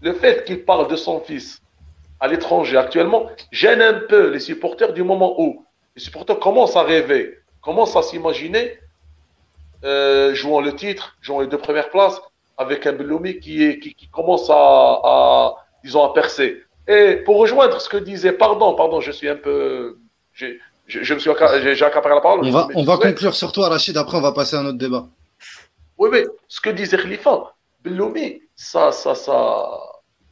[0.00, 1.62] le fait qu'il parle de son fils
[2.18, 5.64] à l'étranger actuellement gêne un peu les supporters du moment où
[5.94, 8.78] les supporters commencent à rêver, commencent à s'imaginer
[9.84, 12.20] euh, jouant le titre, jouant les deux premières places,
[12.58, 16.62] avec un Beloumi qui, est, qui, commence à, disons, à percer.
[16.86, 19.98] Et pour rejoindre ce que disait, pardon, pardon, je suis un peu,
[20.32, 20.46] je,
[20.86, 21.30] je me suis,
[21.74, 22.40] j'ai accaparé la parole.
[22.44, 23.96] On va, on va conclure sur toi, Rachid.
[23.96, 25.06] Après, on va passer à un autre débat.
[25.98, 29.68] Oui, mais ce que disait Khalifa, Beloumi, ça, ça, ça,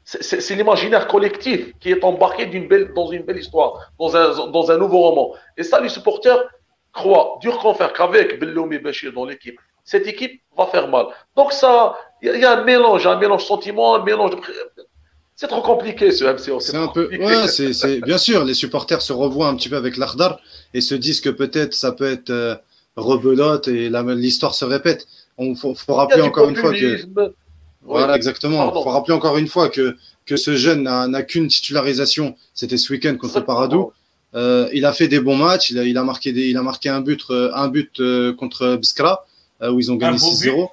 [0.04, 4.78] c'est l'imaginaire collectif qui est embarqué belle, dans une belle histoire, dans un, dans un
[4.78, 5.34] nouveau roman.
[5.56, 6.42] Et ça, les supporters
[6.92, 11.06] croient, dur faire, qu'avec Beloumi Bachir dans l'équipe, cette équipe va faire mal.
[11.36, 14.36] Donc ça, il y, a un mélange, un mélange sentiment, un mélange de...
[15.36, 16.60] C'est trop compliqué ce MCO.
[16.60, 19.96] C'est un peu, ouais, c'est bien sûr, les supporters se revoient un petit peu avec
[19.96, 20.38] l'Ardar
[20.74, 22.56] et se disent que peut-être ça peut être euh,
[22.96, 25.06] rebelote et l'histoire se répète.
[25.38, 26.98] On faut, faut rappeler encore une fois que.
[27.82, 28.68] Voilà, exactement.
[28.68, 29.96] Il faut rappeler encore une fois que,
[30.26, 32.36] que ce jeune n'a qu'une titularisation.
[32.52, 33.92] C'était ce week-end contre Paradou.
[34.34, 35.70] Euh, il a fait des bons matchs.
[35.70, 38.34] Il a, il a marqué, des, il a marqué un but, euh, un but euh,
[38.34, 39.24] contre Bskra.
[39.62, 40.68] Euh, où ils ont gagné 6-0.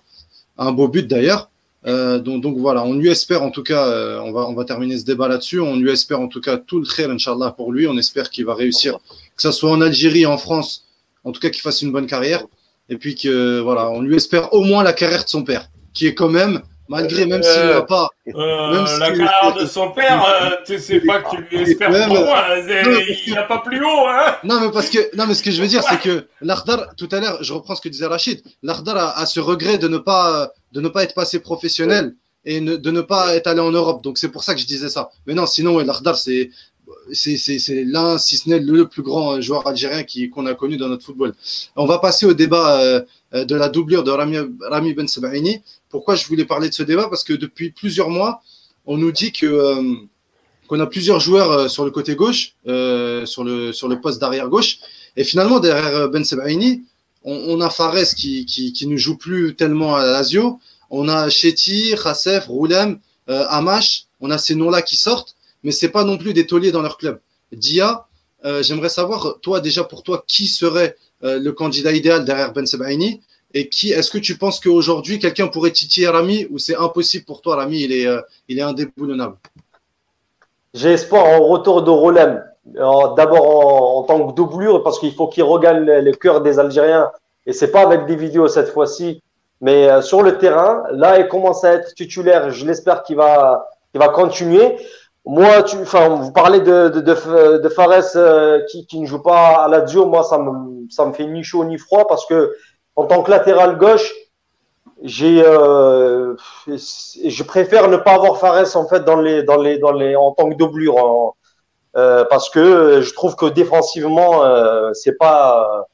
[0.57, 1.49] Un beau but d'ailleurs.
[1.85, 4.65] Euh, donc, donc, voilà, on lui espère en tout cas, euh, on, va, on va
[4.65, 7.71] terminer ce débat là-dessus, on lui espère en tout cas tout le khair, Inch'Allah, pour
[7.71, 7.87] lui.
[7.87, 8.97] On espère qu'il va réussir,
[9.35, 10.85] que ce soit en Algérie, en France,
[11.23, 12.45] en tout cas qu'il fasse une bonne carrière.
[12.89, 16.07] Et puis que voilà, on lui espère au moins la carrière de son père, qui
[16.07, 18.09] est quand même Malgré, même s'il n'a pas.
[18.27, 23.17] Euh, la carrière de son père, euh, tu sais pas que tu lui espères ouais,
[23.25, 25.61] il n'a pas plus haut, hein Non, mais parce que, non, mais ce que je
[25.61, 29.17] veux dire, c'est que l'Ardar, tout à l'heure, je reprends ce que disait Rachid, l'Ardar
[29.17, 32.15] a, ce regret de ne pas, de ne pas être passé professionnel
[32.45, 34.03] et de ne pas être allé en Europe.
[34.03, 35.09] Donc c'est pour ça que je disais ça.
[35.25, 36.49] Mais non, sinon, l'Ardar, c'est,
[37.13, 40.03] c'est l'un, si ce n'est le plus grand joueur algérien
[40.33, 41.33] qu'on a connu dans notre football.
[41.75, 45.61] On va passer au débat euh, de la doublure de Rami, Ben Sabaini.
[45.89, 47.07] Pourquoi je voulais parler de ce débat?
[47.09, 48.41] Parce que depuis plusieurs mois,
[48.87, 49.95] on nous dit euh,
[50.67, 54.19] qu'on a plusieurs joueurs euh, sur le côté gauche, euh, sur, le, sur le poste
[54.19, 54.79] d'arrière gauche.
[55.17, 56.83] Et finalement, derrière Ben Sebaini,
[57.23, 60.59] on, a Fares qui, qui, ne joue plus tellement à Lazio.
[60.89, 64.05] On a Chetty, Rassef, Roulem, Amash.
[64.21, 66.97] On a ces noms-là qui sortent, mais c'est pas non plus des tauliers dans leur
[66.97, 67.19] club.
[67.51, 68.05] Dia,
[68.61, 73.21] j'aimerais savoir, toi déjà pour toi, qui serait le candidat idéal derrière Ben Sebaini
[73.53, 77.41] et qui est-ce que tu penses qu'aujourd'hui quelqu'un pourrait titiller Rami ou c'est impossible pour
[77.41, 79.37] toi Rami il est, euh, il est indéboulonnable?
[80.73, 82.43] J'ai espoir en retour de Rolem.
[82.65, 87.09] D'abord en, tant que doublure parce qu'il faut qu'il regagne le, cœur des Algériens
[87.45, 89.23] et c'est pas avec des vidéos cette fois-ci
[89.61, 93.69] mais euh, sur le terrain là il commence à être titulaire je l'espère qu'il va,
[93.91, 94.75] qu'il va continuer
[95.27, 99.67] moi, enfin, vous parlez de, de, de, Fares euh, qui, qui, ne joue pas à
[99.67, 100.05] la Dio.
[100.05, 102.55] Moi, ça me, ça me fait ni chaud ni froid parce que
[102.95, 104.09] en tant que latéral gauche,
[105.03, 106.33] j'ai, euh,
[106.67, 110.31] je préfère ne pas avoir Fares en fait dans les, dans les, dans les, en
[110.31, 111.33] tant que doublure,
[111.97, 114.43] euh, parce que je trouve que défensivement,
[114.93, 115.87] c'est pas,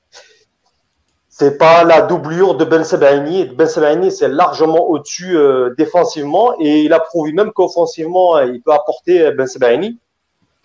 [1.35, 3.45] c'est pas la doublure de Ben Sebaini.
[3.45, 8.71] Ben Sebaini, c'est largement au-dessus euh, défensivement et il a prouvé même qu'offensivement, il peut
[8.71, 9.99] apporter Ben Sebaini.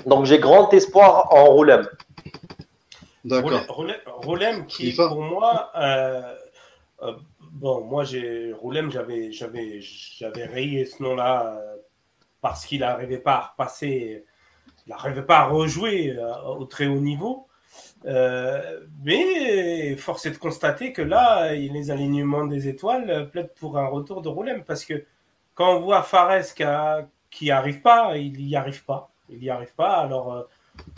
[0.04, 1.88] Donc j'ai grand espoir en Roulem.
[3.24, 3.60] D'accord.
[4.22, 6.34] Roulem, qui pour moi, euh,
[7.02, 11.76] euh, bon, moi j'ai Roulem, j'avais j'avais j'avais rayé ce nom-là euh,
[12.42, 14.24] parce qu'il n'arrivait pas à repasser,
[14.86, 16.14] il n'arrivait pas à rejouer
[16.46, 17.47] au très haut niveau.
[18.04, 24.22] Mais force est de constater que là, les alignements des étoiles plaident pour un retour
[24.22, 25.04] de Roulem parce que
[25.54, 26.54] quand on voit Fares
[27.30, 29.10] qui n'y arrive pas, il n'y arrive pas.
[29.28, 29.96] Il n'y arrive pas.
[29.96, 30.46] Alors,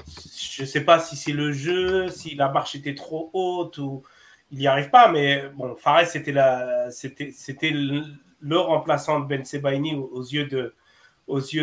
[0.06, 4.02] je ne sais pas si c'est le jeu, si la marche était trop haute ou
[4.50, 5.10] il n'y arrive pas.
[5.10, 10.46] Mais bon, Fares, c'était, le, remplaçant de Ben Sebaini aux, aux yeux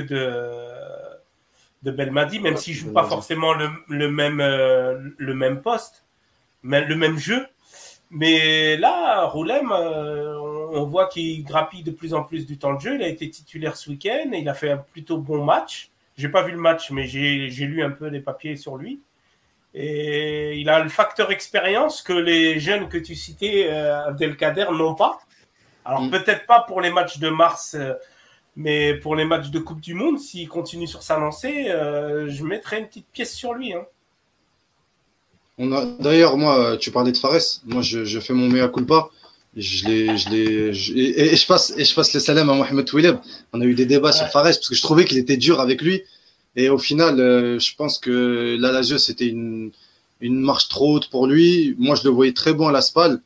[0.03, 1.16] de,
[1.87, 6.03] de Belmadi, même s'il ne joue pas forcément le, le même, euh, le même poste,
[6.61, 7.47] mais le même jeu.
[8.11, 10.37] Mais là, Roulem, euh,
[10.71, 12.95] on voit qu'il grappille de plus en plus du temps de jeu.
[12.95, 15.89] Il a été titulaire ce week-end et il a fait un plutôt bon match.
[16.17, 18.99] J'ai pas vu le match, mais j'ai lu un peu des papiers sur lui.
[19.73, 24.95] Et il a le facteur expérience que les jeunes que tu citais, euh, Abdelkader, n'ont
[24.95, 25.19] pas.
[25.85, 26.11] Alors mm.
[26.11, 27.93] peut-être pas pour les matchs de mars, euh,
[28.57, 32.43] mais pour les matchs de Coupe du Monde, s'il continue sur sa lancée, euh, je
[32.43, 33.71] mettrai une petite pièce sur lui.
[33.71, 33.85] Hein.
[35.99, 37.61] D'ailleurs, moi, tu parlais de Fares.
[37.65, 39.09] Moi, je, fais mon mea culpa.
[39.55, 43.17] Je l'ai, je l'ai, et, je passe, et je passe le salam à Mohamed Touileb.
[43.53, 45.81] On a eu des débats sur Fares parce que je trouvais qu'il était dur avec
[45.81, 46.01] lui.
[46.55, 49.71] Et au final, euh, je pense que la Lazio, c'était une,
[50.19, 51.75] une marche trop haute pour lui.
[51.77, 53.21] Moi, je le voyais très bon à la SPAL.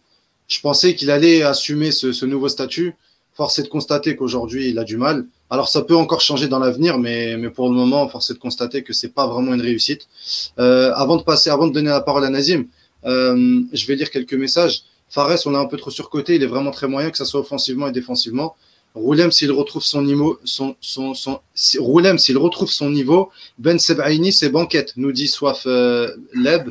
[0.49, 2.95] Je pensais qu'il allait assumer ce, ce, nouveau statut.
[3.33, 5.25] Force est de constater qu'aujourd'hui, il a du mal.
[5.49, 8.39] Alors, ça peut encore changer dans l'avenir, mais, mais pour le moment, force est de
[8.39, 10.07] constater que c'est pas vraiment une réussite.
[10.59, 12.65] Euh, avant de passer, avant de donner la parole à Nazim,
[13.05, 14.83] euh, je vais lire quelques messages.
[15.09, 16.35] Fares, on a un peu trop surcoté.
[16.35, 18.55] Il est vraiment très moyen, que ce soit offensivement et défensivement.
[18.93, 21.39] Roulem, s'il retrouve son niveau, son, son, son,
[21.79, 26.69] Roulem, s'il retrouve son niveau, Ben Sebaini, c'est banquette, nous dit Soif euh, Leb.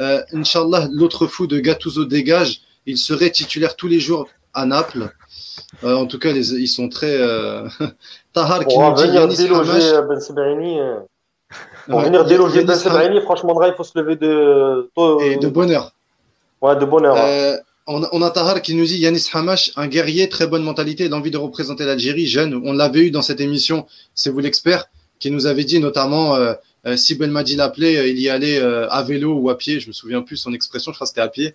[0.00, 2.62] Euh, Inch'Allah, l'autre fou de Gattuso dégage.
[2.86, 5.12] Il serait titulaire tous les jours à Naples.
[5.84, 7.14] Euh, en tout cas, les, ils sont très.
[7.20, 7.68] Euh...
[8.32, 10.80] Tahar qui nous dit Yanis déloger Ben Sebaini.
[10.80, 11.00] Euh.
[11.88, 14.90] Pour venir déloger Ben Sebaini, franchement, il faut se lever de.
[15.22, 15.92] Et de bonheur.
[16.60, 17.14] Ouais, de bonheur.
[17.14, 21.30] Ouais on, a Tahar qui nous dit Yanis Hamash, un guerrier, très bonne mentalité, l'envie
[21.30, 22.60] de représenter l'Algérie, jeune.
[22.64, 24.86] On l'avait eu dans cette émission, c'est vous l'expert,
[25.18, 26.36] qui nous avait dit notamment
[26.86, 29.80] euh, euh, si Belmadi l'appelait, euh, il y allait à vélo ou à pied.
[29.80, 31.54] Je me souviens plus son expression, je crois que c'était à pied.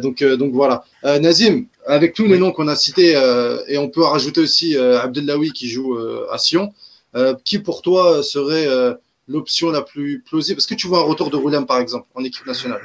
[0.00, 0.84] donc, donc voilà.
[1.02, 3.12] Nazim, avec tous les noms qu'on a cités,
[3.68, 5.96] et on peut rajouter aussi Abdellaoui qui joue
[6.30, 6.72] à Sion,
[7.44, 8.66] qui pour toi serait
[9.28, 10.58] l'option la plus plausible?
[10.58, 12.80] Est-ce que tu vois un retour de Roulem par exemple en équipe nationale?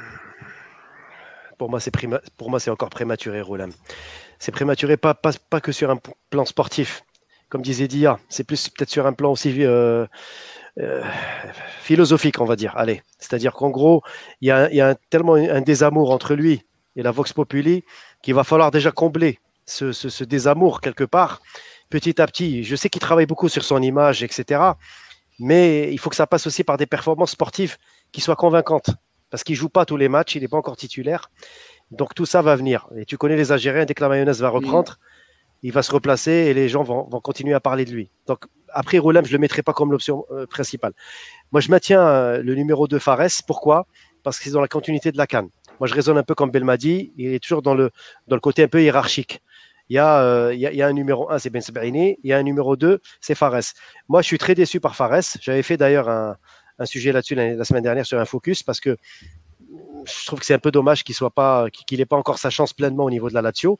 [1.58, 1.92] Pour moi, c'est
[2.36, 3.70] pour moi, c'est encore prématuré, Roland.
[4.38, 5.98] C'est prématuré, pas, pas, pas, que sur un
[6.28, 7.02] plan sportif.
[7.48, 9.50] Comme disait Dia, c'est plus peut-être sur un plan aussi
[10.78, 11.02] euh,
[11.80, 12.76] philosophique, on va dire.
[12.76, 14.02] Allez, c'est-à-dire qu'en gros,
[14.40, 16.64] il y a, y a tellement un désamour entre lui
[16.96, 17.84] et la Vox Populi
[18.22, 21.40] qu'il va falloir déjà combler ce, ce, ce, désamour quelque part,
[21.90, 22.64] petit à petit.
[22.64, 24.60] Je sais qu'il travaille beaucoup sur son image, etc.
[25.38, 27.76] Mais il faut que ça passe aussi par des performances sportives
[28.12, 28.90] qui soient convaincantes
[29.30, 31.30] parce qu'il joue pas tous les matchs, il n'est pas encore titulaire.
[31.90, 32.88] Donc tout ça va venir.
[32.96, 34.98] Et tu connais les Algériens, dès que la mayonnaise va reprendre,
[35.62, 38.10] il va se replacer et les gens vont, continuer à parler de lui.
[38.26, 38.46] Donc
[38.76, 40.92] après Roulem, je ne le mettrai pas comme l'option euh, principale.
[41.50, 43.42] Moi, je maintiens euh, le numéro 2 Fares.
[43.46, 43.86] Pourquoi?
[44.22, 45.48] Parce que c'est dans la continuité de la canne.
[45.80, 47.12] Moi, je raisonne un peu comme Belmadi.
[47.16, 47.90] Il est toujours dans le,
[48.28, 49.42] dans le côté un peu hiérarchique.
[49.88, 51.62] Il y, a, euh, il, y a, un numéro 1, c'est Ben.
[51.94, 53.72] Il y a un numéro 2, c'est Fares.
[54.08, 55.36] Moi, je suis très déçu par Fares.
[55.40, 56.36] J'avais fait d'ailleurs un,
[56.78, 58.96] un sujet là-dessus la, semaine dernière sur un focus parce que
[60.04, 62.50] je trouve que c'est un peu dommage qu'il soit pas, qu'il n'ait pas encore sa
[62.50, 63.78] chance pleinement au niveau de la Lazio.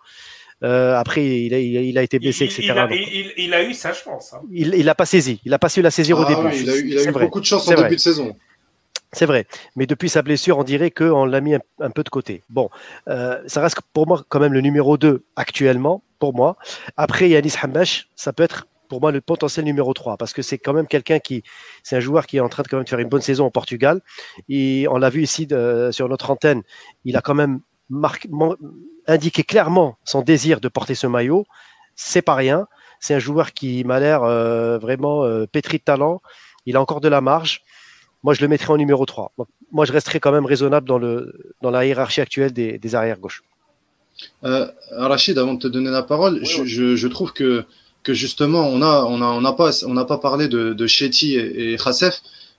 [0.63, 2.63] Euh, après, il a, il a, été blessé, etc.
[2.63, 2.89] Il a,
[3.37, 4.33] il, a, eu sa chance.
[4.33, 4.41] Hein.
[4.51, 5.41] Il n'a pas saisi.
[5.45, 6.57] Il n'a pas su la saisir au ah début.
[6.57, 8.35] il a eu, eu beaucoup de chance en début de saison.
[9.13, 9.47] C'est vrai.
[9.77, 12.43] Mais depuis sa blessure, on dirait qu'on l'a mis un, peu de côté.
[12.49, 12.71] Bon,
[13.09, 16.57] euh, ça reste pour moi quand même le numéro 2 actuellement, pour moi.
[16.97, 20.59] Après, Yanis Hamash, ça peut être pour moi le potentiel numéro 3 parce que c'est
[20.59, 21.43] quand même quelqu'un qui
[21.83, 23.51] c'est un joueur qui est en train de quand même faire une bonne saison au
[23.51, 24.01] Portugal
[24.49, 25.49] et on l'a vu ici
[25.91, 26.63] sur notre antenne
[27.05, 27.63] il a quand même
[29.07, 31.47] indiqué clairement son désir de porter ce maillot.
[31.95, 32.67] C'est pas rien.
[33.01, 36.21] C'est un joueur qui m'a l'air euh, vraiment euh, pétri de talent.
[36.67, 37.63] Il a encore de la marge.
[38.23, 39.33] Moi je le mettrai en numéro 3
[39.73, 43.19] moi je resterai quand même raisonnable dans le dans la hiérarchie actuelle des, des arrières
[43.19, 43.43] gauche
[44.45, 47.67] euh, Rachid avant de te donner la parole je, je trouve que
[48.07, 51.35] que justement, on n'a on a, on a pas, on pas parlé de, de Chetty
[51.35, 51.77] et, et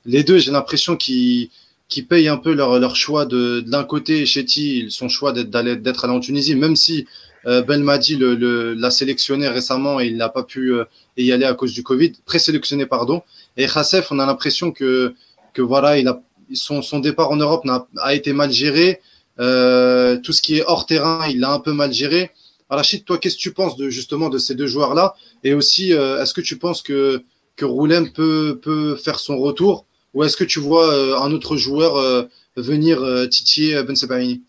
[0.06, 1.50] Les deux, j'ai l'impression qu'ils
[1.90, 6.06] qui payent un peu leur, leur choix de, l'un côté, Chetty, son choix d'être d'être
[6.06, 7.08] allé en Tunisie, même si
[7.46, 10.84] euh, Belmadi le, l'a sélectionné récemment et il n'a pas pu euh,
[11.16, 13.22] y aller à cause du Covid, présélectionné, pardon.
[13.56, 15.14] Et Khassef, on a l'impression que,
[15.54, 16.22] que voilà, il a,
[16.54, 19.02] son, son départ en Europe n'a- a été mal géré.
[19.40, 22.32] Euh, tout ce qui est hors terrain, il l'a un peu mal géré.
[22.70, 25.16] Rachid, toi, qu'est-ce que tu penses de justement de ces deux joueurs-là?
[25.44, 27.24] Et aussi, euh, est-ce que tu penses que
[27.56, 29.87] que Roulem peut peut faire son retour?
[30.18, 32.24] Ou est-ce que tu vois euh, un autre joueur euh,
[32.56, 34.42] venir euh, titiller Ben Sebaini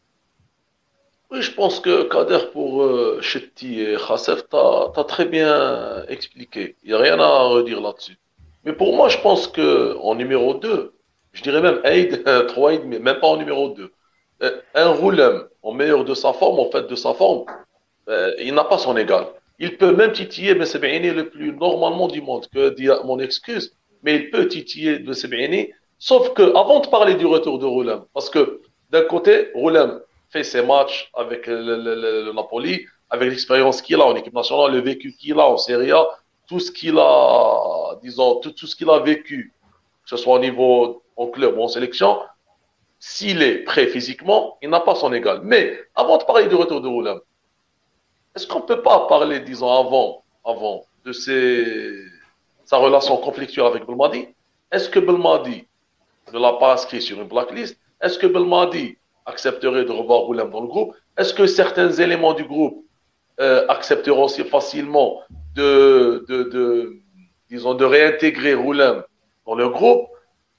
[1.30, 2.82] Oui, je pense que Kader pour
[3.20, 6.76] Chetti et Khassef, t'as, t'as très bien expliqué.
[6.82, 8.16] Il n'y a rien à redire là-dessus.
[8.64, 10.94] Mais pour moi, je pense que en numéro 2,
[11.34, 13.92] je dirais même Aid, 3 Aid, mais même pas en numéro 2.
[14.44, 17.44] Euh, Un Roulem, en meilleur de sa forme, en fait, de sa forme,
[18.38, 19.26] il n'a pas son égal.
[19.58, 24.16] Il peut même titiller Ben Sebaini le plus normalement du monde, que mon excuse, mais
[24.16, 28.30] il peut titiller Ben Sebaini, sauf que avant de parler du retour de Roulem, parce
[28.30, 28.60] que
[28.90, 30.00] d'un côté, Roulem,
[30.30, 35.12] fait ses matchs avec le, Napoli, avec l'expérience qu'il a en équipe nationale, le vécu
[35.12, 36.06] qu'il a en Serie A,
[36.46, 39.52] tout ce qu'il a, disons, tout, ce qu'il a vécu,
[40.04, 42.18] que ce soit au niveau en club ou en sélection,
[42.98, 45.40] s'il est prêt physiquement, il n'a pas son égal.
[45.44, 47.20] Mais avant de parler du retour de Roulam,
[48.34, 52.07] est-ce qu'on ne peut pas parler, disons, avant, avant de ses,
[52.68, 54.26] sa relation conflictuelle avec Belmadi
[54.70, 55.64] Est-ce que Belmadi
[56.32, 57.78] ne l'a pas inscrit sur une blacklist?
[58.02, 60.94] Est-ce que Belmadi accepterait de revoir Roulem dans le groupe?
[61.16, 62.84] Est-ce que certains éléments du groupe
[63.40, 65.22] euh, accepteront aussi facilement
[65.54, 66.96] de, de, de,
[67.50, 69.02] disons, de réintégrer Roulem
[69.46, 70.02] dans le groupe?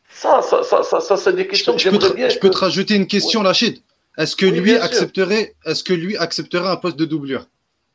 [0.09, 2.29] Ça, ça, ça, ça, ça c'est des questions que je peux j'aimerais te, bien.
[2.29, 3.83] je peux te rajouter une question, Rachid.
[4.17, 7.45] Est-ce que Oui, lui accepterait, est-ce que lui accepterait un poste de doublure?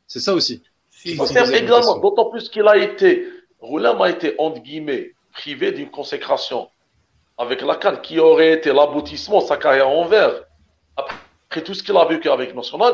[0.07, 0.63] C'est ça aussi.
[1.03, 3.27] Que- d'autant plus qu'il a été,
[3.65, 6.69] Roulam a été, entre guillemets, privé d'une consécration
[7.37, 10.43] avec la Cannes qui aurait été l'aboutissement de sa carrière en vert.
[10.95, 12.93] Après tout ce qu'il a vécu avec National,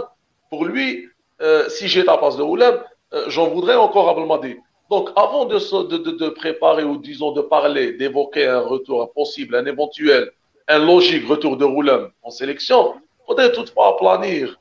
[0.50, 1.08] pour lui,
[1.42, 2.84] euh, si j'étais à la place de Roulam,
[3.14, 4.58] euh, j'en voudrais encore à Belmadi.
[4.90, 10.32] Donc, avant de, préparer ou disons de parler, d'évoquer un retour, un possible, un éventuel,
[10.68, 14.60] un logique retour de Roulam en sélection, il faudrait toutefois planir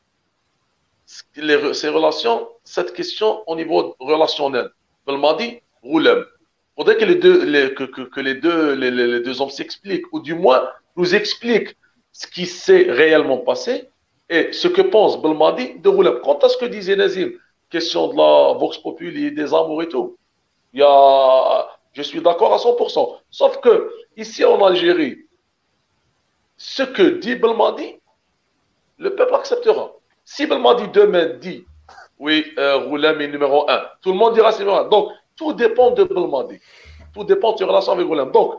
[1.07, 4.71] ces relations, cette question au niveau relationnel.
[5.07, 6.19] Belmadi, Roulem.
[6.19, 10.69] Il faudrait que les deux, que, les deux, les, deux hommes s'expliquent, ou du moins
[10.97, 11.77] nous expliquent
[12.13, 13.89] ce qui s'est réellement passé
[14.29, 16.21] et ce que pense Belmadi de Roulem.
[16.23, 17.33] Quant à ce que disait Nazim,
[17.69, 20.17] question de la Vox Populi, des amours et tout,
[20.73, 23.19] il y a, je suis d'accord à 100%.
[23.31, 25.19] Sauf que, ici en Algérie,
[26.57, 27.97] ce que dit Belmadi,
[28.99, 29.93] le peuple acceptera.
[30.25, 31.65] Si Belmadi demain dit,
[32.19, 34.85] oui, euh, est numéro un, tout le monde dira c'est numéro.
[34.89, 36.59] Donc, tout dépend de Belmadi.
[37.15, 38.31] Tout dépend de ses relations avec Roulem.
[38.31, 38.57] Donc,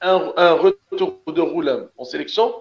[0.00, 2.54] un, retour de Roulem en sélection,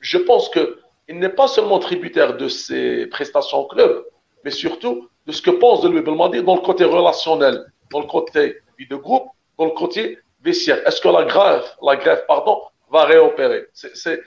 [0.00, 0.78] je pense que
[1.08, 4.04] il n'est pas seulement tributaire de ses prestations au club,
[4.44, 7.56] mais surtout de ce que pense de lui Belmadi dans le côté relationnel,
[7.90, 9.28] dans le côté vie de groupe,
[9.58, 10.86] dans le côté vestiaire.
[10.86, 13.64] Est-ce que la grève, la grève, pardon, va réopérer?
[13.72, 14.20] C'est-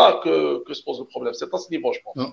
[0.00, 1.34] là que, se pose le problème.
[1.34, 2.16] C'est à ce niveau, je pense.
[2.16, 2.32] En,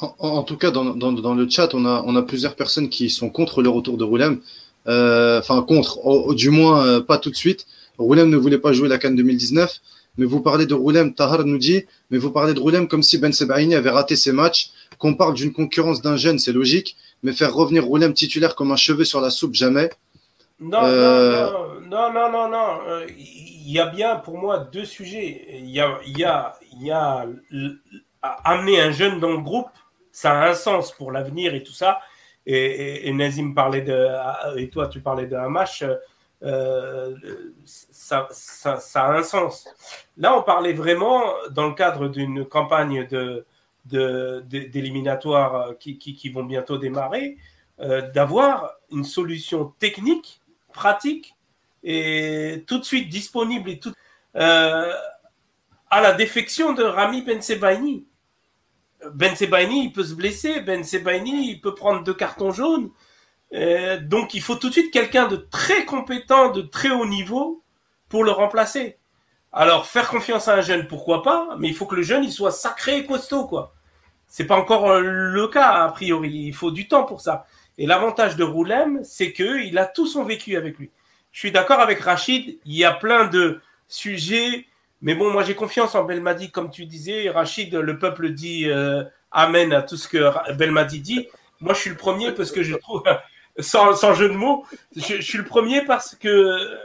[0.00, 2.88] en- en tout cas, dans, dans, dans le chat, on a, on a plusieurs personnes
[2.88, 4.40] qui sont contre le retour de Roulem.
[4.88, 7.66] Euh, Enfin, contre, au- du moins euh, pas tout de suite.
[7.98, 9.80] Roulem ne voulait pas jouer la Cannes 2019.
[10.18, 13.16] Mais vous parlez de Roulem, Tahar nous dit, mais vous parlez de Roulem comme si
[13.18, 14.70] Ben Sebaini avait raté ses matchs.
[14.98, 16.96] Qu'on parle d'une concurrence d'un jeune, c'est logique.
[17.22, 19.90] Mais faire revenir Roulem titulaire comme un cheveu sur la soupe, jamais.
[20.60, 21.46] Non, Euh,
[21.88, 22.68] non, non, non, non.
[22.88, 25.46] Euh, Il y a bien pour moi deux sujets.
[25.62, 27.26] Il y a, il y a, il y a
[28.44, 29.68] amener un jeune dans le groupe,
[30.12, 32.00] ça a un sens pour l'avenir et tout ça.
[32.46, 34.08] Et, et, et Nazim parlait de,
[34.58, 35.84] et toi tu parlais d'un match,
[36.42, 37.14] euh,
[37.64, 38.28] ça,
[38.94, 39.68] a un sens.
[40.16, 43.44] Là, on parlait vraiment dans le cadre d'une campagne de
[43.86, 47.38] de- de- d'éliminatoires qui, qui, qui vont bientôt démarrer,
[47.80, 50.40] euh, d'avoir une solution technique,
[50.72, 51.34] pratique
[51.82, 53.92] et tout de suite disponible et tout
[54.36, 54.92] euh,
[55.90, 58.04] à la défection de Rami Ben Sebaini.
[59.14, 62.90] Ben Sebaini, il peut se blesser, Ben Sebaini, il peut prendre deux cartons jaunes.
[63.52, 67.62] Euh, donc il faut tout de suite quelqu'un de très compétent, de très haut niveau
[68.08, 68.98] pour le remplacer.
[69.52, 72.32] Alors faire confiance à un jeune, pourquoi pas, mais il faut que le jeune il
[72.32, 73.74] soit sacré et costaud quoi.
[74.28, 77.46] C'est pas encore euh, le cas a priori, il faut du temps pour ça.
[77.78, 80.90] Et l'avantage de Roulem, c'est que il a tout son vécu avec lui.
[81.32, 84.66] Je suis d'accord avec Rachid, il y a plein de sujets,
[85.02, 89.02] mais bon, moi j'ai confiance en Belmadi, comme tu disais, Rachid, le peuple dit euh,
[89.30, 91.28] Amen à tout ce que Belmadi dit.
[91.60, 93.02] Moi je suis le premier parce que je trouve,
[93.58, 94.64] sans, sans jeu de mots,
[94.96, 96.78] je, je suis le premier parce que,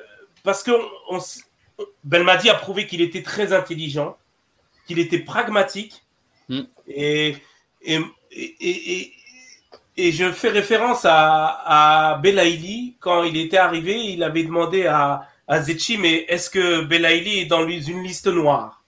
[0.44, 0.72] parce que
[1.10, 1.44] on, s-
[2.04, 4.18] Belmadi a prouvé qu'il était très intelligent,
[4.88, 6.02] qu'il était pragmatique,
[6.48, 6.62] Mm.
[6.88, 7.38] et,
[7.82, 8.00] et,
[8.32, 9.14] et, et,
[9.98, 15.28] et je fais référence à, à Belaïli, quand il était arrivé, il avait demandé à,
[15.47, 18.84] à Zetchi, mais est-ce que Belaïli est dans une liste noire?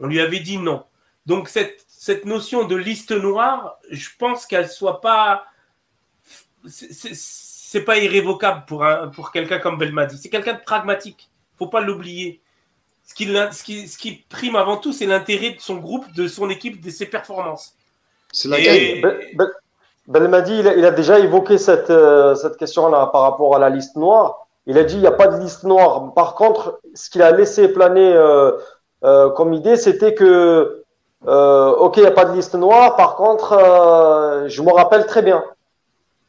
[0.00, 0.84] On lui avait dit non.
[1.26, 5.44] Donc cette, cette notion de liste noire, je pense qu'elle soit pas.
[6.66, 10.18] C'est pas irrévocable pour, un, pour quelqu'un comme Belmadi.
[10.18, 11.28] C'est quelqu'un de pragmatique.
[11.58, 12.40] faut pas l'oublier.
[13.04, 16.28] Ce qui, ce, qui, ce qui prime avant tout, c'est l'intérêt de son groupe, de
[16.28, 17.74] son équipe, de ses performances.
[18.32, 19.02] C'est la Et...
[20.06, 23.96] Belmadi, il, il, a déjà évoqué cette, euh, cette question-là par rapport à la liste
[23.96, 24.47] noire.
[24.68, 26.12] Il a dit il n'y a pas de liste noire.
[26.14, 28.52] Par contre, ce qu'il a laissé planer euh,
[29.02, 30.84] euh, comme idée, c'était que,
[31.26, 32.94] euh, ok, il n'y a pas de liste noire.
[32.94, 35.42] Par contre, je me rappelle très bien.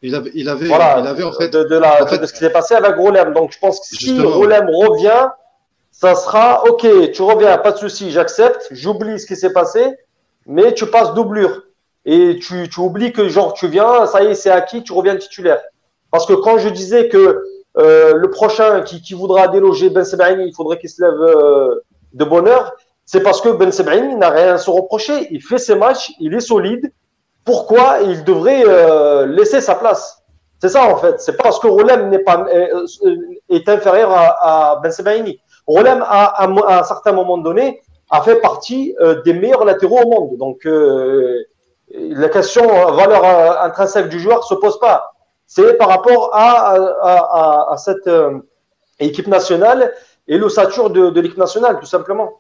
[0.02, 2.26] Il avait, il avait, voilà, il avait en fait de, de, la, en fait, de
[2.26, 3.34] ce qui s'est passé avec Rolem.
[3.34, 5.28] Donc, je pense que si Rolem revient,
[5.92, 7.12] ça sera ok.
[7.12, 8.70] Tu reviens, pas de souci, j'accepte.
[8.72, 9.98] J'oublie ce qui s'est passé,
[10.46, 11.64] mais tu passes doublure
[12.06, 15.18] et tu, tu, oublies que genre tu viens, ça y est, c'est acquis, tu reviens
[15.18, 15.62] titulaire.
[16.10, 17.44] Parce que quand je disais que
[17.78, 21.84] euh, le prochain qui, voudra déloger Ben Sebaini, il faudrait qu'il se lève euh,
[22.14, 22.74] de bonne heure,
[23.06, 25.28] c'est parce que Ben Sebaini n'a rien à se reprocher.
[25.32, 26.92] Il fait ses matchs, il est solide.
[27.46, 30.24] Pourquoi il devrait euh, laisser sa place?
[30.60, 31.22] C'est ça en fait.
[31.22, 32.46] C'est parce que Rolem n'est pas
[33.50, 35.40] est, inférieur à, Ben Sebaini.
[35.68, 40.38] Rolem, à, à, un certain moment donné, a fait partie des meilleurs latéraux au monde.
[40.38, 40.68] Donc
[41.94, 43.24] la question valeur
[43.64, 45.14] intrinsèque du joueur se pose pas.
[45.52, 48.38] C'est par rapport à, à, à cette euh,
[49.00, 49.92] équipe nationale
[50.28, 52.40] et l'ossature de, de l'équipe nationale, tout simplement.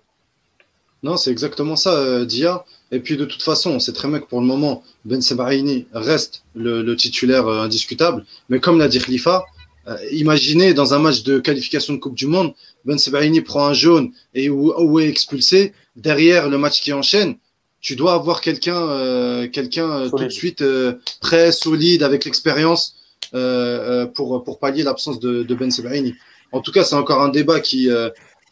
[1.01, 2.63] Non, c'est exactement ça, euh, Dia.
[2.91, 5.87] Et puis de toute façon, on sait très bien que pour le moment, Ben Sebaini
[5.91, 8.25] reste le, le titulaire euh, indiscutable.
[8.49, 9.43] Mais comme l'a dit Khalifa,
[10.11, 12.53] imaginez dans un match de qualification de Coupe du Monde,
[12.85, 15.73] Ben Sebaini prend un jaune et où, où est expulsé.
[15.95, 17.37] Derrière le match qui enchaîne,
[17.81, 22.97] tu dois avoir quelqu'un euh, quelqu'un euh, tout de suite euh, très solide avec l'expérience
[24.15, 26.15] pour pour pallier l'absence de, de Ben Sebaini.
[26.51, 27.89] En tout cas, c'est encore un débat qui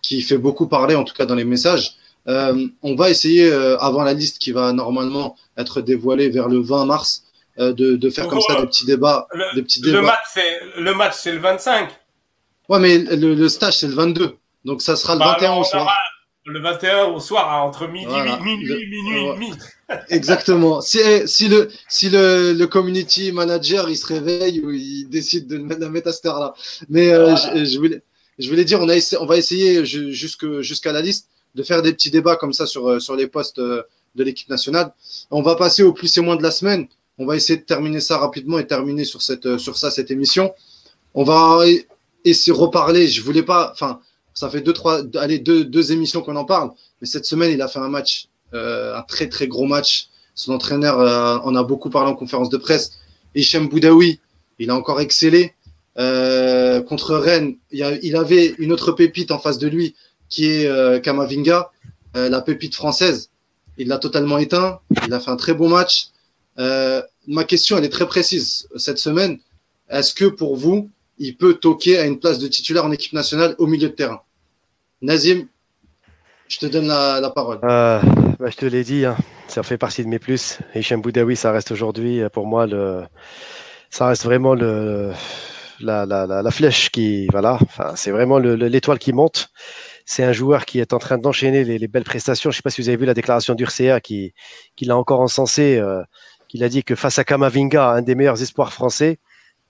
[0.02, 1.96] qui fait beaucoup parler en tout cas dans les messages.
[2.28, 7.24] on va essayer avant la liste qui va normalement être dévoilée vers le 20 mars
[7.58, 9.98] de, de faire comme ça des petits débats, le, des petits débats.
[10.78, 11.90] Le match c'est le le 25.
[12.70, 14.38] Ouais, mais le, le stage c'est le 22.
[14.66, 15.90] Donc ça sera le bah, 21 au soir.
[16.46, 18.38] Le 21 au soir, entre midi, voilà.
[18.38, 19.54] minuit, minuit demi.
[20.10, 20.82] Exactement.
[20.82, 25.58] Si, si, le, si le, le, community manager il se réveille ou il décide de
[25.80, 26.54] la mettre à cette heure-là.
[26.90, 27.56] Mais euh, voilà.
[27.56, 28.02] je, je, voulais,
[28.38, 31.94] je voulais dire, on, a on va essayer jusqu'à jusqu la liste de faire des
[31.94, 33.84] petits débats comme ça sur, euh, sur les postes euh,
[34.16, 34.94] de l'équipe nationale.
[35.32, 36.88] On va passer au plus et moins de la semaine.
[37.18, 40.54] On va essayer de terminer ça rapidement et terminer sur, cette, sur ça cette émission.
[41.14, 41.64] On va
[42.26, 43.08] essayer de reparler.
[43.08, 44.00] Je voulais pas, enfin,
[44.38, 46.70] ça fait deux, trois, allez, deux, deux émissions qu'on en parle.
[47.02, 50.10] Mais cette semaine, il a fait un match, euh, un très, très gros match.
[50.38, 53.00] Son entraîneur euh, en a beaucoup parlé en conférence de presse.
[53.34, 54.20] Hichem Boudaoui,
[54.60, 55.56] il a encore excellé.
[55.98, 59.96] Euh, contre Rennes, il, a, il, avait une autre pépite en face de lui
[60.30, 61.72] qui est euh, Kamavinga,
[62.16, 63.32] euh, la pépite française.
[63.80, 64.80] Il l'a totalement éteint.
[65.08, 66.10] Il a fait un très beau match.
[66.60, 69.40] Euh, ma question, elle est très précise cette semaine.
[69.90, 73.56] Est-ce que pour vous, il peut toquer à une place de titulaire en équipe nationale
[73.58, 74.22] au milieu de terrain?
[75.02, 75.48] Nazim,
[76.48, 77.60] je te donne la, la parole.
[78.40, 80.60] Bah, je te l'ai dit, hein, ça fait partie de mes plus.
[80.76, 83.04] Hichem Boudaoui, ça reste aujourd'hui euh, pour moi le,
[83.90, 85.12] ça reste vraiment le,
[85.80, 87.58] la, la, la, flèche qui, voilà,
[87.96, 89.50] c'est vraiment l'étoile qui monte.
[90.06, 92.52] C'est un joueur qui est en train d'enchaîner les, les, belles prestations.
[92.52, 94.34] Je ne sais pas si vous avez vu la déclaration d'Urcea qui,
[94.76, 96.04] qui l'a encore encensé, euh,
[96.48, 99.18] qu'il a dit que face à Kamavinga, un des meilleurs espoirs français,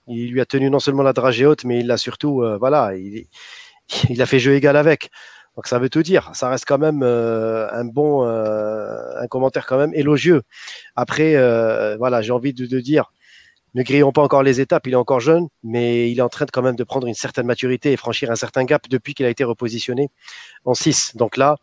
[0.08, 2.94] il lui a tenu non seulement la dragée haute, mais il l'a surtout, euh, voilà,
[2.96, 3.24] il,
[4.10, 5.10] il a fait jeu égal avec.
[5.58, 6.30] Donc ça veut tout dire.
[6.34, 10.42] Ça reste quand même euh, un bon, euh, un commentaire quand même élogieux.
[10.94, 13.10] Après, euh, voilà, j'ai envie de, dire,
[13.74, 14.86] ne grillons pas encore les étapes.
[14.86, 17.14] Il est encore jeune, mais il est en train de quand même de prendre une
[17.14, 20.10] certaine maturité et franchir un certain gap depuis qu'il a été repositionné
[20.64, 21.16] en 6.
[21.16, 21.56] Donc là,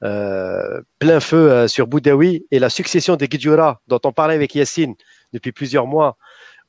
[0.00, 4.94] plein feu sur Boudaoui et la succession des Guidjura dont on parlait avec Yassine
[5.32, 6.16] depuis plusieurs mois,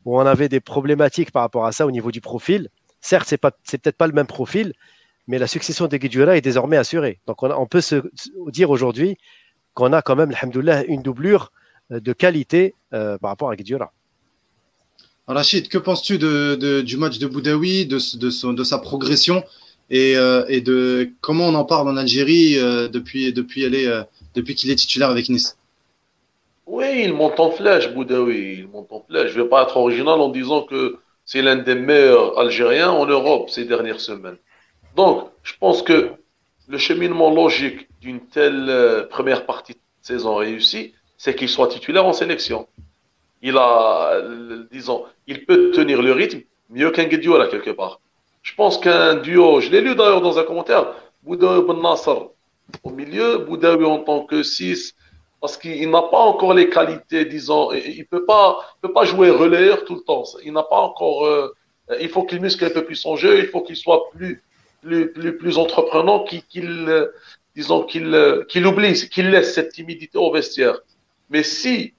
[0.06, 2.70] où on avait des problématiques par rapport à ça au niveau du profil.
[3.00, 4.74] Certes, c'est pas, c'est peut-être pas le même profil,
[5.28, 7.20] mais la succession de Guidjura est désormais assurée.
[7.28, 7.96] Donc on, a, on peut se
[8.48, 9.18] dire aujourd'hui
[9.74, 11.52] qu'on a quand même, alhamdoulilah, une doublure
[11.90, 13.92] de qualité euh, par rapport à Guidjura.
[15.28, 19.44] Rachid, que penses-tu de, de, du match de Boudaoui, de, de, son, de sa progression
[19.90, 24.76] et, euh, et, de comment on en parle en Algérie euh, depuis, depuis qu'il est
[24.76, 25.58] titulaire avec Nice?
[26.66, 28.60] Oui, il monte en flèche, Boudaoui.
[28.60, 29.32] Il monte en flèche.
[29.32, 33.06] Je ne vais pas être original en disant que c'est l'un des meilleurs Algériens en
[33.06, 34.38] Europe ces dernières semaines.
[34.98, 36.12] Donc, je pense que
[36.68, 42.06] le cheminement logique d'une telle euh, première partie de saison réussie, c'est qu'il soit titulaire
[42.06, 42.68] en sélection.
[43.44, 44.20] Il a,
[44.72, 46.42] disons, il peut tenir le rythme
[46.72, 48.00] mieux qu'un Guediola quelque part.
[48.42, 52.20] Je pense qu'un duo, je l'ai lu d'ailleurs dans un commentaire, Boudaoui Ben Nasser
[52.84, 54.96] au milieu, Boudaoui en tant que 6,
[55.40, 59.30] parce qu'il n'a pas encore les qualités, disons, il ne peut pas, peut pas jouer
[59.30, 60.24] relayeur tout le temps.
[60.44, 61.26] Il n'a pas encore.
[61.26, 61.54] Euh,
[62.02, 64.42] il faut qu'il muscle un peu plus son jeu, il faut qu'il soit plus,
[64.82, 67.10] plus, plus, plus entreprenant, qu'il,
[67.56, 70.80] disons, qu'il, qu'il oublie, qu'il laisse cette timidité au vestiaire.
[71.30, 71.94] Mais si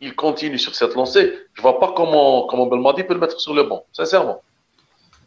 [0.00, 3.40] il continue sur cette lancée, je ne vois pas comment, comment Belmadi peut le mettre
[3.40, 4.42] sur le banc, sincèrement.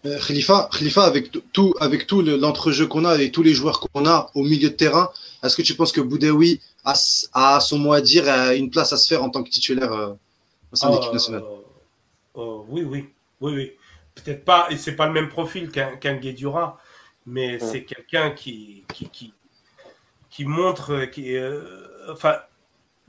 [0.05, 4.05] Euh, Khalifa, Khalifa, avec tout, avec tout l'entrejeu qu'on a et tous les joueurs qu'on
[4.05, 5.09] a au milieu de terrain,
[5.43, 6.93] est-ce que tu penses que Boudaoui a,
[7.33, 9.91] a, son mot à dire, a une place à se faire en tant que titulaire
[9.91, 10.13] euh,
[10.71, 11.43] au sein de l'équipe nationale?
[12.37, 13.09] euh, Oui, oui,
[13.41, 13.71] oui, oui.
[14.23, 16.79] Peut-être pas, et c'est pas le même profil qu'un qu Guédura,
[17.25, 19.33] mais c'est quelqu'un qui, qui, qui,
[20.29, 21.35] qui, montre, qui,
[22.09, 22.37] enfin,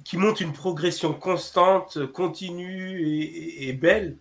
[0.05, 4.17] qui montre une progression constante, continue et, et belle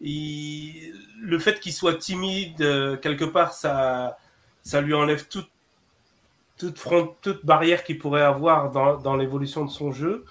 [0.00, 4.18] le fait qu'il soit timide, euh, quelque part, ça,
[4.62, 5.50] ça lui enlève toute,
[6.58, 10.24] toute, front, toute barrière qu'il pourrait avoir dans, dans l'évolution de son jeu.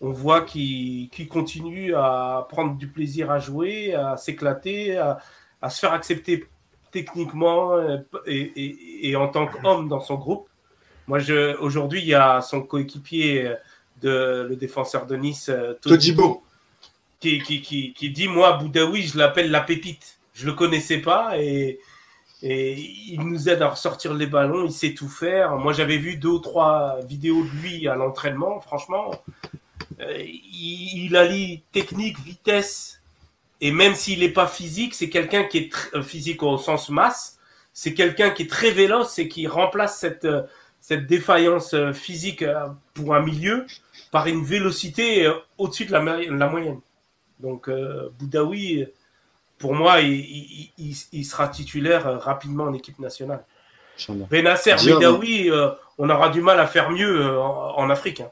[0.00, 5.18] On voit qu'il continue à prendre du plaisir à jouer, à s'éclater, à,
[5.62, 6.46] à, se faire accepter
[6.90, 10.48] techniquement euh, et, et, et en tant qu'homme dans son groupe.
[11.06, 11.18] Moi,
[11.60, 13.54] aujourd'hui, il y a son coéquipier,
[14.00, 16.42] de, le défenseur de Nice, euh, Todibo
[17.20, 20.18] qui, qui, dit Moi, Boudaoui, je l'appelle la pépite.
[20.32, 21.80] Je le connaissais pas et,
[22.42, 24.64] et il nous aide à ressortir les ballons.
[24.64, 25.56] Il sait tout faire.
[25.56, 28.60] Moi, j'avais vu deux ou trois vidéos de lui à l'entraînement.
[28.60, 29.10] Franchement,
[30.00, 32.99] euh, il, il, allie technique, vitesse.
[33.60, 37.38] Et même s'il n'est pas physique, c'est quelqu'un qui est euh, physique au sens masse.
[37.72, 40.42] C'est quelqu'un qui est très véloce et qui remplace cette, euh,
[40.80, 42.44] cette défaillance physique
[42.94, 43.66] pour un milieu
[44.10, 46.80] par une vélocité au-dessus de la, la moyenne.
[47.40, 48.86] Donc euh, Boudaoui,
[49.58, 53.44] pour moi, il, sera titulaire euh, rapidement en équipe nationale.
[54.30, 58.20] Benasser, Boudaoui, euh, on aura du mal à faire mieux en, Afrique.
[58.20, 58.30] Hein.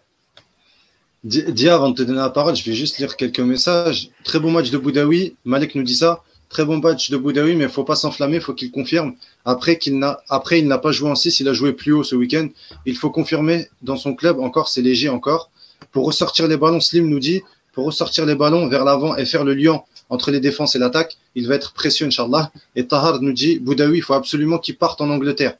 [1.24, 4.10] Dia, avant de te donner la parole, je vais juste lire quelques messages.
[4.22, 5.34] Très bon match de Boudaoui.
[5.44, 6.22] Malek nous dit ça.
[6.48, 9.14] Très bon match de Boudaoui, mais il faut pas s'enflammer, il faut qu'il confirme.
[9.44, 12.04] Après, qu'il n'a, après, il n'a pas joué en 6, il a joué plus haut
[12.04, 12.48] ce week-end.
[12.86, 15.50] Il faut confirmer dans son club, encore, c'est léger encore.
[15.90, 17.42] Pour ressortir les ballons, Slim nous dit
[17.72, 21.16] pour ressortir les ballons vers l'avant et faire le lien entre les défenses et l'attaque.
[21.34, 22.50] Il va être précieux, Inch'Allah.
[22.76, 25.56] Et Tahar nous dit Boudaoui, il faut absolument qu'il parte en Angleterre.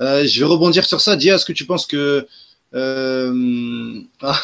[0.00, 1.16] Euh, je vais rebondir sur ça.
[1.16, 2.26] Dia, est-ce que tu penses que.
[2.74, 4.00] Euh...
[4.22, 4.38] Ah,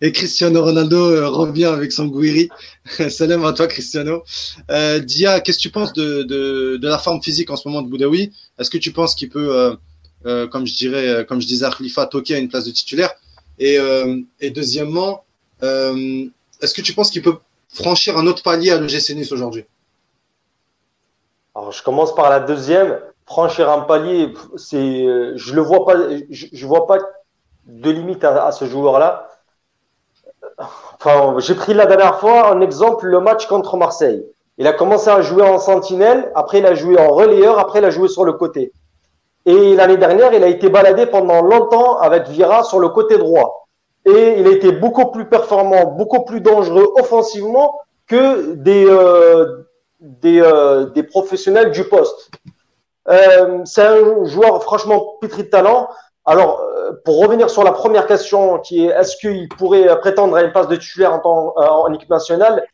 [0.00, 2.48] et Cristiano Ronaldo euh, revient avec son Gouiri.
[3.10, 4.22] Salam à toi, Cristiano.
[4.70, 7.88] Euh, Dia, qu'est-ce que tu penses de, de, la forme physique en ce moment de
[7.88, 8.32] Boudaoui?
[8.58, 9.76] Est-ce que tu penses qu'il peut,
[10.26, 13.12] euh, comme je dirais, comme je disais à Khalifa, toquer à une place de titulaire?
[13.58, 13.76] Et,
[14.40, 15.24] et deuxièmement,
[15.60, 17.36] est-ce que tu penses qu'il peut
[17.68, 19.64] franchir un autre palier à l'OGC aujourd'hui?
[21.54, 22.98] Alors, je commence par la deuxième.
[23.26, 25.04] Franchir un palier, c'est,
[25.36, 25.94] je le vois pas,
[26.30, 26.98] je, vois pas
[27.66, 29.29] de limite à, ce joueur-là.
[31.02, 34.24] Enfin, j'ai pris la dernière fois un exemple, le match contre Marseille.
[34.58, 37.84] Il a commencé à jouer en sentinelle, après il a joué en relayeur, après il
[37.86, 38.72] a joué sur le côté.
[39.46, 43.60] Et l'année dernière, il a été baladé pendant longtemps avec Vira sur le côté droit
[44.04, 49.66] et il a été beaucoup plus performant, beaucoup plus dangereux offensivement que des, euh,
[50.00, 52.30] des, euh, des, professionnels du poste.
[53.08, 55.88] Euh, c'est un joueur franchement pétri de talent.
[56.26, 60.42] Alors, euh, pour revenir sur la première question qui est est-ce qu'il pourrait prétendre à
[60.42, 62.64] une place de titulaire en, euh, en équipe nationale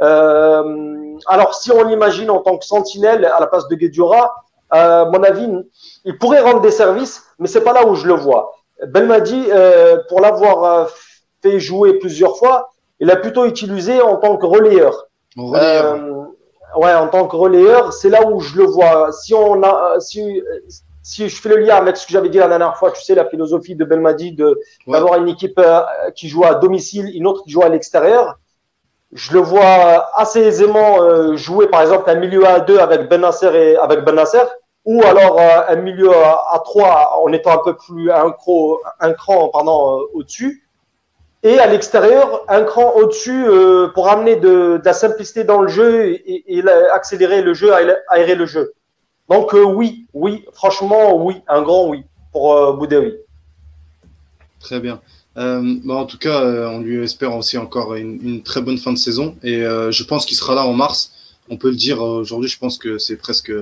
[0.00, 4.34] Alors, si on l'imagine en tant que sentinelle à la place de Guedjura,
[4.70, 5.48] à mon avis,
[6.04, 8.52] il pourrait rendre des services, mais c'est pas là où je le vois.
[8.84, 10.84] Belmadi, euh, pour l'avoir euh,
[11.42, 15.06] fait jouer plusieurs fois, il a plutôt utilisé en tant que relayeur.
[15.38, 16.24] Euh,
[16.76, 19.12] ouais, en tant que relayeur, c'est là où je le vois.
[19.12, 20.42] Si on a, si,
[21.06, 23.14] si je fais le lien avec ce que j'avais dit la dernière fois, tu sais,
[23.14, 24.58] la philosophie de Belmadi de
[24.88, 25.60] d'avoir une équipe
[26.16, 28.38] qui joue à domicile, une autre qui joue à l'extérieur.
[29.12, 33.54] Je le vois assez aisément jouer, par exemple, un milieu à deux avec Ben Nasser
[33.54, 34.16] et avec Ben
[34.86, 39.12] ou alors euh, un milieu à, trois en étant un peu plus un, cran, un
[39.12, 40.62] cran pardon, euh, au-dessus.
[41.42, 45.68] Et à l'extérieur, un cran au-dessus euh, pour amener de, de, la simplicité dans le
[45.68, 47.72] jeu et, et accélérer le jeu,
[48.08, 48.72] aérer le jeu.
[49.28, 53.24] Donc oui, oui, franchement oui, un grand oui pour euh.
[54.60, 55.00] Très bien.
[55.36, 58.92] Euh, bah en tout cas, on lui espère aussi encore une, une très bonne fin
[58.92, 61.12] de saison et je pense qu'il sera là en mars.
[61.48, 63.52] On peut le dire aujourd'hui, je pense que c'est presque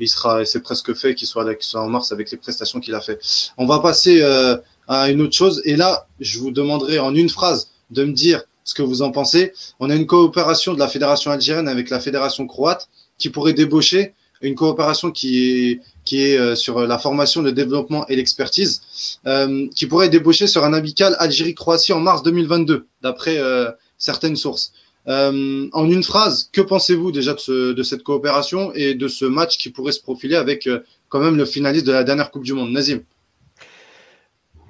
[0.00, 2.80] il sera, c'est presque fait qu'il soit là, qu'il soit en mars avec les prestations
[2.80, 3.20] qu'il a fait.
[3.56, 4.56] On va passer euh,
[4.88, 5.62] à une autre chose.
[5.64, 9.10] Et là, je vous demanderai en une phrase de me dire ce que vous en
[9.10, 9.52] pensez.
[9.78, 12.88] On a une coopération de la fédération algérienne avec la fédération croate
[13.18, 18.06] qui pourrait débaucher une coopération qui est, qui est euh, sur la formation, le développement
[18.08, 23.70] et l'expertise, euh, qui pourrait débaucher sur un amical Algérie-Croatie en mars 2022, d'après euh,
[23.98, 24.72] certaines sources.
[25.06, 29.68] En une phrase, que pensez-vous déjà de, de, cette coopération et de ce match qui
[29.68, 30.66] pourrait se profiler avec
[31.10, 33.02] quand même le finaliste de la dernière Coupe du Monde, Nazim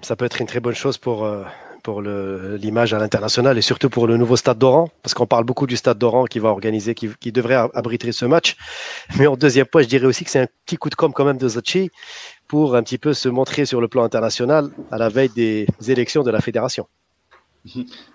[0.03, 1.25] Ça peut être une très bonne chose pour,
[1.85, 5.67] pour l'image à l'international et surtout pour le nouveau stade d'Oran, parce qu'on parle beaucoup
[5.67, 8.57] du stade d'Oran qui va organiser, qui, qui, devrait abriter ce match.
[9.19, 11.27] Mais en deuxième point, je dirais aussi que c'est un petit coup de com' quand
[11.27, 11.91] même de Zachi
[12.49, 16.23] pour un petit peu se montrer sur le plan international à la veille des élections
[16.23, 16.87] de la fédération.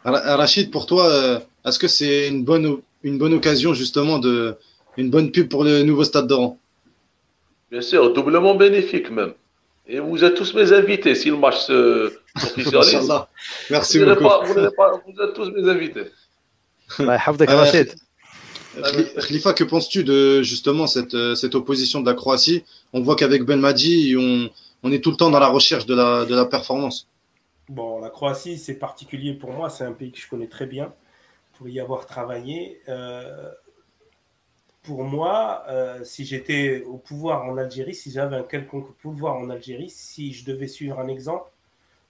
[0.03, 4.57] Rachid, pour toi, euh, est-ce que c'est une bonne, une bonne occasion justement de
[4.97, 6.57] une bonne pub pour le nouveau stade d'Oran?
[7.69, 9.33] Bien sûr, doublement bénéfique même.
[9.91, 13.11] Et vous êtes tous mes invités si le match se officialise.
[13.71, 14.23] Merci vous beaucoup.
[14.23, 16.05] Pas, vous, pas, vous, êtes tous mes invités.
[18.77, 22.63] euh, Khalifa, que penses-tu de justement cette, cette opposition de la Croatie?
[22.93, 24.51] On voit qu'avec Belmadi, on,
[24.83, 27.07] on est tout le temps dans la recherche de la, de la performance.
[27.67, 29.71] Bon, la Croatie, c'est particulier pour moi.
[29.71, 30.93] C'est un pays que je connais très bien
[31.57, 32.79] pour y avoir travaillé.
[32.89, 33.49] Euh,
[34.83, 39.49] pour moi, euh, si j'étais au pouvoir en Algérie, si j'avais un quelconque pouvoir en
[39.49, 41.51] Algérie, si je devais suivre un exemple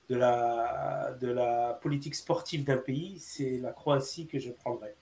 [0.09, 4.95] de la, de la politique sportive d'un pays, c'est la Croatie que je prendrais.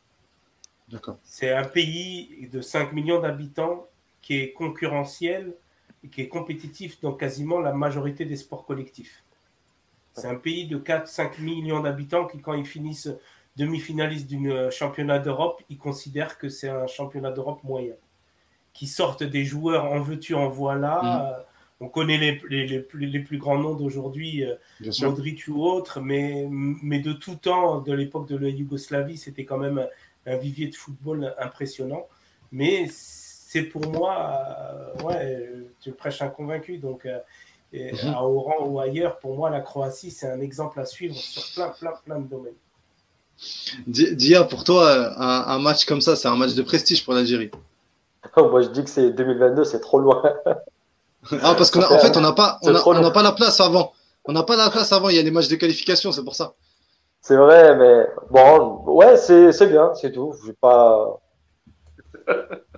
[1.23, 3.87] C'est un pays de 5 millions d'habitants
[4.21, 5.53] qui est concurrentiel
[6.03, 9.23] et qui est compétitif dans quasiment la majorité des sports collectifs.
[10.13, 13.11] C'est un pays de 4-5 millions d'habitants qui, quand ils finissent
[13.57, 17.95] demi-finalistes d'une championnat d'Europe, ils considèrent que c'est un championnat d'Europe moyen.
[18.73, 21.43] Qui sortent des joueurs en veux-tu, en voilà.
[21.79, 21.85] Mm.
[21.85, 24.43] On connaît les, les, les, plus, les plus, grands noms d'aujourd'hui,
[25.01, 29.57] Modric ou autres, mais, mais de tout temps, de l'époque de la Yougoslavie, c'était quand
[29.57, 32.07] même un, un, vivier de football impressionnant.
[32.51, 34.43] Mais c'est pour moi,
[34.99, 36.77] euh, ouais, tu prêches un convaincu.
[36.77, 37.19] Donc, euh,
[37.73, 38.13] et mmh.
[38.13, 41.69] à Oran ou ailleurs, pour moi, la Croatie, c'est un exemple à suivre sur plein,
[41.69, 42.53] plein, plein de domaines.
[43.87, 47.51] Dia, pour toi, un, un match comme ça, c'est un match de prestige pour l'Algérie
[48.35, 50.23] oh, Moi, je dis que c'est 2022, c'est trop loin.
[51.41, 53.93] ah, parce qu'en en fait, on n'a pas, on a, on pas la place avant.
[54.25, 56.35] On n'a pas la place avant, il y a les matchs de qualification, c'est pour
[56.35, 56.53] ça.
[57.21, 60.33] C'est vrai, mais bon, ouais, c'est bien, c'est tout.
[60.41, 61.19] Je vais pas.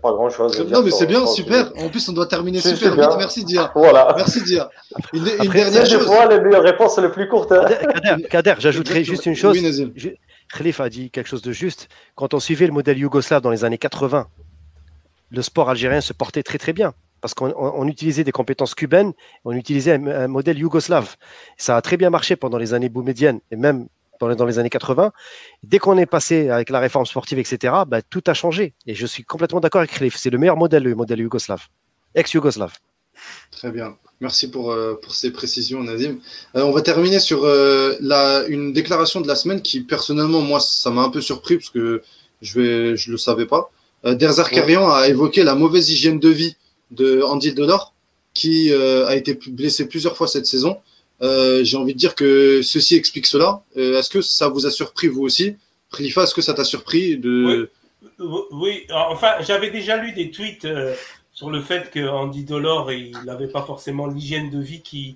[0.02, 0.60] Pas grand chose.
[0.70, 1.72] Non, mais c'est bien, super.
[1.78, 3.18] En plus, on doit terminer super vite.
[3.18, 3.72] Merci, Dia.
[3.76, 4.14] Voilà.
[4.16, 4.70] Merci, Dia.
[5.12, 6.06] Une, une Après, dernière chose.
[6.06, 7.52] Fois, les meilleures réponses, c'est le plus courte.
[7.52, 7.66] Hein.
[7.68, 9.58] Kader, Kader j'ajouterais juste une chose.
[9.58, 10.18] Oui,
[10.52, 11.90] Khalif a dit quelque chose de juste.
[12.16, 14.28] Quand on suivait le modèle yougoslave dans les années 80,
[15.30, 19.14] le sport algérien se portait très très bien parce qu'on utilisait des compétences cubaines,
[19.44, 21.18] on utilisait un, modèle yougoslave.
[21.58, 23.88] Ça a très bien marché pendant les années boumediennes et même
[24.20, 25.12] dans les, dans les années 80.
[25.64, 28.74] Dès qu'on est passé avec la réforme sportive, etc., bah, tout a changé.
[28.86, 30.16] Et je suis complètement d'accord avec Khalif.
[30.16, 31.68] C'est le meilleur modèle, le modèle yougoslave,
[32.16, 32.74] ex-yougoslave.
[33.52, 33.98] Très bien.
[34.22, 36.20] Merci pour, euh, pour ces précisions, Nazim.
[36.56, 40.60] Euh, on va terminer sur euh, la, une déclaration de la semaine qui, personnellement, moi,
[40.60, 42.02] ça m'a un peu surpris parce que
[42.42, 43.72] je ne je le savais pas.
[44.04, 44.94] Derzakarian ouais.
[44.94, 46.56] a évoqué la mauvaise hygiène de vie
[46.92, 47.94] de Andy Delors,
[48.34, 50.78] qui a été blessé plusieurs fois cette saison.
[51.22, 53.62] J'ai envie de dire que ceci explique cela.
[53.76, 55.58] Est-ce que ça vous a surpris vous aussi?
[55.96, 57.70] Khalifa, est-ce que ça t'a surpris de...
[58.20, 58.88] Oui, oui.
[58.90, 60.66] enfin, j'avais déjà lu des tweets
[61.40, 65.16] sur le fait que Andy Dolor, il n'avait pas forcément l'hygiène de vie qui,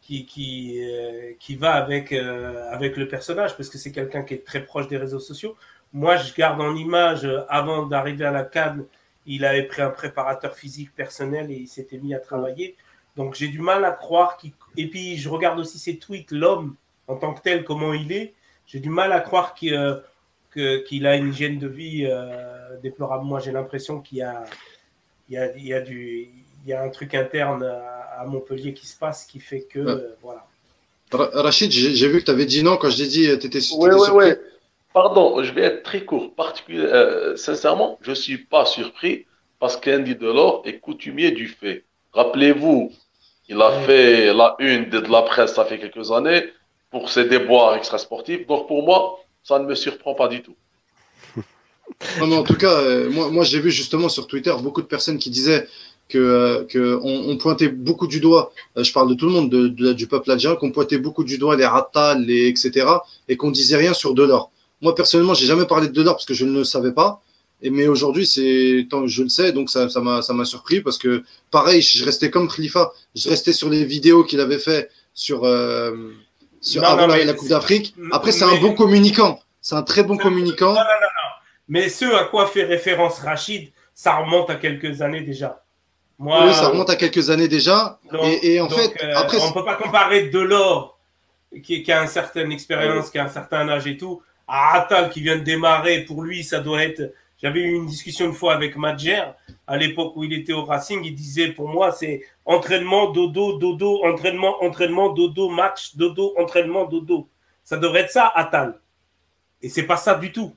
[0.00, 4.32] qui, qui, euh, qui va avec, euh, avec le personnage, parce que c'est quelqu'un qui
[4.32, 5.56] est très proche des réseaux sociaux.
[5.92, 8.86] Moi, je garde en image, avant d'arriver à la Cannes,
[9.26, 12.74] il avait pris un préparateur physique personnel et il s'était mis à travailler.
[13.16, 14.52] Donc j'ai du mal à croire qu'il.
[14.78, 16.76] Et puis je regarde aussi ses tweets, l'homme
[17.08, 18.32] en tant que tel, comment il est.
[18.66, 20.00] J'ai du mal à croire qu'il euh,
[20.56, 23.26] a une hygiène de vie euh, déplorable.
[23.26, 24.44] Moi, j'ai l'impression qu'il y a,
[25.28, 26.28] il y, a, y, a du,
[26.66, 29.78] y a un truc interne à, à Montpellier qui se passe qui fait que.
[29.78, 29.90] Ouais.
[29.90, 30.46] Euh, voilà.
[31.10, 33.90] Rachid, j'ai vu que tu avais dit non quand je t'ai dit tu étais, oui,
[33.92, 34.32] oui, oui.
[34.92, 36.34] Pardon, je vais être très court.
[36.34, 39.26] Particulier, euh, sincèrement, je ne suis pas surpris
[39.58, 41.84] parce qu'Andy Delors est coutumier du fait.
[42.12, 42.92] Rappelez-vous,
[43.48, 46.44] il a fait la une de la presse, ça fait quelques années,
[46.90, 48.46] pour ses déboires extrasportifs.
[48.46, 50.56] Donc pour moi, ça ne me surprend pas du tout.
[52.20, 54.86] Non, mais en tout cas, euh, moi, moi j'ai vu justement sur Twitter beaucoup de
[54.86, 55.66] personnes qui disaient
[56.08, 59.32] que, euh, que on, on, pointait beaucoup du doigt, euh, je parle de tout le
[59.32, 62.86] monde, de, de, du peuple algérien, qu'on pointait beaucoup du doigt les ratas, les etc.
[63.28, 64.50] et qu'on disait rien sur Delors.
[64.80, 67.20] Moi personnellement, j'ai jamais parlé de Delors parce que je ne le savais pas.
[67.60, 70.96] Et mais aujourd'hui, c'est, je le sais, donc ça, ça m'a, ça m'a surpris parce
[70.96, 75.42] que pareil, je restais comme Khalifa, je restais sur les vidéos qu'il avait fait sur,
[75.44, 76.12] euh,
[76.60, 77.96] sur non, avant non, la, la, Coupe d'Afrique.
[78.12, 80.74] Après, c'est un bon communicant, c'est un très bon communicant.
[80.74, 80.80] Non.
[81.68, 85.62] Mais ce à quoi fait référence Rachid, ça remonte à quelques années déjà.
[86.18, 87.98] Moi, oui, ça remonte à quelques années déjà.
[88.10, 90.98] donc- et, et en donc, fait, euh, après, on peut pas comparer Delors,
[91.62, 95.10] qui, qui a une certaine expérience, qui a un certain âge et tout, à Attal
[95.10, 96.00] qui vient de démarrer.
[96.04, 97.12] Pour lui, ça doit être.
[97.40, 99.22] J'avais eu une discussion une fois avec Madjer,
[99.66, 104.04] à l'époque où il était au Racing, il disait pour moi c'est entraînement, dodo, dodo,
[104.04, 107.28] entraînement, entraînement, dodo, match, dodo, entraînement, dodo.
[107.62, 108.80] Ça devrait être ça, Attal.
[109.62, 110.52] Et c'est pas ça du tout.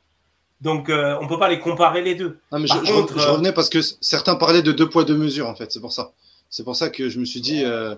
[0.61, 2.38] Donc euh, on peut pas les comparer les deux.
[2.51, 5.03] Non, mais Par je, contre, je euh, revenais parce que certains parlaient de deux poids,
[5.03, 5.71] deux mesures, en fait.
[5.71, 6.11] C'est pour ça.
[6.49, 7.95] C'est pour ça que je me suis dit, euh,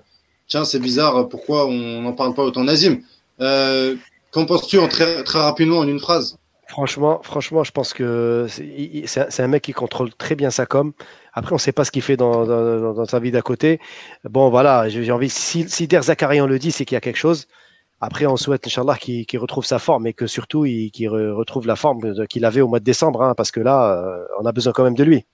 [0.47, 2.99] tiens, c'est bizarre, pourquoi on n'en parle pas autant Nazim
[3.41, 3.95] euh,
[4.31, 6.37] Qu'en penses-tu en très, très rapidement en une phrase?
[6.67, 10.93] Franchement, franchement, je pense que c'est un, mec qui contrôle très bien sa com.
[11.33, 13.41] Après, on ne sait pas ce qu'il fait dans, dans- dans- dans sa vie d'à
[13.41, 13.79] côté.
[14.23, 15.29] Bon, voilà, j'ai j'ai envie.
[15.29, 17.47] Si, si Der Zakarian le dit, c'est qu'il y a quelque chose.
[18.05, 21.65] Après, on souhaite, Inch'Allah, qu'il qu'il retrouve sa forme et que surtout, il- re- retrouve
[21.67, 24.51] la forme qu'il avait au mois de décembre, hein, parce que là, euh, on a
[24.51, 25.25] besoin quand même de lui.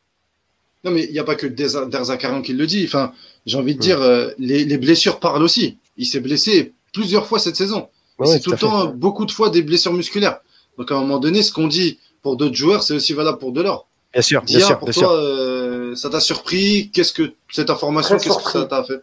[0.84, 2.84] Non, mais il n'y a pas que Deza- Der Zakarian qui le dit.
[2.86, 3.12] Enfin,
[3.46, 5.78] j'ai envie de dire, euh, les, les blessures parlent aussi.
[5.98, 7.90] Il s'est blessé plusieurs fois cette saison.
[8.20, 8.66] Ouais, c'est tout le fait.
[8.66, 10.40] temps beaucoup de fois des blessures musculaires.
[10.78, 13.52] Donc à un moment donné, ce qu'on dit pour d'autres joueurs, c'est aussi valable pour
[13.52, 13.88] Delors.
[14.14, 15.12] Bien sûr, bien Dia, sûr, pour bien toi, sûr.
[15.12, 16.90] euh, ça t'a surpris?
[16.94, 19.02] Qu'est-ce que cette information, qu'est-ce que ça t'a fait?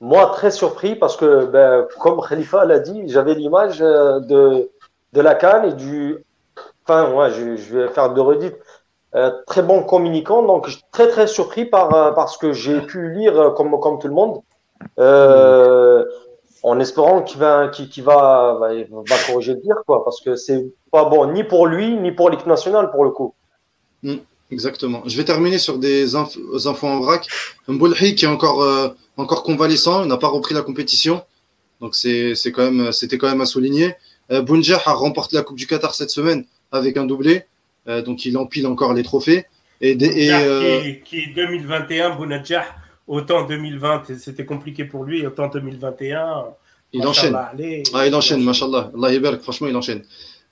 [0.00, 4.70] Moi, très surpris parce que, ben, comme Khalifa l'a dit, j'avais l'image euh, de,
[5.12, 6.18] de la canne et du.
[6.86, 8.56] Enfin, ouais, je, vais faire de redites.
[9.14, 13.78] Euh, très bon communicant, donc très très surpris par, euh, que j'ai pu lire comme,
[13.78, 14.42] comme tout le monde,
[16.64, 21.32] en espérant qu'il va, va, va, corriger le tir, quoi, parce que c'est pas bon
[21.32, 23.34] ni pour lui ni pour l'équipe nationale pour le coup.
[24.50, 25.02] Exactement.
[25.06, 27.26] Je vais terminer sur des inf- infos en vrac.
[27.68, 28.62] Mboulhi qui est encore,
[29.16, 31.22] encore convalescent, il n'a pas repris la compétition.
[31.80, 33.94] Donc c'est quand même, c'était quand même à souligner.
[34.30, 37.44] Euh, Bounjah a remporté la Coupe du Qatar cette semaine avec un doublé.
[37.88, 39.44] Euh, donc il empile encore les trophées.
[39.80, 39.96] Et,
[40.32, 42.64] euh, qui, est 2021, Bounedjah,
[43.06, 46.44] autant 2020 c'était compliqué pour lui, autant 2021.
[46.92, 47.32] il enchaîne.
[47.32, 48.90] Machallah, allez, Ah, il enchaîne, mashallah.
[48.96, 50.02] Allah franchement, il enchaîne.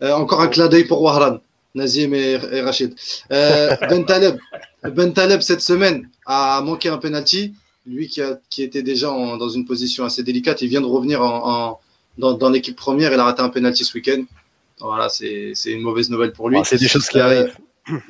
[0.02, 1.38] Euh, encore un clin d'œil pour Wahran,
[1.74, 2.94] Nazim et, et Rachid.
[3.30, 4.36] Ben Taleb,
[4.82, 7.54] Ben Taleb, cette semaine, a manqué un penalty.
[7.86, 10.86] Lui qui, a, qui était déjà en- dans une position assez délicate, il vient de
[10.86, 11.78] revenir en, en-
[12.18, 13.12] dans, dans l'équipe première.
[13.12, 14.22] Il a raté un penalty ce week-end.
[14.80, 16.58] Voilà, c'est c'est une mauvaise nouvelle pour lui.
[16.58, 17.56] Ah, c'est des choses qui Euh, arrivent.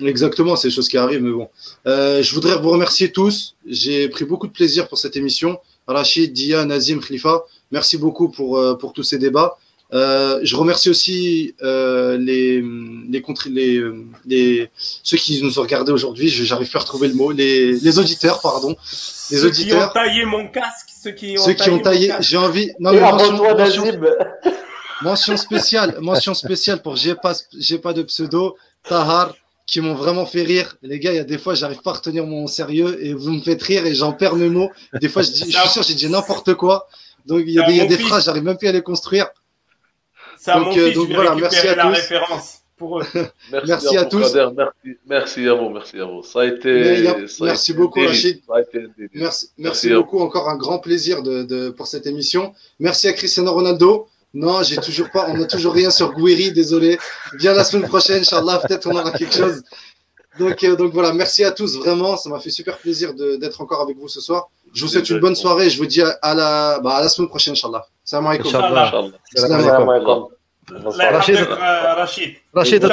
[0.01, 1.49] Exactement, c'est des choses qui arrivent, mais bon.
[1.87, 3.57] Euh, je voudrais vous remercier tous.
[3.67, 5.59] J'ai pris beaucoup de plaisir pour cette émission.
[5.87, 9.59] Rachid, Dia, Nazim, Khalifa, merci beaucoup pour, euh, pour tous ces débats.
[9.93, 12.63] Euh, je remercie aussi euh, les,
[13.11, 13.83] les, les,
[14.25, 14.71] les,
[15.03, 16.29] ceux qui nous ont regardés aujourd'hui.
[16.29, 17.31] Je J'arrive pas à retrouver le mot.
[17.31, 18.75] Les, les auditeurs, pardon.
[19.31, 22.13] Les ceux qui ont auditeurs, taillé mon casque, ceux qui ont ceux qui ont taillé.
[22.21, 22.73] J'ai envie.
[22.81, 23.85] Non, Et mais mention, mention-.
[25.03, 28.57] Mention spéciale, mention spéciale pour J'ai pas, j'ai pas de pseudo,
[28.89, 29.35] Tahar,
[29.67, 30.77] qui m'ont vraiment fait rire.
[30.83, 33.33] Les gars, il y a des fois, j'arrive pas à retenir mon sérieux et vous
[33.33, 34.71] me faites rire et j'en perds mes mots.
[35.01, 36.89] Des fois, je, dis, je suis sûr, j'ai dit n'importe quoi.
[37.27, 38.07] Donc, il y a des, y a des fils.
[38.07, 39.27] phrases, j'arrive même plus à les construire.
[40.45, 41.89] C'est à Donc, mon euh, fils, donc je vais voilà, merci à la tous.
[41.91, 43.05] référence pour eux.
[43.53, 44.33] Merci, Merci à tous.
[44.33, 44.49] Kader.
[44.57, 46.23] Merci, merci à vous, merci à vous.
[46.25, 47.07] Ça a été.
[47.07, 48.01] A- ça a merci été beaucoup.
[48.01, 48.41] Rachid.
[48.49, 50.19] Merci, merci Merci à beaucoup.
[50.19, 52.55] Encore un grand plaisir de, de- pour cette émission.
[52.81, 54.09] Merci à Cristiano Ronaldo.
[54.35, 56.99] Non, j'ai toujours pas, on n'a toujours rien sur Gouiri, désolé.
[57.39, 59.63] Viens la semaine prochaine, Inch'Allah, peut-être on aura quelque chose.
[60.41, 62.17] Donc, euh, donc voilà, merci à tous, vraiment.
[62.17, 64.49] Ça m'a fait super plaisir d'être encore avec vous ce soir.
[64.75, 65.69] Je vous souhaite une bonne soirée.
[65.71, 67.85] Je vous dis à la, bah, à la semaine prochaine, Inch'Allah.
[68.05, 68.51] Salam alaikum.
[69.35, 70.29] Salam alaikum.
[70.71, 71.37] Rachid.
[71.37, 71.95] Euh,
[72.55, 72.85] Rachid,